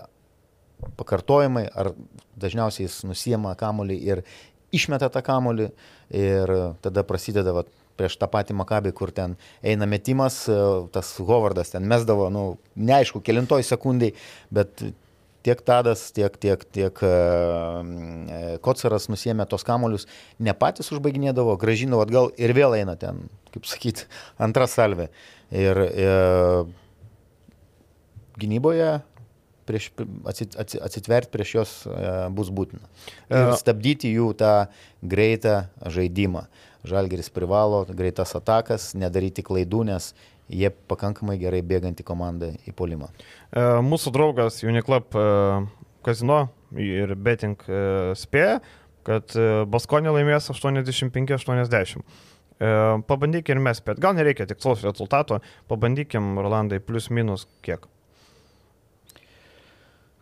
pakartojimai, 0.98 1.66
ar 1.74 1.92
dažniausiai 2.38 2.86
jis 2.86 3.00
nusiema 3.08 3.54
kamolį 3.58 3.98
ir 4.10 4.22
išmeta 4.74 5.08
tą 5.12 5.22
kamolį 5.24 5.70
ir 6.14 6.54
tada 6.84 7.04
prasideda 7.06 7.54
vat, 7.56 7.70
prieš 7.98 8.14
tą 8.20 8.28
patį 8.30 8.54
Makabį, 8.60 8.92
kur 8.94 9.10
ten 9.14 9.34
eina 9.66 9.88
metimas, 9.90 10.44
tas 10.94 11.10
Hovardas 11.18 11.74
ten 11.74 11.86
mesdavo, 11.90 12.28
nu, 12.30 12.44
neaišku, 12.78 13.22
kilintoj 13.26 13.64
sekundai, 13.66 14.12
bet 14.54 14.84
tiek 15.46 15.60
Tadas, 15.64 16.08
tiek, 16.14 16.34
tiek, 16.40 16.62
tiek 16.74 17.02
e, 17.02 17.12
Kocaras 18.64 19.08
nusėmė 19.10 19.46
tos 19.50 19.64
kamolius, 19.66 20.06
ne 20.38 20.54
patys 20.54 20.92
užbaiginėdavo, 20.94 21.56
gražindavo 21.60 22.04
atgal 22.04 22.30
ir 22.38 22.54
vėl 22.56 22.76
eina 22.78 22.94
ten, 23.00 23.24
kaip 23.54 23.68
sakyti, 23.70 24.08
antra 24.38 24.68
salvė. 24.70 25.08
Ir 25.54 25.82
e, 25.86 26.08
gynyboje 28.38 28.98
prieš, 29.68 29.90
atsit, 30.28 30.56
atsit, 30.58 30.80
atsitverti 30.84 31.30
prieš 31.34 31.52
juos 31.54 31.74
e, 31.84 32.12
bus 32.34 32.48
būtina. 32.54 32.88
Ir 33.28 33.52
E. 33.52 33.58
stabdyti 33.60 34.10
jų 34.14 34.32
tą 34.40 34.52
greitą 35.02 35.68
žaidimą. 35.84 36.46
Žalgeris 36.88 37.28
privalo 37.34 37.82
greitas 37.88 38.32
atakas, 38.38 38.92
nedaryti 38.96 39.44
klaidų, 39.44 39.84
nes 39.90 40.12
jie 40.48 40.70
pakankamai 40.88 41.36
gerai 41.40 41.60
bėganti 41.60 42.06
komanda 42.06 42.52
į 42.64 42.74
polimą. 42.78 43.10
E, 43.52 43.68
Mūsų 43.84 44.14
draugas 44.16 44.62
Uniclub 44.64 45.12
kazino 46.06 46.40
ir 46.78 47.14
betting 47.16 47.60
spėja, 48.16 48.58
kad 49.08 49.32
Baskonė 49.68 50.12
laimės 50.16 50.50
85-80. 50.52 52.02
E, 52.58 52.68
Pabandykim 53.06 53.54
ir 53.58 53.62
mes 53.62 53.78
spėt. 53.78 54.00
Gal 54.02 54.16
nereikia 54.18 54.46
tikslaus 54.50 54.82
rezultato, 54.86 55.38
pabandykim, 55.70 56.34
Rolandai, 56.42 56.80
plus 56.82 57.06
minus 57.14 57.46
kiek. 57.62 57.86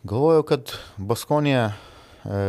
Galvoju, 0.06 0.42
kad 0.46 0.72
Baskonė, 0.98 1.72
e, 2.26 2.40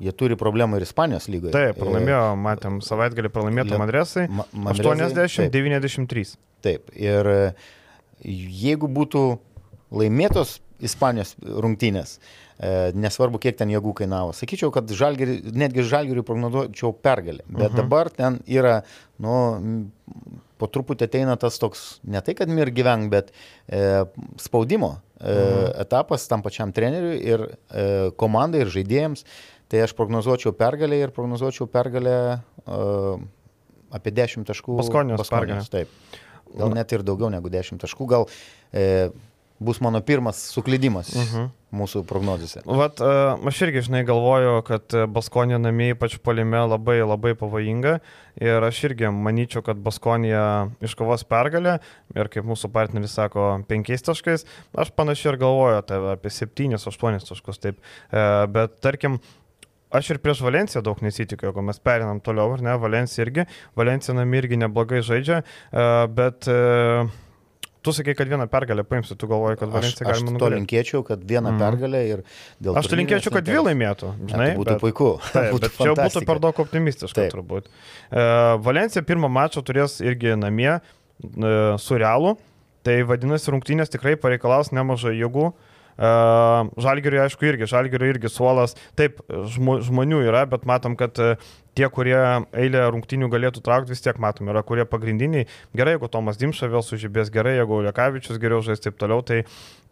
jie 0.00 0.12
turi 0.16 0.36
problemų 0.40 0.80
ir 0.80 0.86
Ispanijos 0.86 1.28
lygoje. 1.30 1.52
Taip, 1.54 1.78
pralaimėjo, 1.78 2.22
matėm, 2.40 2.78
savaitgalį 2.84 3.30
pralaimėtų 3.34 3.74
Liet- 3.74 3.82
Madresai. 3.82 4.26
Ma- 4.28 4.46
Manrezai, 4.52 5.10
taip. 5.14 5.52
80-93. 5.52 6.36
Taip, 6.64 6.90
ir 6.96 7.26
e, 7.34 7.38
jeigu 8.24 8.88
būtų 8.90 9.24
laimėtos 9.92 10.58
Ispanijos 10.80 11.34
rungtynės, 11.44 12.14
e, 12.56 12.90
nesvarbu, 12.96 13.38
kiek 13.38 13.58
ten 13.58 13.68
jėgų 13.68 13.92
kainavo, 13.98 14.32
sakyčiau, 14.32 14.70
kad 14.72 14.88
žalgerį, 14.88 15.52
netgi 15.52 15.84
žalgeriui 15.84 16.24
prognozuočiau 16.24 16.94
pergalę. 17.04 17.42
Bet 17.46 17.50
uh 17.50 17.60
Mhm. 17.68 17.72
-huh. 17.72 17.76
dabar 17.76 18.10
ten 18.10 18.40
yra, 18.48 18.82
nu, 19.18 19.90
po 20.58 20.66
truputį 20.66 21.04
ateina 21.04 21.36
tas 21.36 21.58
toks, 21.58 22.00
ne 22.04 22.20
tai, 22.20 22.34
kad 22.34 22.48
mir 22.48 22.70
gyvenk, 22.70 23.10
bet 23.10 23.30
e, 23.68 24.04
spaudimo 24.38 24.96
e, 24.96 25.09
Mhm. 25.20 25.30
-huh. 25.30 25.80
etapas 25.80 26.28
tam 26.28 26.42
pačiam 26.42 26.72
treneriui 26.72 27.18
ir 27.20 27.40
e, 27.70 28.10
komandai 28.16 28.60
ir 28.60 28.72
žaidėjams. 28.72 29.24
Tai 29.68 29.82
aš 29.84 29.92
prognozuočiau 29.94 30.52
pergalę 30.52 30.96
ir 30.98 31.10
prognozuočiau 31.14 31.66
pergalę 31.66 32.40
e, 32.66 33.18
apie 33.90 34.10
10 34.10 34.46
taškų. 34.46 34.76
Baskonijos 34.76 35.28
pergalę. 35.30 35.64
Taip. 35.70 35.88
Gal 36.56 36.74
net 36.74 36.92
ir 36.92 37.02
daugiau 37.02 37.30
negu 37.30 37.48
10 37.48 37.78
taškų. 37.78 38.06
Gal 38.06 38.26
e, 38.72 39.10
bus 39.60 39.80
mano 39.80 40.00
pirmas 40.00 40.36
suklydimas 40.50 41.14
Mhm. 41.14 41.50
Mūsų 41.74 42.02
prognozėse. 42.08 42.62
Vat, 42.66 43.00
uh, 43.04 43.38
aš 43.48 43.62
irgi, 43.66 43.84
žinai, 43.86 44.02
galvoju, 44.08 44.60
kad 44.66 44.96
e, 44.96 45.04
Baskonė 45.10 45.60
namie 45.60 45.92
ypač 45.94 46.16
palime 46.22 46.62
labai 46.66 46.98
labai 47.02 47.34
pavojinga. 47.38 47.98
Ir 48.40 48.66
aš 48.66 48.82
irgi 48.90 49.10
manyčiau, 49.14 49.62
kad 49.66 49.80
Baskonė 49.82 50.32
iškovos 50.84 51.26
pergalę. 51.30 51.78
Ir 52.16 52.30
kaip 52.32 52.46
mūsų 52.48 52.72
partneris 52.74 53.14
sako, 53.18 53.52
penkiais 53.70 54.04
taškais, 54.06 54.46
aš 54.78 54.94
panašiai 54.98 55.34
ir 55.34 55.40
galvoju 55.42 55.82
tai 55.88 56.00
apie 56.14 56.32
7-8 56.34 57.28
taškus, 57.30 57.62
taip, 57.62 57.78
uh, 58.10 58.46
bet 58.50 58.80
tarkim, 58.84 59.20
Aš 59.90 60.12
ir 60.12 60.20
prieš 60.22 60.38
Valenciją 60.46 60.84
daug 60.86 61.00
nesitikiu, 61.02 61.48
jeigu 61.48 61.64
mes 61.66 61.80
perinam 61.82 62.20
toliau, 62.22 62.52
ar 62.54 62.60
ne, 62.62 62.76
Valencija 62.78 63.24
irgi, 63.24 63.42
Valencija 63.74 64.14
namie 64.14 64.38
irgi 64.38 64.60
neblogai 64.62 65.00
žaidžia, 65.02 65.40
uh, 65.42 66.04
bet 66.14 66.46
uh, 66.46 67.10
tu 67.82 67.92
sakai, 67.96 68.14
kad 68.14 68.28
vieną 68.28 68.46
pergalę 68.48 68.84
paimsi, 68.84 69.16
tu 69.16 69.28
galvoji, 69.30 69.56
kad 69.60 69.68
Aš, 69.68 69.74
Valencija 69.74 70.06
aš 70.06 70.12
galima 70.12 70.30
to 70.30 70.34
nugalėti. 70.34 70.58
linkėčiau, 70.58 71.00
kad 71.06 71.22
vieną 71.24 71.54
mm. 71.54 71.62
pergalę 71.62 72.02
ir 72.08 72.22
dėl 72.60 72.76
Aš 72.76 72.86
tai 72.88 72.92
turnyrinės 72.92 73.00
linkėčiau, 73.00 73.34
kad 73.36 73.48
dvi 73.48 73.62
laimėtų. 73.68 74.12
Ne, 74.18 74.28
Žinai, 74.32 74.50
tai 74.50 74.58
būtų 74.60 74.74
bet, 74.74 74.82
puiku. 74.84 75.08
Taip, 75.36 75.48
būtų 75.56 75.72
čia 75.78 75.96
būtų 76.00 76.24
per 76.28 76.42
daug 76.44 76.60
optimistiška 76.64 77.22
Taip. 77.22 77.34
turbūt. 77.36 77.70
E, 77.70 78.28
Valencija 78.68 79.04
pirmą 79.08 79.32
mačą 79.32 79.64
turės 79.64 79.98
irgi 80.04 80.36
namie 80.36 80.70
e, 80.76 80.80
su 81.80 82.00
Realu, 82.00 82.36
tai 82.86 83.00
vadinasi 83.08 83.52
rungtynės 83.54 83.92
tikrai 83.92 84.16
pareikalaus 84.20 84.72
nemažai 84.76 85.16
jėgų. 85.16 85.50
Žalgiriui, 86.00 87.18
aišku, 87.26 87.44
irgi, 87.44 87.66
žalgiriui 87.68 88.14
irgi 88.14 88.30
suolas, 88.32 88.72
taip, 88.96 89.18
žmo, 89.52 89.82
žmonių 89.84 90.22
yra, 90.30 90.46
bet 90.48 90.64
matom, 90.64 90.94
kad 90.96 91.18
e, 91.20 91.34
tie, 91.78 91.86
kurie 91.92 92.18
eilę 92.52 92.86
rungtinių 92.94 93.30
galėtų 93.32 93.62
traukti, 93.66 93.94
vis 93.94 94.04
tiek 94.04 94.18
matome, 94.22 94.52
yra 94.54 94.62
kurie 94.66 94.86
pagrindiniai. 94.88 95.48
Gerai, 95.76 95.96
jeigu 95.96 96.10
Tomas 96.12 96.40
Dimša 96.40 96.70
vėl 96.72 96.84
sužibės, 96.86 97.32
gerai, 97.34 97.58
jeigu 97.58 97.82
Lekavičius 97.88 98.40
geriau 98.42 98.62
žais 98.66 98.82
taip 98.82 98.98
toliau, 99.00 99.22
tai 99.26 99.42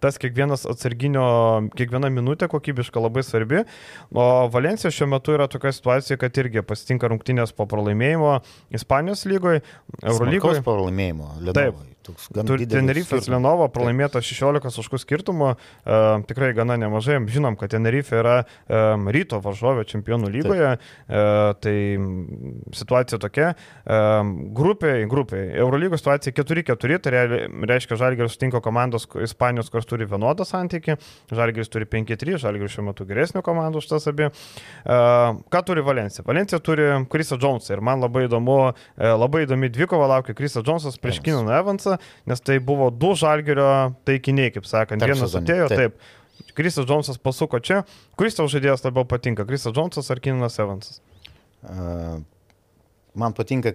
tas 0.03 0.19
kiekvienas 0.21 0.67
atsarginio, 0.71 1.27
kiekviena 1.79 2.11
minutė 2.15 2.49
kokybiška 2.51 3.03
labai 3.03 3.25
svarbi. 3.27 3.65
O 4.15 4.25
Valencija 4.55 4.93
šiuo 4.95 5.11
metu 5.15 5.35
yra 5.35 5.49
tokia 5.51 5.75
situacija, 5.75 6.19
kad 6.21 6.39
irgi 6.43 6.65
pasitinka 6.67 7.11
rungtinės 7.11 7.55
po 7.57 7.67
pralaimėjimo 7.71 8.39
Ispanijos 8.75 9.27
lygoje, 9.31 9.65
Eurolygoje. 10.03 10.65
pralaimėjimo. 10.67 11.33
Taip. 11.55 11.87
Tenerifės 12.09 13.29
Lenovo 13.29 13.67
pralaimėta 13.73 14.23
16 14.25 14.79
taškų 14.79 15.01
skirtumo, 15.03 15.51
e, 15.55 15.99
tikrai 16.31 16.55
gana 16.57 16.79
nemažai. 16.81 17.19
Žinom, 17.29 17.59
kad 17.61 17.75
Tenerife 17.75 18.17
yra 18.17 18.39
e, 18.41 18.79
ryto 19.13 19.43
varžovė 19.45 19.85
čempionų 19.89 20.31
lygoje, 20.33 20.71
e, 20.79 21.27
tai 21.61 21.68
situacija 22.77 23.21
tokia. 23.23 23.53
Grupiai, 24.57 25.07
grupiai. 25.11 25.51
Eurolygos 25.63 26.03
situacija 26.03 26.35
4-4, 26.37 26.99
tai 27.05 27.13
reiškia, 27.71 27.99
Žalgeris 28.01 28.37
sutinka 28.37 28.63
komandos 28.65 29.09
Ispanijos, 29.25 29.71
kurios 29.73 29.89
turi 29.89 30.09
vienodą 30.09 30.47
santykį, 30.49 30.99
Žalgeris 31.35 31.73
turi 31.73 31.89
5-3, 31.89 32.39
Žalgeris 32.43 32.77
šiuo 32.77 32.89
metu 32.91 33.07
geresnių 33.09 33.43
komandų 33.47 33.83
už 33.83 33.91
tas 33.93 34.09
abi. 34.11 34.31
Ką 34.85 35.65
turi 35.67 35.85
Valencija? 35.87 36.27
Valencija 36.29 36.61
turi 36.65 36.91
Krisa 37.11 37.39
Jonesą 37.41 37.77
ir 37.77 37.85
man 37.85 38.03
labai 38.03 38.27
įdomu, 38.29 38.59
e, 38.97 39.11
labai 39.13 39.45
įdomi 39.47 39.71
dvikova 39.73 40.09
laukia 40.15 40.37
Krisa 40.37 40.63
Jonesas 40.67 40.99
prieš 41.01 41.23
Kinaną 41.25 41.55
Evansą 41.59 41.99
nes 42.27 42.41
tai 42.41 42.59
buvo 42.61 42.91
du 42.91 43.15
žalgerio 43.19 43.95
taikiniai, 44.09 44.53
kaip 44.55 44.69
sakant. 44.69 45.03
Tarp 45.03 45.15
Vienas 45.15 45.37
atėjo, 45.39 45.69
taip. 45.73 45.99
taip. 45.99 46.55
Krisas 46.59 46.87
Džonsas 46.87 47.19
pasuko 47.23 47.61
čia. 47.63 47.83
Kuris 48.19 48.37
tau 48.39 48.49
žaidėjas 48.51 48.85
labiau 48.87 49.07
patinka, 49.09 49.47
Krisas 49.47 49.75
Džonsas 49.75 50.11
ar 50.11 50.23
Kinanas 50.23 50.59
Evansas? 50.63 51.01
Man 51.63 53.35
patinka 53.37 53.75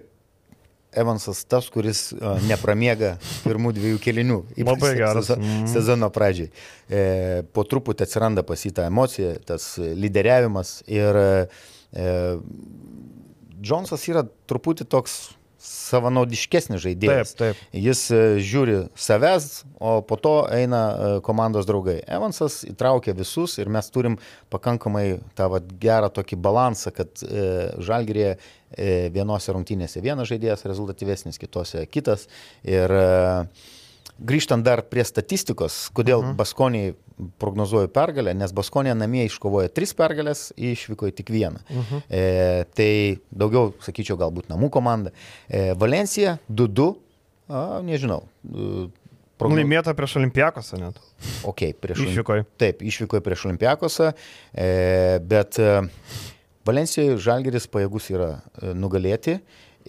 Evansas 0.94 1.40
tas, 1.50 1.66
kuris 1.74 2.12
nepramiega 2.46 3.16
pirmų 3.42 3.72
dviejų 3.74 4.00
kelinių. 4.02 4.38
Labai 4.62 4.92
geras. 4.94 5.26
Sezono, 5.26 5.48
mm. 5.48 5.70
sezono 5.72 6.10
pradžiai. 6.14 6.52
E, 6.86 7.00
po 7.50 7.64
truputį 7.66 8.06
atsiranda 8.06 8.44
pas 8.46 8.62
jį 8.62 8.70
ta 8.76 8.86
emocija, 8.86 9.34
tas 9.46 9.72
lyderiavimas 9.80 10.76
ir 10.86 11.18
e, 11.18 11.26
Džonsas 13.64 14.06
yra 14.10 14.22
truputį 14.50 14.86
toks 14.92 15.18
savanaudiškesnis 15.64 16.82
žaidėjas. 16.82 17.34
Taip, 17.38 17.56
taip. 17.56 17.76
Jis 17.86 18.02
e, 18.12 18.22
žiūri 18.44 18.76
savęs, 18.98 19.64
o 19.80 19.96
po 20.06 20.18
to 20.20 20.34
eina 20.52 20.82
e, 20.84 21.12
komandos 21.24 21.68
draugai. 21.68 21.98
Evansas 22.04 22.62
įtraukia 22.68 23.16
visus 23.16 23.56
ir 23.62 23.70
mes 23.72 23.88
turim 23.94 24.18
pakankamai 24.52 25.06
tą 25.38 25.48
vat, 25.54 25.70
gerą 25.80 26.10
tokį 26.14 26.40
balansą, 26.44 26.92
kad 26.94 27.24
e, 27.24 27.46
žalgyrėje 27.84 28.34
e, 28.34 28.90
vienose 29.14 29.54
rungtynėse 29.56 30.04
vienas 30.04 30.30
žaidėjas 30.32 30.66
rezultatyvesnis, 30.68 31.40
kitose 31.40 31.86
kitas. 31.90 32.28
Ir 32.68 32.92
e, 32.92 33.06
grįžtant 34.18 34.64
dar 34.64 34.82
prie 34.90 35.04
statistikos, 35.04 35.90
kodėl 35.94 36.22
-huh. 36.22 36.34
Baskoniai 36.38 36.94
prognozuoju 37.38 37.88
pergalę, 37.88 38.34
nes 38.34 38.52
Baskonė 38.52 38.94
namie 38.94 39.24
iškovojo 39.24 39.68
tris 39.68 39.94
pergalės, 39.94 40.52
išvyko 40.56 41.10
tik 41.10 41.30
vieną. 41.30 41.60
-huh. 41.70 42.02
e, 42.10 42.64
tai 42.74 43.18
daugiau, 43.30 43.72
sakyčiau, 43.80 44.16
galbūt 44.16 44.48
namų 44.48 44.70
komanda. 44.70 45.10
E, 45.48 45.74
Valencija 45.74 46.38
2-2, 46.50 46.94
nežinau. 47.82 48.22
E, 48.44 48.88
progno... 49.38 49.56
Laimėta 49.56 49.94
prieš 49.94 50.16
Olimpiakosą 50.20 50.78
net. 50.80 51.00
Ok, 51.44 51.66
prieš 51.80 51.98
Išvykoje. 52.06 52.46
Taip, 52.60 52.82
išvykoje 52.82 53.24
prieš 53.24 53.46
Olimpiakosą, 53.48 54.12
e, 54.54 55.18
bet 55.22 55.58
e, 55.58 55.82
Valencijoje 56.66 57.18
Žalgeris 57.20 57.68
pajėgus 57.68 58.10
yra 58.14 58.30
e, 58.38 58.72
nugalėti 58.74 59.38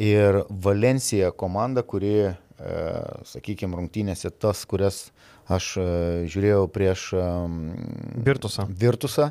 ir 0.01 0.41
Valencija 0.49 1.31
komanda, 1.31 1.85
kuri 1.87 2.33
sakykime, 3.27 3.75
rungtynėse 3.75 4.31
tas, 4.39 4.63
kurias 4.69 5.09
aš 5.51 5.75
e, 5.77 5.87
žiūrėjau 6.31 6.67
prieš 6.71 7.09
e, 7.13 7.25
Virtusą. 8.25 8.67
Virtusą, 8.69 9.29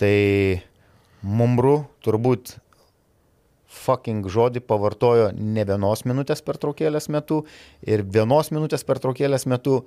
tai 0.00 0.62
Mumru 1.24 1.86
turbūt 2.04 2.58
fucking 3.74 4.28
žodį 4.30 4.62
pavartojo 4.68 5.30
ne 5.34 5.64
vienos 5.66 6.04
minutės 6.06 6.44
pertraukėlės 6.46 7.08
metu 7.10 7.42
ir 7.82 8.04
vienos 8.04 8.52
minutės 8.54 8.84
pertraukėlės 8.86 9.48
metu 9.50 9.80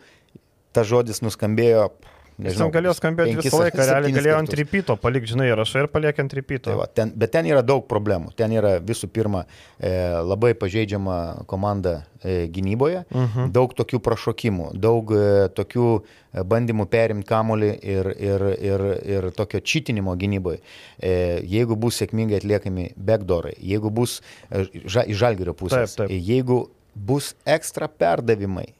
tas 0.76 0.90
žodis 0.90 1.22
nuskambėjo 1.24 1.92
Jis 2.38 2.60
galėjo 2.70 2.92
skambėti 2.94 3.34
visą 3.40 3.58
laiką, 3.64 3.82
realiai 3.82 4.14
galėjo 4.14 4.36
ant 4.38 4.52
rypito 4.60 4.96
palikti, 5.02 5.32
žinai, 5.32 5.48
rašai 5.58 5.82
ir 5.84 5.88
paliek 5.90 6.20
ant 6.22 6.36
rypito. 6.38 6.70
Tai 6.70 6.76
va, 6.78 6.86
ten, 6.86 7.10
bet 7.18 7.32
ten 7.34 7.48
yra 7.50 7.64
daug 7.66 7.88
problemų. 7.90 8.30
Ten 8.38 8.54
yra 8.54 8.76
visų 8.78 9.10
pirma 9.10 9.42
e, 9.80 9.90
labai 10.22 10.52
pažeidžiama 10.60 11.48
komanda 11.50 11.96
e, 12.22 12.46
gynyboje, 12.54 13.02
uh 13.10 13.18
mhm. 13.18 13.32
-huh. 13.34 13.50
daug 13.58 13.74
tokių 13.74 14.02
prašokimų, 14.06 14.70
daug 14.78 15.16
e, 15.18 15.50
tokių 15.58 15.88
e, 15.98 16.46
bandymų 16.54 16.86
perimti 16.94 17.26
kamolį 17.26 17.72
ir, 17.82 18.12
ir, 18.30 18.48
ir, 18.70 18.86
ir 19.18 19.30
tokio 19.34 19.60
čitinimo 19.60 20.14
gynyboje. 20.16 20.62
E, 21.02 21.42
jeigu 21.42 21.76
bus 21.76 21.98
sėkmingai 21.98 22.38
atliekami 22.38 22.92
backdorai, 22.98 23.56
jeigu 23.58 23.90
bus 23.90 24.22
e, 24.52 24.68
ža, 24.86 25.10
iš 25.10 25.18
žalgerio 25.18 25.58
pusės, 25.58 25.98
taip, 25.98 26.06
taip. 26.06 26.22
jeigu 26.22 26.70
bus 26.94 27.34
ekstra 27.46 27.88
perdavimai, 27.88 28.76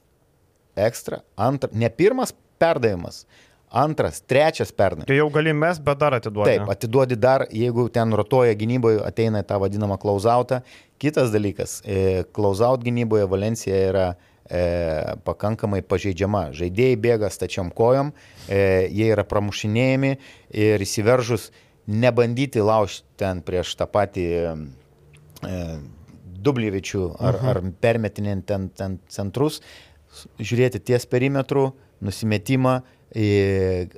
ekstra, 0.76 1.24
antra, 1.34 1.70
ne 1.72 1.90
pirmas 1.90 2.34
perdavimas, 2.58 3.26
antras, 3.70 4.20
trečias 4.20 4.72
pernai. 4.72 5.06
Tai 5.06 5.16
jau 5.16 5.28
gali 5.32 5.52
mes, 5.52 5.78
bet 5.84 6.00
dar 6.00 6.16
atiduodi. 6.18 6.56
Taip, 6.56 6.70
atiduodi 6.72 7.18
dar, 7.20 7.46
jeigu 7.52 7.88
ten 7.92 8.14
rotuoja 8.16 8.56
gynyboje, 8.58 9.02
ateina 9.04 9.42
tą 9.46 9.60
vadinamą 9.62 9.98
klausautą. 10.00 10.62
Kitas 10.98 11.30
dalykas, 11.34 11.78
e, 11.84 12.24
klausaut 12.34 12.82
gynyboje 12.82 13.28
Valencija 13.30 13.78
yra 13.90 14.06
e, 14.48 15.16
pakankamai 15.24 15.82
pažeidžiama. 15.86 16.48
Žaidėjai 16.56 16.98
bėga 17.04 17.30
stačiam 17.32 17.70
kojom, 17.70 18.12
e, 18.48 18.88
jie 18.88 19.12
yra 19.12 19.26
pramušinėjami 19.28 20.16
ir 20.56 20.84
įsiveržus 20.84 21.50
nebandyti 21.88 22.64
laužti 22.64 23.06
ten 23.20 23.44
prieš 23.44 23.76
tą 23.78 23.88
patį 23.90 24.26
e, 24.32 25.62
Dublievičių 26.38 27.02
ar, 27.18 27.34
uh 27.34 27.42
-huh. 27.42 27.48
ar 27.50 27.62
permetinint 27.80 28.46
ten, 28.46 28.68
ten 28.70 28.98
centrus, 29.08 29.60
žiūrėti 30.38 30.78
ties 30.78 31.06
perimetru, 31.06 31.72
nusimetimą 32.00 32.82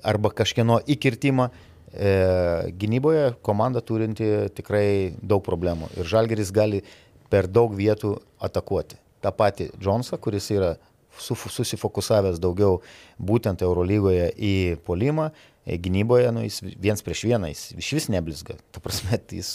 arba 0.03 0.31
kažkieno 0.31 0.81
įkirtimą. 0.87 1.51
E, 1.91 2.71
gynyboje 2.79 3.33
komanda 3.43 3.81
turinti 3.83 4.27
tikrai 4.55 5.11
daug 5.23 5.43
problemų 5.43 5.89
ir 5.99 6.07
Žalgeris 6.07 6.53
gali 6.55 6.85
per 7.31 7.49
daug 7.51 7.75
vietų 7.75 8.15
atakuoti. 8.39 8.99
Ta 9.21 9.33
pati 9.35 9.67
Džonsą, 9.75 10.21
kuris 10.23 10.47
yra 10.55 10.77
susifokusavęs 11.21 12.39
daugiau 12.39 12.79
būtent 13.19 13.63
Eurolygoje 13.67 14.31
į 14.39 14.55
polimą, 14.87 15.33
gynyboje, 15.67 16.31
nu, 16.33 16.45
jis 16.47 16.63
viens 16.63 17.03
prieš 17.05 17.27
vieną, 17.29 17.51
jis 17.51 17.67
iš 17.77 17.91
vis 17.99 18.09
neblizga. 18.15 18.57
Ta 18.71 18.83
prasme, 18.83 19.19
jis 19.41 19.51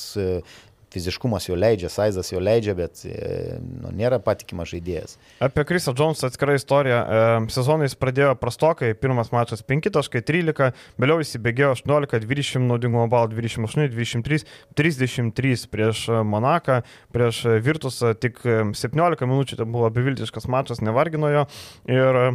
fiziškumas 0.95 1.49
jo 1.49 1.57
leidžia, 1.59 1.91
sizas 1.91 2.31
jo 2.31 2.39
leidžia, 2.43 2.75
bet 2.77 3.03
e, 3.07 3.57
nu, 3.59 3.91
nėra 3.95 4.19
patikimas 4.23 4.71
žaidėjas. 4.71 5.17
Apie 5.43 5.65
Krisą 5.67 5.93
Džonsą 5.95 6.29
atskira 6.29 6.55
istorija. 6.57 7.01
E, 7.03 7.27
Sezonais 7.53 7.97
pradėjo 7.99 8.33
prastokai, 8.39 8.93
pirmas 8.99 9.31
mačas 9.35 9.63
5.13, 9.67 10.71
vėliau 11.01 11.21
įsibėgėjo 11.23 11.73
18, 11.75 12.23
20 12.25 12.67
naudingumo 12.69 13.05
balų, 13.11 13.35
28, 13.35 13.91
23, 13.93 14.43
33 14.79 15.69
prieš 15.71 16.05
Monaką, 16.25 16.81
prieš 17.15 17.43
Virtusą, 17.65 18.15
tik 18.19 18.41
17 18.45 19.29
minučių 19.29 19.59
tai 19.59 19.69
buvo 19.69 19.91
beviltiškas 19.93 20.49
mačas, 20.51 20.83
nevargino 20.85 21.31
jo. 21.33 21.47
Ir 21.91 22.21
e, 22.23 22.27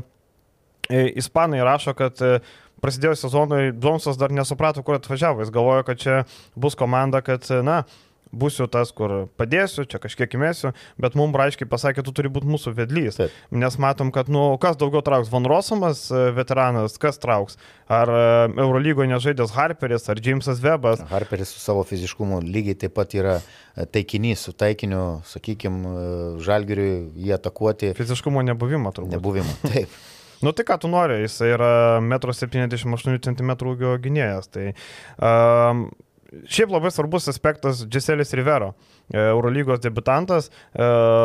Ispanai 1.20 1.62
rašo, 1.62 1.94
kad 1.94 2.18
prasidėjus 2.82 3.24
sezonui 3.24 3.72
Džonsas 3.76 4.18
dar 4.20 4.32
nesuprato, 4.34 4.82
kur 4.86 4.98
atvažiavo. 4.98 5.44
Jis 5.44 5.52
galvojo, 5.54 5.84
kad 5.88 6.00
čia 6.00 6.22
bus 6.58 6.76
komanda, 6.78 7.22
kad, 7.24 7.46
na, 7.64 7.82
būsiu 8.32 8.66
tas, 8.70 8.92
kur 8.94 9.28
padėsiu, 9.40 9.84
čia 9.90 10.00
kažkiek 10.02 10.36
įmėsiu, 10.36 10.72
bet 11.00 11.16
mums 11.18 11.38
aiškiai 11.40 11.68
pasakė, 11.70 12.04
tu 12.06 12.14
turi 12.14 12.30
būti 12.32 12.48
mūsų 12.50 12.74
vedlys. 12.76 13.18
Taip. 13.18 13.34
Nes 13.50 13.78
matom, 13.82 14.12
kad, 14.14 14.30
nu, 14.32 14.42
kas 14.62 14.78
daugiau 14.80 15.02
trauks, 15.06 15.30
Van 15.32 15.48
Rosamas, 15.48 16.06
e, 16.12 16.28
veteranas, 16.36 16.98
kas 17.00 17.18
trauks? 17.22 17.58
Ar 17.90 18.12
e, 18.12 18.20
Eurolygoje 18.60 19.10
nežaidęs 19.10 19.54
Harperis, 19.56 20.06
ar 20.12 20.22
Jamesas 20.22 20.62
Webas? 20.62 21.02
Harperis 21.10 21.54
su 21.54 21.62
savo 21.62 21.82
fiziškumu 21.86 22.42
lygiai 22.46 22.78
taip 22.84 22.94
pat 22.98 23.16
yra 23.18 23.40
e, 23.40 23.86
taikinys, 23.86 24.46
su 24.46 24.54
taikiniu, 24.54 25.04
sakykime, 25.30 25.96
žalgiriui 26.44 27.26
jį 27.26 27.34
atakuoti. 27.40 27.94
Fiziškumo 27.98 28.44
nebuvimo 28.52 28.94
turbūt. 28.94 29.16
Nebuvimo, 29.18 29.58
taip. 29.70 30.00
Nu 30.40 30.54
tai 30.56 30.64
ką 30.64 30.78
tu 30.80 30.88
nori, 30.88 31.18
jis 31.20 31.34
yra 31.44 32.00
1,78 32.00 33.18
cm 33.26 33.50
ūgio 33.68 33.96
gynėjas. 34.00 34.48
Tai 34.48 34.70
um, 34.72 35.82
Šiaip 36.50 36.70
labai 36.70 36.92
svarbus 36.94 37.28
aspektas 37.30 37.84
Giselis 37.90 38.34
Rivero. 38.38 38.72
Eurolygos 39.10 39.80
debutantas, 39.82 40.50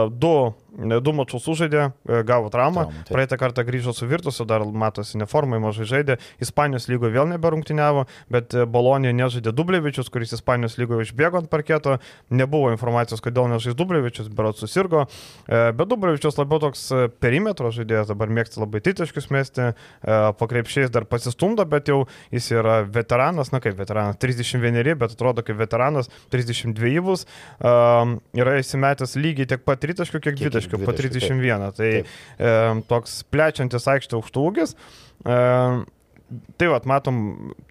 du 0.09 0.31
du 0.75 1.13
mačius 1.15 1.45
sužaidė, 1.45 1.91
e, 2.07 2.21
gavo 2.27 2.49
traumą. 2.51 2.85
Traumą 2.89 3.05
Praeitą 3.09 3.37
kartą 3.39 3.63
grįžo 3.63 3.93
su 3.95 4.07
Virtusu, 4.07 4.45
dar 4.45 4.65
matosi 4.65 5.17
neformai 5.17 5.59
mažai 5.63 5.87
žaidė. 5.87 6.17
Ispanijos 6.43 6.89
lygoje 6.91 7.13
vėl 7.15 7.29
neberungtiniavo, 7.31 8.05
bet 8.31 8.53
e, 8.53 8.65
Bolonijoje 8.65 9.15
nežaidė 9.15 9.53
Dublevičius, 9.55 10.11
kuris 10.11 10.35
Ispanijos 10.35 10.77
lygoje 10.77 11.07
išbėgo 11.07 11.39
ant 11.39 11.49
parketo. 11.51 11.99
Nebuvo 12.29 12.73
informacijos, 12.73 13.23
kodėl 13.23 13.47
nežais 13.53 13.77
Dublevičius, 13.77 14.27
berat 14.27 14.59
susirgo. 14.59 15.05
E, 15.47 15.71
bet 15.71 15.91
Dublevičius 15.91 16.39
labiau 16.41 16.59
toks 16.67 16.89
perimetro 17.23 17.71
žaidėjas, 17.71 18.11
dabar 18.11 18.31
mėgsta 18.33 18.59
labai 18.63 18.81
titiškius 18.83 19.29
mesti, 19.31 19.71
pakrepšiais 20.03 20.91
dar 20.93 21.05
pasistumdo, 21.09 21.63
bet 21.69 21.89
jau 21.89 22.03
jis 22.33 22.51
yra 22.55 22.81
veteranas, 22.83 23.51
na 23.53 23.61
kaip 23.63 23.77
veteranas, 23.79 24.19
31, 24.21 24.95
bet 24.99 25.15
atrodo 25.15 25.43
kaip 25.45 25.57
veteranas, 25.59 26.09
32 26.33 27.03
bus. 27.05 27.25
Yra 27.61 28.57
įsimetęs 28.59 29.15
lygiai 29.19 29.49
tiek 29.49 29.63
pat 29.65 29.81
tritaškių, 29.83 30.21
kiek 30.27 30.39
20 30.39 30.64
tritaškių 30.65 30.85
po 30.85 30.95
31. 30.97 31.67
Tai 31.77 31.91
taip. 31.93 32.11
E, 32.39 32.55
toks 32.89 33.21
plečiantis 33.33 33.87
aikštė 33.95 34.19
aukštūgis. 34.19 34.75
E, 34.75 35.39
tai 36.59 36.69
vad, 36.71 36.89
matom, 36.89 37.23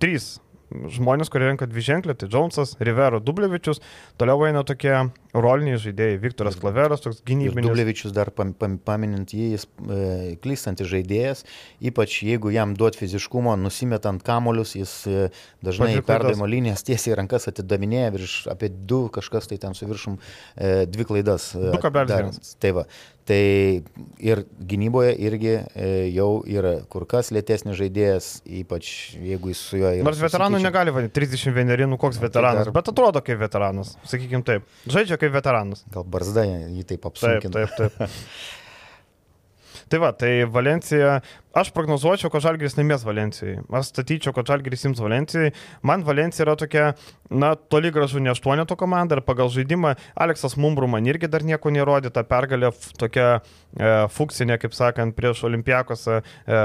trys 0.03 0.37
žmonės, 0.75 1.31
kurie 1.31 1.49
renka 1.51 1.69
dvi 1.71 1.85
ženklį, 1.85 2.17
tai 2.19 2.29
Džonsas, 2.31 2.75
Rivero, 2.83 3.21
Dublevičius, 3.23 3.83
toliau 4.19 4.47
eina 4.49 4.65
tokie 4.67 4.95
roliniai 5.35 5.79
žaidėjai, 5.83 6.19
Viktoras 6.23 6.57
Klaveras, 6.61 7.03
toks 7.05 7.23
gynybinis. 7.27 7.67
Dublevičius 7.67 8.15
dar 8.15 8.31
pam, 8.35 8.53
pam, 8.57 8.77
paminint 8.83 9.35
jį, 9.35 9.49
jis 9.57 9.67
e, 9.67 10.01
klystantis 10.45 10.89
žaidėjas, 10.91 11.45
ypač 11.91 12.21
jeigu 12.27 12.53
jam 12.55 12.77
duot 12.79 12.99
fiziškumo, 12.99 13.57
nusimetant 13.61 14.23
kamolius, 14.27 14.77
jis 14.79 14.95
e, 15.11 15.25
dažnai 15.65 15.97
perdavimo 16.07 16.49
linijas 16.51 16.87
tiesiai 16.87 17.19
rankas 17.19 17.49
atidavinėja 17.51 18.15
virš 18.15 18.37
apie 18.55 18.71
du 18.71 19.07
kažkas 19.15 19.51
tai 19.51 19.59
ten 19.63 19.75
su 19.75 19.89
viršum 19.91 20.21
e, 20.21 20.87
dvi 20.91 21.09
klaidas. 21.11 21.53
2,1. 21.59 22.39
Tai 22.63 22.77
va, 22.79 22.87
Tai 23.25 23.81
ir 24.21 24.41
gynyboje 24.69 25.15
irgi 25.25 25.53
e, 25.57 25.87
jau 26.13 26.43
yra 26.45 26.75
kur 26.93 27.07
kas 27.09 27.31
lėtesnis 27.33 27.79
žaidėjas, 27.79 28.27
ypač 28.45 28.91
jeigu 29.17 29.49
jis 29.49 29.63
su 29.71 29.79
juo 29.81 29.89
yra. 29.89 30.05
Nors 30.05 30.21
veteranų 30.21 30.61
negali 30.61 30.93
vadinti 30.93 31.17
31, 31.23 31.87
nu 31.89 31.97
koks 32.01 32.21
veteranas, 32.21 32.69
dar... 32.69 32.75
bet 32.77 32.91
atrodo 32.93 33.23
kaip 33.25 33.41
veteranas, 33.41 33.95
sakykime 34.11 34.45
taip. 34.45 34.69
Žaidžia 34.85 35.17
kaip 35.23 35.24
veteranas. 35.33 35.85
Gal 35.95 36.05
barzda 36.09 36.45
jį 36.47 36.85
taip 36.89 37.09
apsunkina. 37.11 37.65
Taip, 37.65 37.75
taip, 37.79 37.99
taip. 37.99 38.11
Tai 39.91 39.99
va, 40.01 40.09
tai 40.17 40.47
Valencija, 40.49 41.19
aš 41.55 41.71
prognozuočiau, 41.75 42.31
kad 42.33 42.43
Žalgiris 42.45 42.77
nemės 42.79 43.05
Valencijai. 43.07 43.61
Aš 43.75 43.93
statyčiau, 43.93 44.35
kad 44.37 44.49
Žalgiris 44.51 44.85
ims 44.89 45.01
Valencijai. 45.03 45.53
Man 45.87 46.03
Valencija 46.07 46.45
yra 46.47 46.57
tokia, 46.59 46.87
na, 47.31 47.55
toli 47.55 47.93
gražu 47.95 48.21
ne 48.23 48.33
aštuoneto 48.35 48.77
komanda 48.79 49.17
ir 49.17 49.23
pagal 49.25 49.51
žaidimą 49.55 49.95
Aleksas 50.19 50.59
Mumbru 50.61 50.89
man 50.91 51.07
irgi 51.07 51.31
dar 51.31 51.45
nieko 51.47 51.71
nerodė, 51.75 52.11
ta 52.15 52.25
pergalė 52.27 52.73
tokia 52.99 53.29
e, 53.39 53.93
fuksinė, 54.15 54.59
kaip 54.63 54.75
sakant, 54.77 55.15
prieš 55.17 55.45
Olimpiakose. 55.49 56.21
E, 56.21 56.61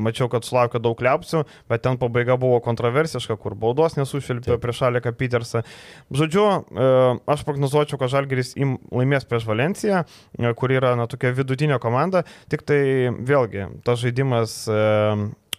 mačiau, 0.00 0.30
kad 0.32 0.46
sulaukė 0.48 0.80
daug 0.82 1.00
liapsių, 1.04 1.44
bet 1.70 1.84
ten 1.84 2.00
pabaiga 2.00 2.38
buvo 2.40 2.60
kontroversiška, 2.64 3.36
kur 3.40 3.56
baudos 3.58 3.98
nesušilpė 4.00 4.58
prieš 4.62 4.84
Aleką 4.88 5.12
Petersą. 5.20 5.64
Žodžiu, 6.14 6.46
e, 6.46 6.90
aš 7.30 7.44
prognozuočiau, 7.48 8.00
kad 8.00 8.12
Žalgiris 8.12 8.54
im 8.60 8.78
laimės 8.94 9.28
prieš 9.28 9.46
Valenciją, 9.48 10.04
e, 10.38 10.54
kur 10.56 10.72
yra, 10.74 10.94
na, 10.98 11.08
tokia 11.10 11.34
vidutinė 11.36 11.80
komanda, 11.82 12.24
tik 12.52 12.64
tai 12.68 12.80
vėlgi, 13.12 13.68
tas 13.90 14.00
žaidimas 14.06 14.56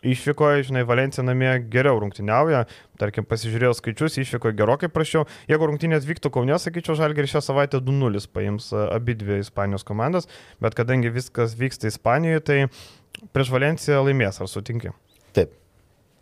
išvykoje, 0.02 0.64
žinai, 0.70 0.84
Valencija 0.88 1.24
namie 1.26 1.52
geriau 1.72 2.00
rungtyniauja, 2.02 2.66
tarkim, 3.02 3.26
pasižiūrėjau 3.30 3.76
skaičius, 3.78 4.18
išvykoje 4.24 4.58
gerokai 4.58 4.90
prašiau. 4.94 5.28
Jeigu 5.50 5.70
rungtynės 5.70 6.08
vyktų 6.10 6.34
Kaunė, 6.34 6.58
sakyčiau, 6.62 6.98
Žalgeris 6.98 7.36
šią 7.36 7.44
savaitę 7.46 7.82
2-0 7.86 8.26
paims 8.34 8.72
e, 8.74 8.82
abi 8.98 9.16
dvi 9.18 9.42
Ispanijos 9.46 9.86
komandas, 9.88 10.30
bet 10.64 10.78
kadangi 10.78 11.14
viskas 11.14 11.56
vyksta 11.60 11.92
Ispanijoje, 11.92 12.46
tai 12.50 12.60
prieš 13.36 13.54
Valenciją 13.54 14.02
laimės, 14.08 14.42
ar 14.42 14.50
sutinki? 14.50 14.96
Taip. 15.38 15.61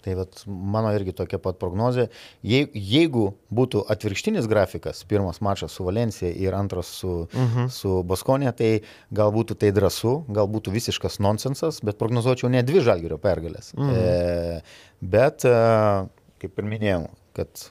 Tai 0.09 0.15
vat, 0.17 0.39
mano 0.47 0.89
irgi 0.97 1.13
tokia 1.13 1.37
pat 1.37 1.59
prognozija. 1.61 2.07
Je, 2.41 2.63
jeigu 2.73 3.27
būtų 3.53 3.83
atvirkštinis 3.93 4.47
grafikas, 4.49 5.03
pirmas 5.05 5.37
mačas 5.45 5.75
su 5.77 5.85
Valencija 5.85 6.31
ir 6.33 6.57
antras 6.57 6.89
su, 6.97 7.11
uh 7.27 7.35
mhm. 7.35 7.59
-huh. 7.59 7.69
su 7.69 8.01
Baskonė, 8.09 8.49
tai 8.57 8.71
gal 9.13 9.29
būtų 9.35 9.55
tai 9.61 9.69
drąsu, 9.71 10.23
gal 10.27 10.49
būtų 10.49 10.73
visiškas 10.73 11.19
nonsensas, 11.19 11.81
bet 11.85 11.99
prognozuočiau 12.01 12.49
ne 12.49 12.63
dvi 12.63 12.81
žalgerio 12.81 13.17
pergalės. 13.17 13.73
Uh 13.77 13.83
mhm. 13.83 13.93
-huh. 13.93 14.01
e, 14.01 14.61
bet, 15.01 15.45
e, 15.45 16.07
kaip 16.41 16.59
ir 16.59 16.65
minėjau, 16.65 17.07
kad 17.33 17.69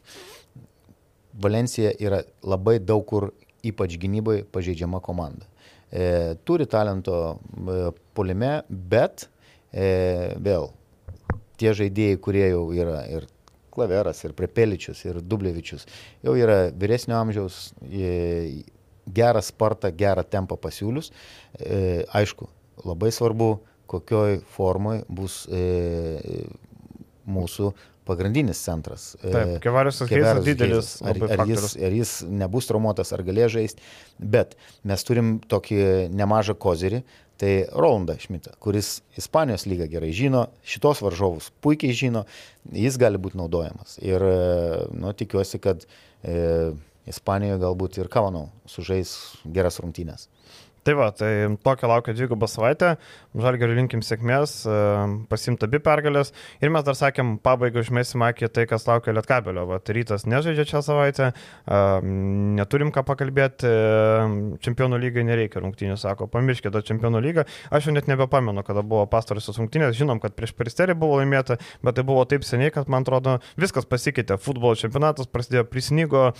Valencija 1.34 1.90
yra 1.98 2.22
labai 2.42 2.78
daug 2.78 3.06
kur, 3.06 3.32
ypač 3.62 3.98
gynyboje, 3.98 4.44
pažeidžiama 4.44 5.00
komanda. 5.00 5.46
E, 5.90 6.34
turi 6.44 6.66
talento 6.66 7.38
e, 7.68 7.90
polime, 8.14 8.62
bet 8.68 9.28
e, 9.72 10.34
vėl 10.38 10.70
tie 11.58 11.74
žaidėjai, 11.76 12.20
kurie 12.22 12.46
jau 12.50 12.68
yra 12.76 13.02
ir 13.10 13.28
Klaveras, 13.74 14.24
ir 14.26 14.32
Prepeličius, 14.34 15.04
ir 15.06 15.20
Dublevičius, 15.22 15.84
jau 16.24 16.34
yra 16.38 16.64
vyresnio 16.74 17.18
amžiaus, 17.20 17.68
gerą 19.14 19.42
spartą, 19.44 19.90
gerą 19.96 20.24
tempą 20.24 20.58
pasiūlius. 20.60 21.12
E, 21.60 22.04
aišku, 22.20 22.48
labai 22.86 23.12
svarbu, 23.14 23.52
kokioj 23.88 24.40
formoj 24.54 25.04
bus 25.08 25.44
e, 25.48 25.62
mūsų 27.28 27.70
pagrindinis 28.08 28.60
centras. 28.64 29.10
E, 29.20 29.32
Taip, 29.32 29.54
Kevarius 29.64 30.02
Kevaris 30.08 30.44
didelis. 30.46 30.90
Ar, 31.04 31.20
ar, 31.28 31.44
jis, 31.48 31.76
ar 31.76 31.96
jis 31.96 32.12
nebus 32.28 32.68
traumuotas, 32.68 33.12
ar 33.16 33.24
galės 33.26 33.52
žaisti, 33.56 33.84
bet 34.18 34.56
mes 34.88 35.04
turim 35.08 35.36
tokį 35.48 35.80
nemažą 36.16 36.56
kozerį, 36.60 37.02
Tai 37.38 37.52
Rolandą 37.70 38.16
Šmitą, 38.18 38.56
kuris 38.58 38.96
Ispanijos 39.18 39.62
lygą 39.70 39.86
gerai 39.92 40.10
žino, 40.10 40.48
šitos 40.66 40.98
varžovus 41.04 41.52
puikiai 41.62 41.94
žino, 41.94 42.24
jis 42.74 42.98
gali 42.98 43.20
būti 43.22 43.38
naudojamas. 43.38 43.94
Ir 44.02 44.24
nu, 44.90 45.12
tikiuosi, 45.14 45.60
kad 45.62 45.86
e, 45.86 46.72
Ispanijoje 47.08 47.60
galbūt 47.62 48.00
ir 48.00 48.10
Kavanau 48.10 48.48
sužais 48.68 49.14
geras 49.46 49.78
rungtynės. 49.78 50.26
Tai 50.88 50.94
va, 50.96 51.10
tai 51.12 51.44
tokia 51.60 51.84
laukia 51.90 52.14
dvigubą 52.16 52.46
savaitę, 52.48 52.94
žalgeriu 53.36 53.74
linkim 53.76 54.00
sėkmės, 54.00 54.52
e, 54.64 54.76
pasimta 55.28 55.66
abi 55.68 55.82
pergalės 55.84 56.30
ir 56.64 56.70
mes 56.72 56.86
dar 56.86 56.96
sakėm, 56.96 57.34
pabaigai 57.44 57.82
užmėsim 57.82 58.22
akį 58.24 58.48
tai, 58.56 58.64
kas 58.70 58.86
laukia 58.88 59.12
Lietkabelio. 59.12 59.66
Va, 59.68 59.82
rytas 59.84 60.24
nežaidžia 60.24 60.64
šią 60.70 60.80
savaitę, 60.86 61.26
e, 61.28 61.80
neturim 62.56 62.88
ką 62.94 63.02
pakalbėti, 63.04 63.68
e, 63.68 64.30
čempionų 64.64 65.02
lygai 65.02 65.26
nereikia 65.28 65.60
rungtynių, 65.60 65.98
sako, 66.00 66.30
pamirškite 66.32 66.80
čempionų 66.88 67.20
lygą. 67.26 67.44
Aš 67.68 67.90
jau 67.90 67.92
net 67.92 68.08
nebepamenu, 68.08 68.64
kada 68.64 68.80
buvo 68.80 69.04
pastarusios 69.12 69.60
rungtynės, 69.60 69.92
žinom, 70.00 70.22
kad 70.24 70.38
prieš 70.40 70.56
peristerį 70.56 70.96
buvo 70.96 71.20
laimėta, 71.20 71.58
bet 71.84 72.00
tai 72.00 72.06
buvo 72.08 72.24
taip 72.24 72.48
seniai, 72.48 72.72
kad 72.72 72.88
man 72.88 73.04
atrodo 73.04 73.42
viskas 73.60 73.84
pasikeitė, 73.84 74.40
futbolo 74.40 74.72
čempionatas 74.72 75.28
prasidėjo, 75.28 75.68
prisnygo, 75.68 76.30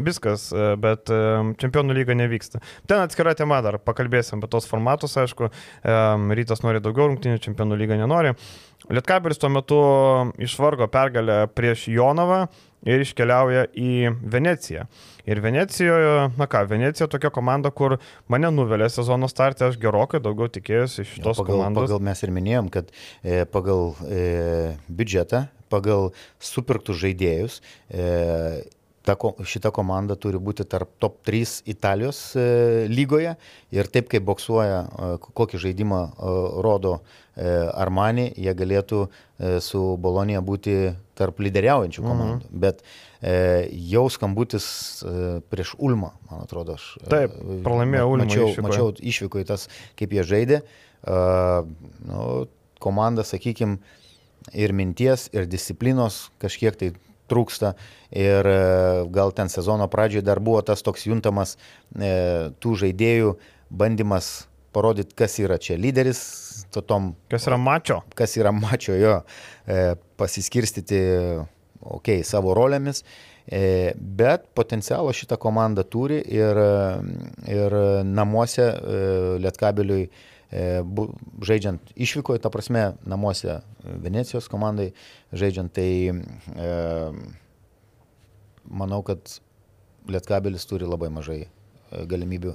viskas, 0.00 0.48
bet 0.80 1.12
čempionų 1.60 2.00
lyga 2.00 2.16
nevyksta. 2.16 2.60
Ten 2.88 3.04
atskira 3.04 3.36
tema 3.36 3.60
dar 3.64 3.81
pakalbėsim 3.86 4.40
apie 4.40 4.50
tos 4.52 4.68
formatus, 4.70 5.16
aišku, 5.20 5.50
rytas 6.38 6.64
nori 6.64 6.82
daugiau 6.82 7.10
rungtynių, 7.10 7.40
čempionų 7.42 7.78
lyga 7.80 7.98
nenori. 8.00 8.34
Lietkabelis 8.90 9.38
tuo 9.38 9.50
metu 9.52 9.80
išvargo 10.42 10.88
pergalę 10.90 11.44
prieš 11.54 11.86
Jonavą 11.92 12.46
ir 12.82 13.02
iškeliauja 13.04 13.68
į 13.78 13.92
Veneciją. 14.32 14.88
Ir 15.28 15.38
Venecijoje, 15.44 16.32
na 16.34 16.48
ką, 16.50 16.64
Venecija 16.70 17.06
tokia 17.10 17.30
komanda, 17.34 17.70
kur 17.70 17.98
mane 18.32 18.50
nuvelė 18.50 18.88
sezono 18.90 19.30
startė, 19.30 19.68
aš 19.70 19.78
gerokai 19.82 20.18
daugiau 20.22 20.50
tikėjausi 20.50 21.04
iš 21.04 21.14
šitos 21.14 21.38
ja, 21.38 21.44
pagal, 21.44 21.60
komandos. 21.60 21.86
Pagal 21.86 22.06
mes 22.10 22.26
ir 22.26 22.34
minėjom, 22.34 22.70
kad 22.74 22.90
e, 23.22 23.42
pagal 23.54 23.92
e, 24.08 24.22
biudžetą, 24.90 25.46
pagal 25.72 26.10
supirktus 26.42 26.98
žaidėjus, 27.04 27.60
e, 27.86 28.08
ta, 29.06 29.16
šita 29.44 29.72
komanda 29.74 30.16
turi 30.20 30.40
būti 30.42 30.66
tarp 30.68 30.94
top 31.02 31.20
3 31.26 31.62
Italijos 31.72 32.20
e, 32.36 32.86
lygoje 32.90 33.34
ir 33.74 33.90
taip 33.92 34.10
kaip 34.12 34.24
boksuoja, 34.28 34.82
e, 34.82 35.10
kokį 35.22 35.60
žaidimą 35.66 36.04
e, 36.06 36.38
rodo 36.64 37.00
Armani, 37.32 38.26
jie 38.36 38.52
galėtų 38.52 38.98
su 39.64 39.78
Bolonija 40.04 40.42
būti 40.44 40.74
tarp 41.16 41.40
lyderiaujančių 41.40 42.04
komandų. 42.04 42.48
Mhm. 42.50 42.60
Bet 42.64 42.82
e, 42.84 43.68
jau 43.92 44.04
skambutis 44.12 44.66
e, 45.00 45.40
prieš 45.52 45.74
Ulmą, 45.78 46.12
man 46.30 46.44
atrodo, 46.46 46.76
aš. 46.76 46.90
Taip, 47.08 47.34
pralaimėjo 47.64 48.08
Ulmą. 48.10 48.26
Mačiau, 48.26 48.50
išvykoje. 48.50 48.66
mačiau 48.66 48.92
išvykoje 49.12 49.48
tas, 49.48 49.68
kaip 49.98 50.12
jie 50.16 50.26
žaidė. 50.28 50.60
E, 50.62 51.18
nu, 52.10 52.26
komanda, 52.82 53.24
sakykime, 53.26 53.78
ir 54.58 54.74
minties, 54.74 55.28
ir 55.32 55.46
disciplinos 55.46 56.26
kažkiek 56.42 56.78
tai 56.78 56.92
trūksta 57.32 57.72
ir 58.12 58.48
e, 58.48 58.60
gal 59.12 59.32
ten 59.36 59.50
sezono 59.52 59.88
pradžioje 59.90 60.26
dar 60.26 60.40
buvo 60.44 60.60
tas 60.66 60.84
toks 60.84 61.06
juntamas 61.08 61.56
e, 61.96 62.52
tų 62.60 62.76
žaidėjų 62.84 63.34
bandymas 63.72 64.32
parodyti, 64.72 65.16
kas 65.16 65.36
yra 65.40 65.58
čia 65.60 65.76
lyderis, 65.80 66.22
to 66.72 66.80
tom. 66.84 67.12
Kas 67.32 67.48
yra 67.48 67.58
mačio. 67.60 68.00
Kas 68.16 68.36
yra 68.40 68.52
mačio 68.56 68.96
jo, 68.96 69.18
e, 69.66 69.82
pasiskirstyti 70.20 71.02
ok, 71.82 72.20
savo 72.24 72.54
rolėmis, 72.54 73.02
bet 73.98 74.44
potencialo 74.54 75.10
šitą 75.10 75.34
komandą 75.42 75.82
turi 75.82 76.20
ir, 76.30 76.60
ir 77.50 77.74
namuose 78.06 78.68
Lietkabeliui 79.42 80.04
žaidžiant 80.52 81.94
išvykoje, 81.96 82.42
ta 82.44 82.50
prasme, 82.52 82.92
namuose 83.08 83.60
Venecijos 83.82 84.50
komandai 84.52 84.90
žaidžiant, 85.32 85.72
tai 85.72 86.12
e, 86.12 86.74
manau, 88.68 89.00
kad 89.06 89.38
Lietkabelis 90.10 90.66
turi 90.66 90.88
labai 90.88 91.12
mažai 91.14 91.44
galimybių 92.08 92.52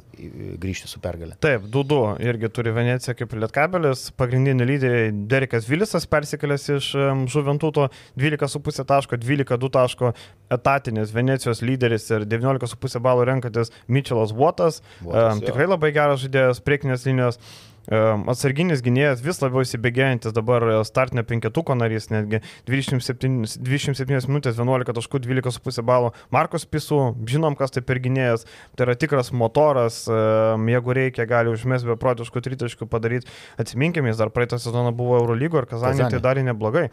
grįžti 0.62 0.90
su 0.90 1.00
pergalė. 1.04 1.36
Taip, 1.44 1.68
2-2 1.74 2.18
irgi 2.26 2.50
turi 2.54 2.74
Venecija 2.76 3.16
kaip 3.18 3.36
lietkabelis. 3.38 4.08
Pagrindiniai 4.18 4.68
lyderiai 4.70 5.12
Derekas 5.30 5.68
Vilisas 5.70 6.08
persikėlęs 6.10 6.68
iš 6.78 6.90
Žuventuto 7.34 7.88
12,5 8.20 8.88
taško, 8.90 9.20
12,2 9.22 9.72
taško 9.78 10.14
etatinis 10.54 11.14
Venecijos 11.16 11.62
lyderis 11.66 12.10
ir 12.14 12.28
19,5 12.30 13.02
balų 13.04 13.28
renkantis 13.32 13.74
Mitčelas 13.88 14.34
Votas. 14.36 14.82
Votas 15.04 15.38
um, 15.38 15.44
tikrai 15.46 15.70
labai 15.70 15.94
geras 15.96 16.24
žaidėjas, 16.26 16.64
priekinės 16.66 17.06
linijos 17.08 17.42
atsarginis 17.88 18.82
gynėjas 18.84 19.22
vis 19.24 19.40
labiau 19.40 19.64
įsibėgėjantis 19.64 20.34
dabar 20.36 20.66
startinio 20.88 21.24
penketuko 21.28 21.76
narys, 21.78 22.10
netgi 22.12 22.42
27, 22.68 23.46
27 23.64 24.28
minutės 24.28 24.58
11 24.60 24.96
taškų 24.98 25.22
12,5 25.24 25.86
balų. 25.88 26.12
Markus 26.36 26.68
Pisų, 26.68 27.00
žinom, 27.30 27.56
kas 27.60 27.72
tai 27.72 27.84
per 27.88 28.02
gynėjas, 28.04 28.44
tai 28.76 28.90
yra 28.90 28.98
tikras 29.00 29.32
motoras, 29.32 30.02
jeigu 30.08 30.96
reikia, 30.98 31.28
gali 31.30 31.54
užmės 31.54 31.86
beprotiškų 31.88 32.44
tritaškų 32.44 32.90
padaryti. 32.92 33.32
Atsiminkime, 33.62 34.12
jis 34.12 34.20
dar 34.20 34.34
praeitą 34.36 34.60
sezoną 34.60 34.92
buvo 34.96 35.22
Eurolygo 35.22 35.64
ir 35.64 35.70
Kazanė 35.72 36.10
tai 36.12 36.22
darė 36.24 36.44
neblogai. 36.50 36.90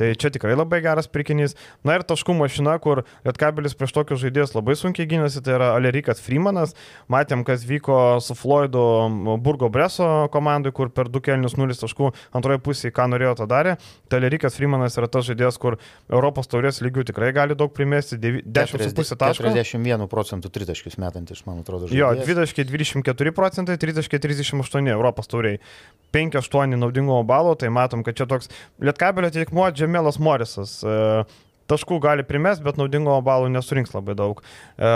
Tai 0.00 0.10
čia 0.16 0.32
tikrai 0.32 0.56
labai 0.56 0.80
geras 0.84 1.10
prikinys. 1.12 1.58
Na 1.84 1.98
ir 1.98 2.06
taškų 2.08 2.38
mašina, 2.40 2.78
kur 2.80 3.04
Lietkabelis 3.26 3.76
prieš 3.76 3.92
tokius 3.96 4.22
žaidėjus 4.24 4.56
labai 4.56 4.78
sunkiai 4.80 5.08
gynėsi, 5.10 5.44
tai 5.44 5.58
yra 5.58 5.74
Alerikas 5.76 6.22
Freemanas. 6.24 6.72
Matėm, 7.12 7.44
kas 7.44 7.68
vyko 7.68 8.16
su 8.24 8.36
Floydu 8.38 8.80
Burgo 9.44 9.68
Breso 9.72 10.08
komandoje 10.32 10.37
komandai, 10.38 10.72
kur 10.74 10.92
per 10.94 11.10
du 11.12 11.20
kelnius 11.24 11.58
0 11.58 11.76
taškų 11.82 12.12
antroje 12.38 12.62
pusėje, 12.64 12.94
ką 12.96 13.08
norėjo, 13.12 13.34
tą 13.42 13.48
darė. 13.50 13.76
Telerikas 14.12 14.56
Freemanas 14.58 14.96
yra 15.00 15.10
tas 15.12 15.26
žaidėjas, 15.28 15.58
kur 15.60 15.78
Europos 16.08 16.48
taurės 16.50 16.80
lygių 16.84 17.08
tikrai 17.10 17.32
gali 17.36 17.58
daug 17.58 17.74
primesti, 17.74 18.18
10,5 18.18 19.18
taškų. 19.18 19.50
41 19.50 20.08
procentų 20.10 20.52
tritaškius 20.54 20.98
metantis, 21.02 21.44
man 21.48 21.62
atrodo, 21.64 21.90
žaidėjas. 21.90 22.24
Jo, 22.24 22.44
20, 22.46 22.72
24 22.72 23.34
procentai, 23.36 23.78
30, 23.80 24.20
38 24.28 24.92
Europos 24.94 25.30
tauriai. 25.30 25.60
5-8 26.14 26.78
naudingumo 26.78 27.20
balo, 27.28 27.52
tai 27.58 27.68
matom, 27.74 28.04
kad 28.06 28.16
čia 28.16 28.28
toks 28.30 28.48
Lietkabelio 28.80 29.28
teikmuo 29.34 29.68
Džemelas 29.74 30.16
Morisas. 30.22 30.78
Uh, 30.86 31.28
taškų 31.70 32.00
gali 32.04 32.24
primest, 32.26 32.62
bet 32.64 32.78
naudingo 32.80 33.16
balų 33.24 33.50
nesurinks 33.52 33.94
labai 33.94 34.16
daug. 34.18 34.42
E, 34.76 34.92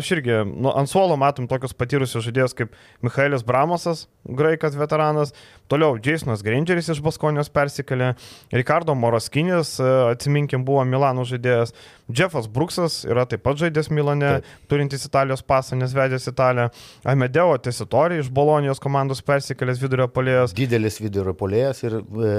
aš 0.00 0.12
irgi, 0.16 0.40
nu, 0.50 0.70
ant 0.72 0.90
suolo 0.90 1.16
matom 1.20 1.48
tokius 1.50 1.76
patyrusius 1.76 2.26
žaidėjus 2.28 2.56
kaip 2.58 2.76
Michaelis 3.04 3.46
Bramosas, 3.46 4.06
graikas 4.24 4.76
veteranas, 4.78 5.34
toliau 5.70 5.98
Jasonas 6.02 6.42
Grangeris 6.44 6.90
iš 6.92 7.00
Baskonijos 7.04 7.50
persikėlė, 7.54 8.12
Ricardo 8.52 8.94
Moroskinis, 8.98 9.76
e, 9.80 9.90
atsiminkim, 10.12 10.64
buvo 10.66 10.84
Milano 10.88 11.24
žaidėjas, 11.28 11.74
Jeffas 12.12 12.46
Bruksas 12.52 12.98
yra 13.08 13.24
taip 13.28 13.40
pat 13.46 13.56
žaidęs 13.62 13.88
Milane, 13.94 14.30
taip. 14.36 14.48
turintis 14.68 15.06
Italijos 15.08 15.40
pasą, 15.46 15.78
nes 15.80 15.94
vedęs 15.96 16.28
Italiją, 16.28 16.68
Amedeo 17.08 17.54
Tesitori 17.64 18.18
iš 18.20 18.28
Bolonijos 18.34 18.82
komandos 18.82 19.22
persikėlęs 19.24 19.80
vidurio 19.80 20.08
polėjas. 20.12 20.52
Didelis 20.56 21.00
vidurio 21.00 21.32
polėjas 21.38 21.80
ir 21.86 21.96
e, 22.00 22.34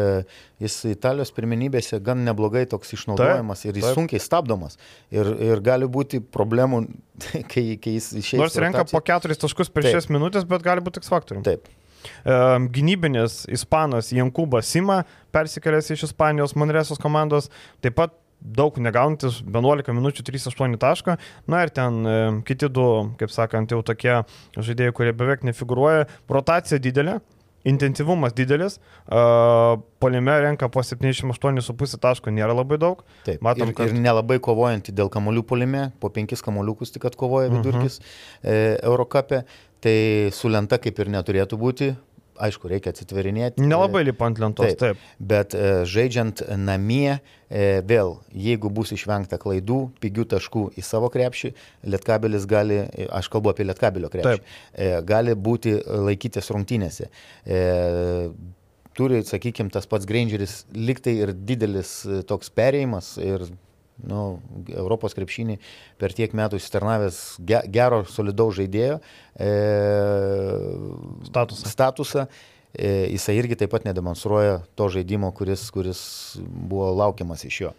jis 0.61 0.75
Italijos 0.91 1.33
pirmenybėse 1.35 1.97
gan 2.05 2.21
neblogai 2.27 2.67
toks 2.69 2.93
išnaudojamas. 2.99 3.63
Taip 3.65 3.71
ir 3.71 3.81
jis 3.81 3.87
Taip. 3.89 3.97
sunkiai 3.97 4.21
stabdomas. 4.21 4.77
Ir, 5.13 5.31
ir 5.49 5.63
gali 5.65 5.89
būti 5.89 6.21
problemų, 6.21 6.83
kai, 7.51 7.65
kai 7.81 7.95
jis 7.97 8.11
išeina. 8.21 8.43
Nors 8.45 8.59
renka 8.61 8.85
po 8.91 9.01
keturis 9.01 9.41
taškus 9.41 9.73
per 9.73 9.89
šias 9.89 10.11
minutės, 10.13 10.45
bet 10.45 10.65
gali 10.65 10.85
būti 10.85 11.01
tik 11.01 11.09
faktoriumi. 11.09 11.47
Taip. 11.47 11.73
Gynybinis 12.75 13.43
ispanas 13.51 14.11
Jankubas 14.15 14.69
Sima 14.71 15.03
persikėlęs 15.35 15.91
iš 15.95 16.07
Ispanijos 16.09 16.55
Manresos 16.55 17.01
komandos, 17.01 17.49
taip 17.83 17.97
pat 17.99 18.15
daug 18.45 18.77
negaunantis, 18.81 19.39
11 19.47 19.93
minučių 19.95 20.25
3-8 20.27 20.77
tašką. 20.81 21.15
Na 21.51 21.63
ir 21.65 21.71
ten 21.73 22.01
e, 22.05 22.17
kiti 22.47 22.69
du, 22.69 22.87
kaip 23.19 23.33
sakant, 23.33 23.71
jau 23.71 23.81
tokie 23.85 24.19
žaidėjai, 24.57 24.93
kurie 24.95 25.15
beveik 25.17 25.45
nefiguruoja. 25.47 26.05
Rotacija 26.29 26.81
didelė, 26.81 27.19
intensyvumas 27.65 28.33
didelis, 28.37 28.77
uh, 29.09 29.79
polime 29.99 30.35
renka 30.41 30.67
po 30.69 30.83
78,5 30.85 31.97
taško 32.01 32.33
nėra 32.33 32.53
labai 32.53 32.77
daug. 32.81 33.01
Taip, 33.25 33.41
Matom, 33.45 33.71
ir, 33.71 33.77
kad... 33.77 33.89
ir 33.89 33.97
nelabai 33.97 34.37
kovojantį 34.43 34.93
dėl 34.93 35.09
kamolių 35.13 35.41
polime, 35.49 35.87
po 36.01 36.11
5 36.13 36.45
kamoliukus 36.45 36.93
tik 36.93 37.07
atkovoja 37.09 37.49
vidurkis 37.49 37.97
uh 37.97 38.05
-huh. 38.05 38.51
e, 38.53 38.77
Eurocapė, 38.85 39.41
tai 39.85 40.33
su 40.33 40.49
lenta 40.51 40.79
kaip 40.81 40.99
ir 41.03 41.11
neturėtų 41.13 41.59
būti, 41.61 41.93
aišku, 42.41 42.67
reikia 42.71 42.91
atsitverinėti. 42.91 43.63
Nelabai 43.63 44.03
lipa 44.05 44.27
ant 44.27 44.39
lentos, 44.41 44.73
taip. 44.75 44.97
taip. 44.97 45.03
Bet 45.19 45.55
e, 45.55 45.85
žaidžiant 45.87 46.41
namie, 46.59 47.19
e, 47.47 47.67
vėl, 47.87 48.17
jeigu 48.47 48.71
bus 48.73 48.91
išvengta 48.95 49.39
klaidų, 49.41 49.79
pigių 50.03 50.27
taškų 50.35 50.65
į 50.75 50.83
savo 50.85 51.11
krepšį, 51.13 51.53
lietkabelis 51.93 52.47
gali, 52.49 52.81
aš 53.07 53.31
kalbu 53.31 53.53
apie 53.53 53.67
lietkabelio 53.69 54.11
krepšį, 54.11 54.43
e, 54.73 54.91
gali 55.07 55.37
būti 55.47 55.77
laikytis 56.09 56.51
rungtynėse. 56.51 57.07
E, 57.45 57.63
turi, 58.95 59.21
sakykime, 59.27 59.71
tas 59.73 59.87
pats 59.89 60.07
Grangeris 60.09 60.63
liktai 60.75 61.17
ir 61.23 61.33
didelis 61.35 61.97
e, 62.07 62.21
toks 62.27 62.51
perėjimas 62.55 63.15
ir 63.23 63.47
nu, 64.03 64.39
Europos 64.73 65.15
krepšinį 65.15 65.57
per 66.01 66.15
tiek 66.15 66.33
metų 66.35 66.59
įsitarnavęs 66.59 67.19
gero, 67.45 68.03
solidaus 68.09 68.57
žaidėjo 68.59 68.99
e, 68.99 69.51
statusą. 71.29 71.71
statusą. 71.71 72.27
E, 72.75 73.07
jisai 73.13 73.37
irgi 73.39 73.55
taip 73.55 73.71
pat 73.71 73.85
nedemonstruoja 73.87 74.59
to 74.75 74.89
žaidimo, 74.91 75.31
kuris, 75.35 75.69
kuris 75.71 76.01
buvo 76.43 76.91
laukiamas 76.97 77.45
iš 77.47 77.61
jo. 77.67 77.75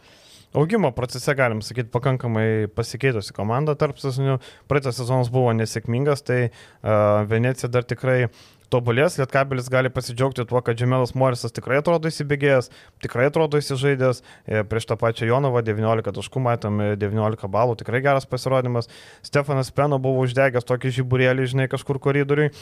Augimo 0.56 0.88
procese, 0.96 1.34
galim 1.36 1.60
sakyti, 1.60 1.90
pakankamai 1.92 2.70
pasikeitusi 2.72 3.34
komanda 3.36 3.74
tarp 3.76 3.98
sezonų. 4.00 4.38
Praeitas 4.70 4.96
sezonas 4.96 5.28
buvo 5.28 5.50
nesėkmingas, 5.52 6.22
tai 6.24 6.38
uh, 6.46 7.26
Venecija 7.28 7.68
dar 7.68 7.84
tikrai 7.84 8.22
uh, 8.24 8.38
tobulės, 8.72 9.16
Lietkabelis 9.20 9.68
gali 9.72 9.90
pasidžiaugti 9.92 10.44
tuo, 10.48 10.60
kad 10.64 10.78
Džemelas 10.78 11.14
Morisas 11.18 11.54
tikrai 11.54 11.78
atrodo 11.80 12.10
įsibėgėjęs, 12.10 12.70
tikrai 13.04 13.28
atrodo 13.30 13.60
įsižaidęs, 13.60 14.22
e, 14.46 14.62
prieš 14.68 14.88
tą 14.90 14.96
pačią 15.00 15.28
Jonovą 15.30 15.62
19 15.66 16.14
taškų, 16.16 16.42
matom 16.42 16.82
19 16.98 17.50
balų, 17.52 17.76
tikrai 17.80 18.02
geras 18.04 18.26
pasirodymas. 18.28 18.90
Stefanas 19.26 19.70
Peno 19.74 19.98
buvo 20.02 20.24
uždegęs 20.26 20.66
tokį 20.66 20.94
žiburėlį, 20.98 21.48
žinai, 21.52 21.68
kažkur 21.72 22.00
koridoriui 22.02 22.48
e, 22.50 22.54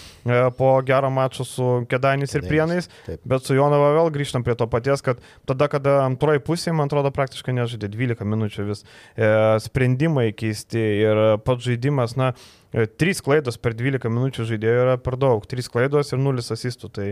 po 0.58 0.72
gero 0.86 1.12
mačo 1.14 1.46
su 1.48 1.70
Kedanis 1.90 2.36
ir 2.36 2.44
Prienais, 2.48 2.90
bet 3.06 3.46
su 3.46 3.56
Jonova 3.56 3.94
vėl 3.98 4.12
grįžtam 4.14 4.44
prie 4.46 4.56
to 4.58 4.68
paties, 4.70 5.04
kad 5.04 5.22
tada, 5.48 5.70
kada 5.72 6.00
antroji 6.04 6.42
pusė, 6.44 6.74
man 6.76 6.90
atrodo, 6.90 7.12
praktiškai 7.14 7.56
nežaidė 7.56 7.88
12 7.92 8.28
minučių 8.34 8.68
vis, 8.68 8.84
e, 9.16 9.30
sprendimai 9.64 10.30
keisti 10.36 10.84
ir 11.04 11.24
pats 11.44 11.64
žaidimas, 11.64 12.18
na, 12.20 12.34
E, 12.63 12.63
trys 12.98 13.22
klaidos 13.24 13.58
per 13.60 13.74
12 13.78 14.10
minučių 14.10 14.46
žaidėjo 14.48 14.86
yra 14.86 14.94
per 15.00 15.16
daug. 15.20 15.44
Trys 15.50 15.68
klaidos 15.70 16.10
ir 16.12 16.22
nulis 16.22 16.50
asistų. 16.54 16.90
Tai 16.94 17.06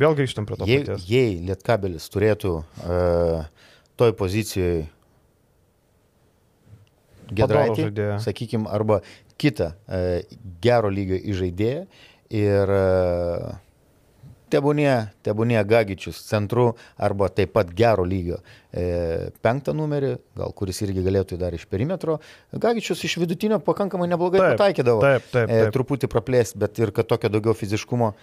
vėl 0.00 0.16
grįžtam 0.18 0.48
prie 0.48 0.58
to. 0.60 0.68
Jei, 0.68 0.82
paties. 0.84 1.06
jei 1.08 1.38
Lietkabelis 1.46 2.08
turėtų 2.12 2.52
uh, 2.60 3.46
toj 4.00 4.14
pozicijoje 4.18 4.84
Gedraitį, 7.26 7.88
sakykime, 8.22 8.68
arba 8.70 9.00
kitą 9.40 9.72
uh, 9.72 10.20
gero 10.62 10.92
lygio 10.92 11.18
įžaidėją 11.18 11.86
ir 12.38 12.74
uh, 12.76 13.56
tebūnie, 14.56 14.92
tebūnie 15.26 15.60
Gagičius 15.68 16.22
centru 16.26 16.70
arba 16.96 17.28
taip 17.32 17.52
pat 17.56 17.70
gero 17.76 18.04
lygio 18.08 18.40
e, 18.72 19.30
penktą 19.44 19.74
numerį, 19.76 20.14
gal 20.38 20.54
kuris 20.56 20.82
irgi 20.86 21.04
galėtų 21.06 21.38
dar 21.40 21.54
iš 21.56 21.66
perimetro. 21.70 22.18
Gagičius 22.52 23.04
iš 23.08 23.18
vidutinio 23.22 23.60
pakankamai 23.64 24.08
neblogai 24.10 24.42
taip, 24.42 24.56
pataikydavo. 24.56 25.04
Taip, 25.04 25.30
taip, 25.30 25.46
taip. 25.50 25.68
E, 25.68 25.70
truputį 25.74 26.10
praplėsti, 26.12 26.60
bet 26.62 26.82
ir 26.82 26.94
kad 26.96 27.08
tokio 27.12 27.32
daugiau 27.32 27.56
fiziškumo 27.56 28.14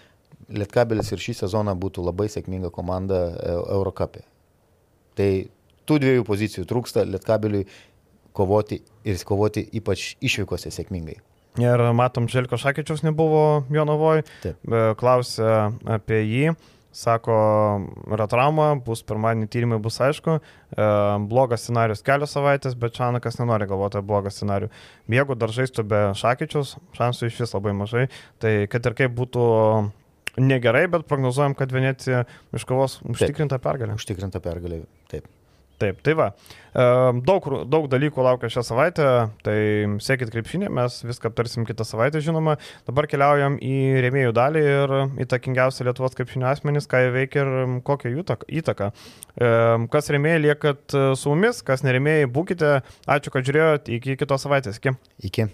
Lietkabelis 0.53 1.07
ir 1.13 1.21
šį 1.23 1.37
sezoną 1.43 1.71
būtų 1.79 2.03
labai 2.03 2.27
sėkminga 2.31 2.71
komanda 2.73 3.19
e, 3.31 3.53
Eurocapė. 3.77 4.25
Tai 5.17 5.29
tų 5.87 5.99
dviejų 6.03 6.25
pozicijų 6.27 6.65
trūksta 6.67 7.05
Lietkabeliui 7.07 7.67
kovoti 8.35 8.81
ir 9.05 9.21
kovoti 9.27 9.63
ypač 9.79 10.13
išvykose 10.25 10.73
sėkmingai. 10.73 11.19
Ir 11.61 11.81
matom, 11.93 12.25
Želko 12.31 12.57
Šakyčiaus 12.57 13.03
nebuvo 13.05 13.63
Jonavoje. 13.73 14.23
Klausė 14.97 15.49
apie 15.85 16.23
jį. 16.25 16.53
Sako, 16.93 17.35
yra 18.13 18.27
trauma, 18.29 18.67
bus 18.85 19.01
pirmadienį 19.09 19.47
tyrimai, 19.49 19.79
bus 19.81 19.95
aišku. 20.05 20.35
E, 20.37 20.89
blogas 21.25 21.65
scenarius 21.65 22.05
kelios 22.05 22.35
savaitės, 22.37 22.75
bet 22.77 22.93
Čanakas 22.93 23.39
nenori 23.39 23.65
galvoti 23.69 23.97
apie 23.97 24.11
blogą 24.11 24.29
scenarių. 24.29 24.69
Jeigu 25.09 25.37
dar 25.41 25.53
žaistų 25.55 25.87
be 25.89 26.03
Šakyčiaus, 26.21 26.75
šansų 26.93 27.31
iš 27.31 27.41
vis 27.41 27.57
labai 27.57 27.73
mažai. 27.81 28.05
Tai 28.37 28.53
kad 28.69 28.85
ir 28.85 28.97
kaip 29.01 29.17
būtų 29.17 29.47
negerai, 30.37 30.85
bet 30.93 31.09
prognozuojam, 31.09 31.57
kad 31.57 31.73
Venecija 31.73 32.27
iškovos 32.53 32.99
užtikrintą 33.09 33.57
pergalę. 33.61 33.97
Užtikrintą 33.97 34.41
pergalę, 34.45 34.83
taip. 35.09 35.25
Taip, 35.83 35.99
tai 36.05 36.13
va. 36.15 36.29
Daug, 36.73 37.47
daug 37.69 37.85
dalykų 37.91 38.23
laukia 38.25 38.49
šią 38.49 38.63
savaitę, 38.65 39.07
tai 39.45 39.57
sėkit 40.01 40.31
krepšinį, 40.33 40.69
mes 40.73 40.95
viską 41.05 41.29
aptarsim 41.29 41.67
kitą 41.67 41.85
savaitę, 41.85 42.21
žinoma. 42.23 42.55
Dabar 42.87 43.07
keliaujam 43.11 43.59
į 43.61 43.75
rėmėjų 44.05 44.35
dalį 44.37 44.63
ir 44.71 44.95
įtakingiausią 45.25 45.89
Lietuvos 45.89 46.15
krepšinio 46.17 46.47
asmenys, 46.49 46.87
ką 46.89 47.03
jie 47.03 47.11
veikia 47.17 47.43
ir 47.43 47.73
kokią 47.85 48.13
jų 48.13 48.27
įtaką. 48.63 48.93
Kas 49.93 50.13
rėmėjai, 50.15 50.45
liekat 50.47 50.97
su 51.19 51.33
mumis, 51.33 51.59
kas 51.67 51.85
nerėmėjai, 51.85 52.31
būkite. 52.31 52.77
Ačiū, 53.17 53.35
kad 53.35 53.49
žiūrėjote. 53.49 53.99
Iki 53.99 54.17
kitos 54.23 54.47
savaitės. 54.47 54.81
Iki. 54.81 54.95
Iki. 55.29 55.51